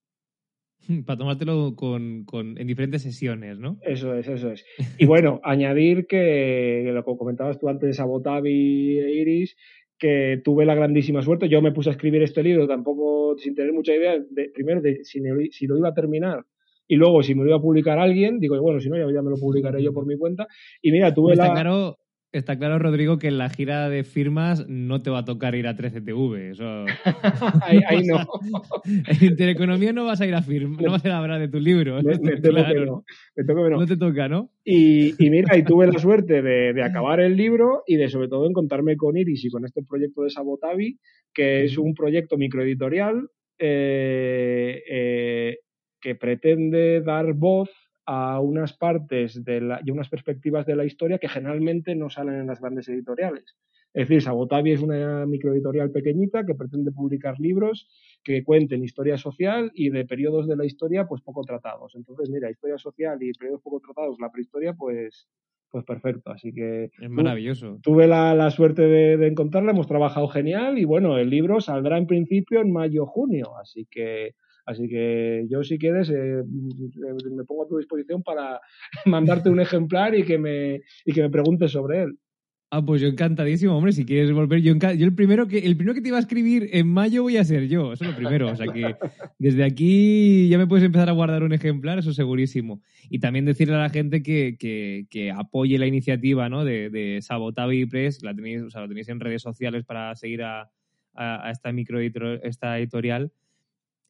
Para 1.06 1.18
tomártelo 1.18 1.74
con, 1.76 2.24
en 2.32 2.66
diferentes 2.66 3.02
sesiones, 3.02 3.58
¿no? 3.58 3.78
Eso 3.82 4.14
es, 4.14 4.28
eso 4.28 4.50
es. 4.50 4.64
Y 4.98 5.06
bueno, 5.06 5.40
añadir 5.44 6.06
que, 6.06 6.90
lo 6.92 7.04
que 7.04 7.16
comentabas 7.16 7.58
tú 7.58 7.68
antes 7.68 7.98
a 8.00 8.04
Botavi 8.04 8.98
e 8.98 9.20
Iris, 9.20 9.56
que 9.98 10.40
tuve 10.44 10.66
la 10.66 10.74
grandísima 10.74 11.22
suerte. 11.22 11.48
Yo 11.48 11.62
me 11.62 11.72
puse 11.72 11.90
a 11.90 11.92
escribir 11.92 12.22
este 12.22 12.42
libro 12.42 12.66
tampoco 12.66 13.36
sin 13.38 13.54
tener 13.54 13.72
mucha 13.72 13.94
idea, 13.94 14.18
de, 14.18 14.50
primero, 14.50 14.80
de 14.80 15.04
si, 15.04 15.20
lo 15.66 15.78
iba 15.78 15.90
a 15.90 15.94
terminar 15.94 16.44
y 16.88 16.96
luego 16.96 17.22
si 17.22 17.34
me 17.34 17.42
lo 17.42 17.50
iba 17.50 17.58
a 17.58 17.62
publicar 17.62 17.98
alguien, 17.98 18.40
digo, 18.40 18.60
bueno, 18.60 18.80
si 18.80 18.90
no, 18.90 18.96
ya, 18.98 19.22
me 19.22 19.30
lo 19.30 19.36
publicaré 19.36 19.82
yo 19.82 19.92
por 19.92 20.04
mi 20.04 20.18
cuenta. 20.18 20.46
Y 20.82 20.90
mira, 20.90 21.14
tuve 21.14 21.32
está 21.32 21.46
la... 21.46 21.54
Claro, 21.54 21.98
Está 22.32 22.56
claro, 22.56 22.78
Rodrigo, 22.78 23.18
que 23.18 23.28
en 23.28 23.36
la 23.36 23.50
gira 23.50 23.90
de 23.90 24.04
firmas 24.04 24.66
no 24.66 25.02
te 25.02 25.10
va 25.10 25.18
a 25.18 25.24
tocar 25.26 25.54
ir 25.54 25.66
a 25.66 25.76
13TV. 25.76 26.52
Eso... 26.52 26.86
ahí, 27.86 28.06
no. 28.06 28.26
En 29.06 29.28
Intereconomía 29.28 29.92
no 29.92 30.06
vas 30.06 30.22
a 30.22 30.26
ir 30.26 30.34
a 30.34 30.40
firmar, 30.40 30.82
no 30.82 30.92
vas 30.92 31.04
a 31.04 31.08
ir 31.08 31.12
a 31.12 31.18
hablar 31.18 31.40
de 31.40 31.48
tu 31.48 31.60
libro. 31.60 32.02
Me, 32.02 32.18
claro. 32.40 33.04
no. 33.36 33.68
no. 33.68 33.86
te 33.86 33.96
toca, 33.98 34.28
¿no? 34.28 34.50
Y, 34.64 35.12
mira, 35.18 35.58
y 35.58 35.62
tuve 35.62 35.86
la 35.86 35.98
suerte 35.98 36.40
de, 36.40 36.82
acabar 36.82 37.20
el 37.20 37.36
libro 37.36 37.82
y 37.86 37.96
de 37.96 38.08
sobre 38.08 38.28
todo 38.28 38.48
encontrarme 38.48 38.96
con 38.96 39.14
Iris 39.18 39.44
y 39.44 39.50
con 39.50 39.66
este 39.66 39.82
proyecto 39.82 40.22
de 40.22 40.30
Sabotavi, 40.30 40.98
que 41.34 41.64
es 41.64 41.76
un 41.76 41.92
proyecto 41.92 42.38
microeditorial 42.38 43.28
eh, 43.58 44.82
eh, 44.90 45.58
que 46.00 46.14
pretende 46.14 47.02
dar 47.02 47.34
voz 47.34 47.68
a 48.06 48.40
unas 48.40 48.72
partes 48.72 49.44
de 49.44 49.60
la, 49.60 49.80
y 49.84 49.90
unas 49.90 50.08
perspectivas 50.08 50.66
de 50.66 50.76
la 50.76 50.84
historia 50.84 51.18
que 51.18 51.28
generalmente 51.28 51.94
no 51.94 52.10
salen 52.10 52.40
en 52.40 52.46
las 52.46 52.60
grandes 52.60 52.88
editoriales. 52.88 53.56
Es 53.94 54.08
decir, 54.08 54.22
Sabotavi 54.22 54.72
es 54.72 54.80
una 54.80 55.26
microeditorial 55.26 55.90
pequeñita 55.90 56.46
que 56.46 56.54
pretende 56.54 56.92
publicar 56.92 57.38
libros 57.38 57.88
que 58.24 58.42
cuenten 58.42 58.84
historia 58.84 59.18
social 59.18 59.70
y 59.74 59.90
de 59.90 60.06
periodos 60.06 60.48
de 60.48 60.56
la 60.56 60.64
historia 60.64 61.06
pues 61.06 61.20
poco 61.20 61.42
tratados. 61.42 61.94
Entonces, 61.94 62.30
mira, 62.30 62.50
historia 62.50 62.78
social 62.78 63.22
y 63.22 63.32
periodos 63.34 63.60
poco 63.60 63.80
tratados, 63.80 64.18
la 64.18 64.32
prehistoria, 64.32 64.72
pues, 64.72 65.28
pues 65.70 65.84
perfecto. 65.84 66.30
Así 66.30 66.54
que 66.54 66.84
es 66.84 67.10
maravilloso. 67.10 67.80
tuve 67.82 68.06
la, 68.06 68.50
suerte 68.50 68.82
de, 68.82 69.18
de, 69.18 69.26
encontrarla, 69.26 69.72
hemos 69.72 69.88
trabajado 69.88 70.26
genial 70.28 70.78
y 70.78 70.84
bueno, 70.86 71.18
el 71.18 71.28
libro 71.28 71.60
saldrá 71.60 71.98
en 71.98 72.06
principio 72.06 72.62
en 72.62 72.72
mayo-junio. 72.72 73.58
Así 73.58 73.86
que 73.90 74.36
Así 74.64 74.88
que 74.88 75.46
yo, 75.48 75.62
si 75.64 75.78
quieres, 75.78 76.10
eh, 76.10 76.42
mm, 76.44 77.36
me 77.36 77.44
pongo 77.44 77.64
a 77.64 77.68
tu 77.68 77.78
disposición 77.78 78.22
para 78.22 78.60
mandarte 79.06 79.50
un 79.50 79.60
ejemplar 79.60 80.14
y 80.14 80.24
que 80.24 80.38
me, 80.38 80.82
y 81.04 81.12
que 81.12 81.22
me 81.22 81.30
preguntes 81.30 81.72
sobre 81.72 82.02
él. 82.02 82.18
Ah, 82.74 82.82
pues 82.82 83.02
yo 83.02 83.08
encantadísimo, 83.08 83.76
hombre, 83.76 83.92
si 83.92 84.06
quieres 84.06 84.32
volver, 84.32 84.62
yo, 84.62 84.72
yo 84.74 85.04
el 85.04 85.14
primero 85.14 85.46
que 85.46 85.58
el 85.58 85.76
primero 85.76 85.92
que 85.92 86.00
te 86.00 86.08
iba 86.08 86.16
a 86.16 86.20
escribir 86.20 86.70
en 86.72 86.88
mayo 86.88 87.22
voy 87.22 87.36
a 87.36 87.44
ser 87.44 87.68
yo, 87.68 87.92
eso 87.92 88.04
es 88.04 88.10
lo 88.12 88.16
primero, 88.16 88.50
o 88.50 88.56
sea 88.56 88.66
que 88.72 88.96
desde 89.38 89.62
aquí 89.62 90.48
ya 90.48 90.56
me 90.56 90.66
puedes 90.66 90.82
empezar 90.82 91.10
a 91.10 91.12
guardar 91.12 91.42
un 91.42 91.52
ejemplar, 91.52 91.98
eso 91.98 92.14
segurísimo. 92.14 92.80
Y 93.10 93.18
también 93.18 93.44
decirle 93.44 93.74
a 93.74 93.78
la 93.80 93.90
gente 93.90 94.22
que, 94.22 94.56
que, 94.58 95.30
apoye 95.32 95.76
la 95.76 95.86
iniciativa 95.86 96.48
¿no? 96.48 96.64
de, 96.64 96.88
de 96.88 97.20
Sabotavi 97.20 97.84
Press, 97.84 98.22
la 98.22 98.34
tenéis, 98.34 98.62
o 98.62 98.70
sea, 98.70 98.80
lo 98.80 98.88
tenéis 98.88 99.10
en 99.10 99.20
redes 99.20 99.42
sociales 99.42 99.84
para 99.84 100.14
seguir 100.14 100.42
a, 100.42 100.70
a, 101.14 101.50
esta 101.50 101.72
micro 101.72 102.00
esta 102.00 102.78
editorial 102.78 103.32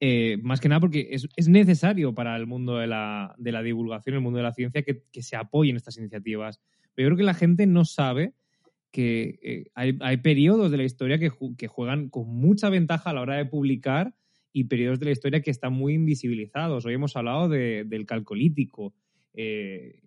eh, 0.04 0.36
más 0.42 0.58
que 0.58 0.68
nada 0.68 0.80
porque 0.80 1.10
es, 1.12 1.48
necesario 1.48 2.12
para 2.12 2.34
el 2.34 2.48
mundo 2.48 2.76
de 2.76 2.88
la, 2.88 3.36
divulgación, 3.38 4.16
el 4.16 4.20
mundo 4.20 4.38
de 4.38 4.42
la 4.42 4.52
ciencia, 4.52 4.82
que, 4.82 5.04
se 5.22 5.36
apoyen 5.36 5.76
estas 5.76 5.96
iniciativas. 5.96 6.60
Pero 6.92 7.06
yo 7.06 7.10
creo 7.10 7.18
que 7.18 7.22
la 7.22 7.34
gente 7.34 7.68
no 7.68 7.84
sabe 7.84 8.34
que 8.90 9.38
eh, 9.44 9.70
hay, 9.76 10.16
periodos 10.16 10.72
de 10.72 10.78
la 10.78 10.82
historia 10.82 11.20
que, 11.20 11.28
juegan 11.68 12.08
con 12.08 12.26
mucha 12.26 12.68
ventaja 12.68 13.10
a 13.10 13.12
la 13.12 13.20
hora 13.20 13.36
de 13.36 13.46
publicar 13.46 14.12
y 14.52 14.64
periodos 14.64 14.98
de 14.98 15.06
la 15.06 15.12
historia 15.12 15.40
que 15.40 15.52
están 15.52 15.72
muy 15.72 15.94
invisibilizados. 15.94 16.84
Hoy 16.84 16.94
hemos 16.94 17.14
hablado 17.14 17.48
del 17.48 18.04
calcolítico. 18.04 18.96
Eh, 19.34 20.00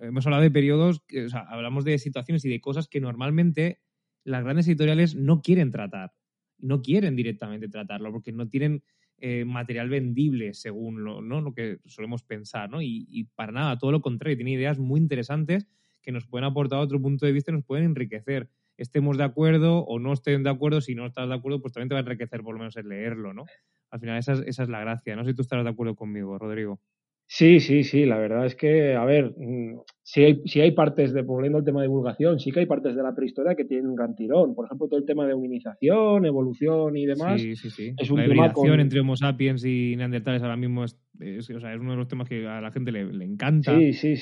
hemos 0.00 0.24
hablado 0.26 0.44
de 0.44 0.52
periodos, 0.52 1.02
o 1.26 1.28
sea, 1.28 1.40
hablamos 1.40 1.84
de 1.84 1.98
situaciones 1.98 2.44
y 2.44 2.50
de 2.50 2.60
cosas 2.60 2.86
que 2.86 3.00
normalmente 3.00 3.80
las 4.22 4.44
grandes 4.44 4.68
editoriales 4.68 5.16
no 5.16 5.42
quieren 5.42 5.72
tratar. 5.72 6.12
No 6.58 6.82
quieren 6.82 7.16
directamente 7.16 7.68
tratarlo 7.68 8.12
porque 8.12 8.30
no 8.30 8.48
tienen 8.48 8.84
eh, 9.20 9.44
material 9.44 9.88
vendible 9.88 10.54
según 10.54 11.04
lo, 11.04 11.20
¿no? 11.20 11.40
lo 11.40 11.52
que 11.52 11.78
solemos 11.84 12.22
pensar, 12.22 12.70
¿no? 12.70 12.80
Y, 12.80 13.28
para 13.34 13.52
nada, 13.52 13.78
todo 13.78 13.92
lo 13.92 14.00
contrario, 14.00 14.36
tiene 14.36 14.52
ideas 14.52 14.78
muy 14.78 14.98
interesantes 14.98 15.68
que 16.00 16.10
nos 16.10 16.26
pueden 16.26 16.44
aportar 16.44 16.78
otro 16.78 17.00
punto 17.00 17.26
de 17.26 17.32
vista 17.32 17.50
y 17.50 17.54
nos 17.54 17.64
pueden 17.64 17.84
enriquecer. 17.84 18.48
Estemos 18.78 19.18
de 19.18 19.24
acuerdo 19.24 19.84
o 19.84 19.98
no 19.98 20.14
estén 20.14 20.42
de 20.42 20.48
acuerdo, 20.48 20.80
si 20.80 20.94
no 20.94 21.04
estás 21.04 21.28
de 21.28 21.34
acuerdo, 21.34 21.60
pues 21.60 21.74
también 21.74 21.90
te 21.90 21.94
va 21.94 22.00
a 22.00 22.02
enriquecer 22.02 22.42
por 22.42 22.54
lo 22.54 22.60
menos 22.60 22.76
el 22.76 22.88
leerlo, 22.88 23.34
¿no? 23.34 23.44
Al 23.90 24.00
final 24.00 24.16
esa 24.16 24.32
es, 24.32 24.40
esa 24.46 24.62
es 24.62 24.68
la 24.70 24.80
gracia. 24.80 25.14
No 25.16 25.24
sé 25.24 25.30
si 25.30 25.36
tú 25.36 25.42
estarás 25.42 25.64
de 25.64 25.70
acuerdo 25.70 25.94
conmigo, 25.96 26.38
Rodrigo. 26.38 26.80
Sí, 27.32 27.60
sí, 27.60 27.84
sí, 27.84 28.06
la 28.06 28.18
verdad 28.18 28.44
es 28.44 28.56
que, 28.56 28.96
a 28.96 29.04
ver, 29.04 29.32
mm, 29.36 29.82
si 30.02 30.24
hay, 30.24 30.42
si 30.46 30.60
hay 30.60 30.72
partes 30.72 31.12
de, 31.12 31.22
volviendo 31.22 31.58
al 31.58 31.64
tema 31.64 31.80
de 31.80 31.86
divulgación, 31.86 32.40
sí 32.40 32.50
que 32.50 32.58
hay 32.58 32.66
partes 32.66 32.96
de 32.96 33.04
la 33.04 33.14
prehistoria 33.14 33.54
que 33.54 33.64
tienen 33.64 33.86
un 33.86 33.94
gran 33.94 34.16
tirón. 34.16 34.56
Por 34.56 34.66
ejemplo, 34.66 34.88
todo 34.88 34.98
el 34.98 35.06
tema 35.06 35.28
de 35.28 35.34
humanización, 35.34 36.26
evolución 36.26 36.96
y 36.96 37.06
demás. 37.06 37.40
Sí, 37.40 37.54
sí, 37.54 37.70
sí. 37.70 37.94
Es 37.96 38.10
un 38.10 38.18
la 38.18 38.26
tema 38.26 38.52
con... 38.52 38.80
entre 38.80 38.98
Homo 38.98 39.14
sapiens 39.14 39.64
y 39.64 39.94
neandertales 39.96 40.42
ahora 40.42 40.56
mismo 40.56 40.82
es, 40.82 40.98
o 41.54 41.60
sea, 41.60 41.72
es 41.72 41.80
uno 41.80 41.92
de 41.92 41.98
los 41.98 42.08
temas 42.08 42.28
que 42.28 42.48
a 42.48 42.60
la 42.60 42.72
gente 42.72 42.90
le, 42.90 43.02
encanta 43.24 43.78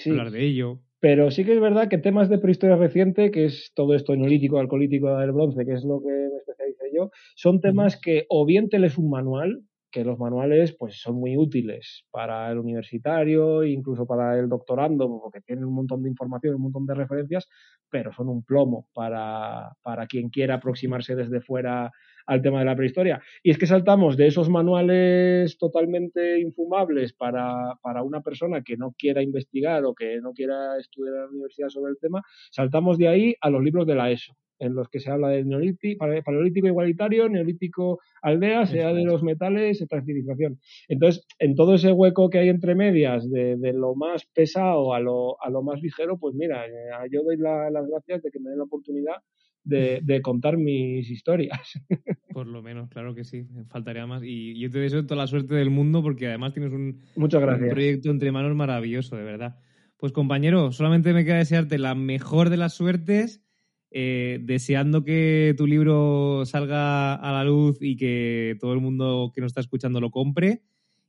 hablar 0.07 0.31
de 0.31 0.45
ello. 0.45 0.81
Pero 1.01 1.31
sí 1.31 1.47
que 1.47 1.55
es 1.55 1.61
verdad 1.61 1.89
que 1.89 1.97
temas 1.97 2.29
de 2.29 2.37
prehistoria 2.37 2.77
reciente, 2.77 3.31
que 3.31 3.47
es 3.47 3.73
todo 3.75 3.95
esto 3.95 4.15
neolítico, 4.17 4.59
alcoholítico 4.59 5.17
del 5.17 5.33
bronce, 5.33 5.65
que 5.65 5.73
es 5.73 5.83
lo 5.83 6.03
que 6.03 6.11
me 6.11 6.37
especialicé 6.41 6.95
yo, 6.95 7.11
son 7.37 7.63
temas 7.63 7.99
que 7.99 8.27
o 8.29 8.45
bien 8.45 8.69
te 8.69 8.79
lees 8.79 8.99
un 8.99 9.09
manual, 9.09 9.63
que 9.91 10.05
los 10.05 10.19
manuales 10.19 10.75
pues 10.79 11.01
son 11.01 11.17
muy 11.17 11.37
útiles 11.37 12.05
para 12.11 12.51
el 12.51 12.59
universitario 12.59 13.65
incluso 13.65 14.07
para 14.07 14.39
el 14.39 14.49
doctorando 14.49 15.09
porque 15.23 15.41
tienen 15.41 15.65
un 15.65 15.75
montón 15.75 16.03
de 16.03 16.11
información, 16.11 16.57
un 16.57 16.63
montón 16.63 16.87
de 16.87 16.95
referencias, 16.95 17.49
pero 17.91 18.13
son 18.13 18.29
un 18.29 18.43
plomo 18.43 18.89
para, 18.93 19.73
para 19.83 20.07
quien 20.07 20.29
quiera 20.29 20.55
aproximarse 20.57 21.15
desde 21.15 21.41
fuera 21.41 21.91
al 22.29 22.43
tema 22.43 22.61
de 22.61 22.67
la 22.67 22.77
prehistoria. 22.77 23.21
Y 23.43 23.51
es 23.51 23.59
que 23.59 23.67
saltamos 23.67 24.17
de 24.17 24.27
esos 24.27 24.51
manuales 24.51 25.57
totalmente 25.59 26.39
infumables 26.39 27.15
para, 27.15 27.75
para 27.83 28.03
una 28.03 28.21
persona 28.21 28.63
que 28.63 28.77
no 28.77 28.95
quiera 28.97 29.23
investigar 29.23 29.85
o 29.87 29.95
que 29.95 30.21
no 30.21 30.33
quiera 30.35 30.79
estudiar 30.79 31.15
en 31.15 31.21
la 31.23 31.29
universidad 31.29 31.71
sobre 31.71 31.93
el 31.93 31.99
tema, 31.99 32.23
saltamos 32.51 32.99
de 32.99 33.09
ahí 33.09 33.35
a 33.41 33.49
los 33.49 33.65
libros 33.65 33.87
de 33.87 33.95
la 33.95 34.11
ESO 34.11 34.35
en 34.61 34.75
los 34.75 34.89
que 34.89 34.99
se 34.99 35.11
habla 35.11 35.29
del 35.29 35.47
neolítico, 35.47 36.05
paleolítico 36.25 36.67
igualitario, 36.67 37.29
neolítico 37.29 38.01
aldea, 38.23 38.67
sea 38.67 38.93
de 38.93 39.05
los 39.05 39.23
metales, 39.23 39.85
transcivilización. 39.89 40.59
Entonces, 40.89 41.25
en 41.39 41.55
todo 41.55 41.75
ese 41.75 41.93
hueco 41.93 42.29
que 42.29 42.39
hay 42.39 42.49
entre 42.49 42.75
medias, 42.75 43.31
de, 43.31 43.57
lo 43.73 43.95
más 43.95 44.27
pesado 44.35 44.95
a 44.95 45.01
lo, 45.01 45.41
a 45.41 45.49
lo 45.49 45.63
más 45.63 45.81
ligero, 45.81 46.19
pues 46.19 46.35
mira, 46.35 46.67
eh, 46.67 47.09
yo 47.13 47.23
doy 47.23 47.37
las 47.37 47.89
gracias 47.89 48.23
de 48.23 48.31
que 48.33 48.41
me 48.41 48.51
den 48.51 48.59
la 48.59 48.65
oportunidad 48.65 49.23
de, 50.05 50.21
contar 50.23 50.57
mis 50.57 51.11
historias. 51.11 51.61
Por 52.33 52.47
lo 52.47 52.63
menos, 52.63 52.89
claro 52.89 53.15
que 53.15 53.25
sí, 53.25 53.47
faltaría 53.69 54.07
más. 54.07 54.23
Y 54.25 54.59
yo 54.59 54.71
te 54.71 54.79
deseo 54.79 55.05
toda 55.05 55.23
la 55.23 55.27
suerte 55.27 55.55
del 55.55 55.71
mundo 55.71 56.03
porque 56.03 56.27
además 56.27 56.53
tienes 56.53 56.73
un, 56.73 57.01
Muchas 57.17 57.43
un 57.43 57.69
proyecto 57.69 58.11
entre 58.11 58.33
manos 58.33 58.55
maravilloso, 58.55 59.17
de 59.17 59.25
verdad. 59.25 59.57
Pues 59.97 60.13
compañero, 60.13 60.73
solamente 60.73 61.13
me 61.13 61.25
queda 61.25 61.39
desearte 61.39 61.79
la 61.79 61.95
mejor 61.95 62.51
de 62.51 62.57
las 62.57 62.75
suertes 62.75 63.43
eh, 63.91 64.39
deseando 64.43 65.03
que 65.03 65.55
tu 65.57 65.67
libro 65.67 66.45
salga 66.45 67.15
a 67.15 67.33
la 67.33 67.43
luz 67.43 67.79
y 67.81 67.97
que 67.97 68.57
todo 68.61 68.75
el 68.75 68.81
mundo 68.81 69.33
que 69.35 69.41
nos 69.41 69.51
está 69.51 69.63
escuchando 69.63 69.99
lo 69.99 70.11
compre 70.11 70.63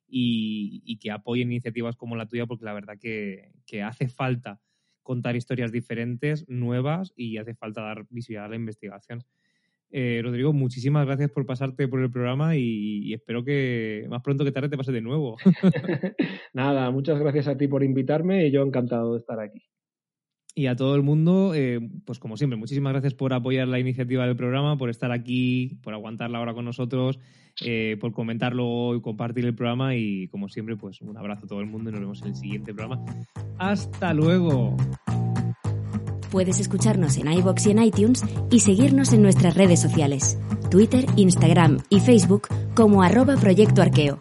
y, 0.07 0.97
que 0.97 1.11
apoye 1.11 1.41
iniciativas 1.41 1.95
como 1.97 2.15
la 2.15 2.25
tuya, 2.25 2.45
porque 2.45 2.65
la 2.65 2.73
verdad 2.73 2.97
que, 2.99 3.51
hace 3.83 4.07
falta 4.07 4.61
contar 5.09 5.35
historias 5.35 5.71
diferentes, 5.71 6.47
nuevas 6.47 7.13
y 7.15 7.37
hace 7.37 7.55
falta 7.55 7.81
dar 7.81 8.05
visibilidad 8.11 8.45
a 8.45 8.49
la 8.49 8.57
investigación. 8.57 9.23
Eh, 9.89 10.21
Rodrigo, 10.23 10.53
muchísimas 10.53 11.03
gracias 11.07 11.31
por 11.31 11.47
pasarte 11.47 11.87
por 11.87 11.99
el 11.99 12.11
programa 12.11 12.55
y, 12.55 13.11
espero 13.11 13.43
que 13.43 14.05
más 14.07 14.21
pronto 14.21 14.45
que 14.45 14.51
tarde 14.51 14.69
te 14.69 14.77
pase 14.77 14.91
de 14.91 15.01
nuevo. 15.01 15.37
Nada, 16.53 16.91
muchas 16.91 17.17
gracias 17.17 17.47
a 17.47 17.57
ti 17.57 17.67
por 17.67 17.83
invitarme 17.83 18.45
y 18.45 18.51
yo 18.51 18.61
encantado 18.61 19.13
de 19.13 19.17
estar 19.17 19.39
aquí. 19.39 19.63
Y 20.55 20.67
a 20.67 20.75
todo 20.75 20.95
el 20.95 21.03
mundo, 21.03 21.53
eh, 21.53 21.79
pues 22.05 22.19
como 22.19 22.35
siempre, 22.35 22.57
muchísimas 22.57 22.91
gracias 22.91 23.13
por 23.13 23.33
apoyar 23.33 23.67
la 23.67 23.79
iniciativa 23.79 24.25
del 24.25 24.35
programa, 24.35 24.77
por 24.77 24.89
estar 24.89 25.11
aquí, 25.11 25.77
por 25.83 25.93
aguantarla 25.93 26.39
ahora 26.39 26.53
con 26.53 26.65
nosotros, 26.65 27.19
eh, 27.61 27.97
por 28.01 28.11
comentarlo 28.13 28.95
y 28.95 29.01
compartir 29.01 29.45
el 29.45 29.55
programa. 29.55 29.95
Y 29.95 30.27
como 30.27 30.49
siempre, 30.49 30.75
pues 30.75 31.01
un 31.01 31.17
abrazo 31.17 31.45
a 31.45 31.47
todo 31.47 31.61
el 31.61 31.67
mundo 31.67 31.89
y 31.89 31.93
nos 31.93 32.01
vemos 32.01 32.21
en 32.23 32.27
el 32.29 32.35
siguiente 32.35 32.73
programa. 32.73 33.03
¡Hasta 33.57 34.13
luego! 34.13 34.75
Puedes 36.31 36.59
escucharnos 36.59 37.17
en 37.17 37.31
iBox 37.31 37.67
y 37.67 37.71
en 37.71 37.83
iTunes 37.83 38.23
y 38.51 38.59
seguirnos 38.59 39.13
en 39.13 39.21
nuestras 39.21 39.55
redes 39.55 39.81
sociales: 39.81 40.39
Twitter, 40.69 41.05
Instagram 41.15 41.79
y 41.89 41.99
Facebook 42.01 42.47
como 42.75 43.01
arroba 43.01 43.35
Proyecto 43.37 43.81
Arqueo. 43.81 44.19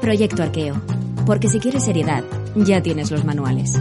Proyecto 0.00 0.42
Arqueo 0.42 0.95
porque 1.26 1.48
si 1.48 1.58
quieres 1.58 1.84
seriedad, 1.84 2.24
ya 2.54 2.80
tienes 2.80 3.10
los 3.10 3.24
manuales. 3.24 3.78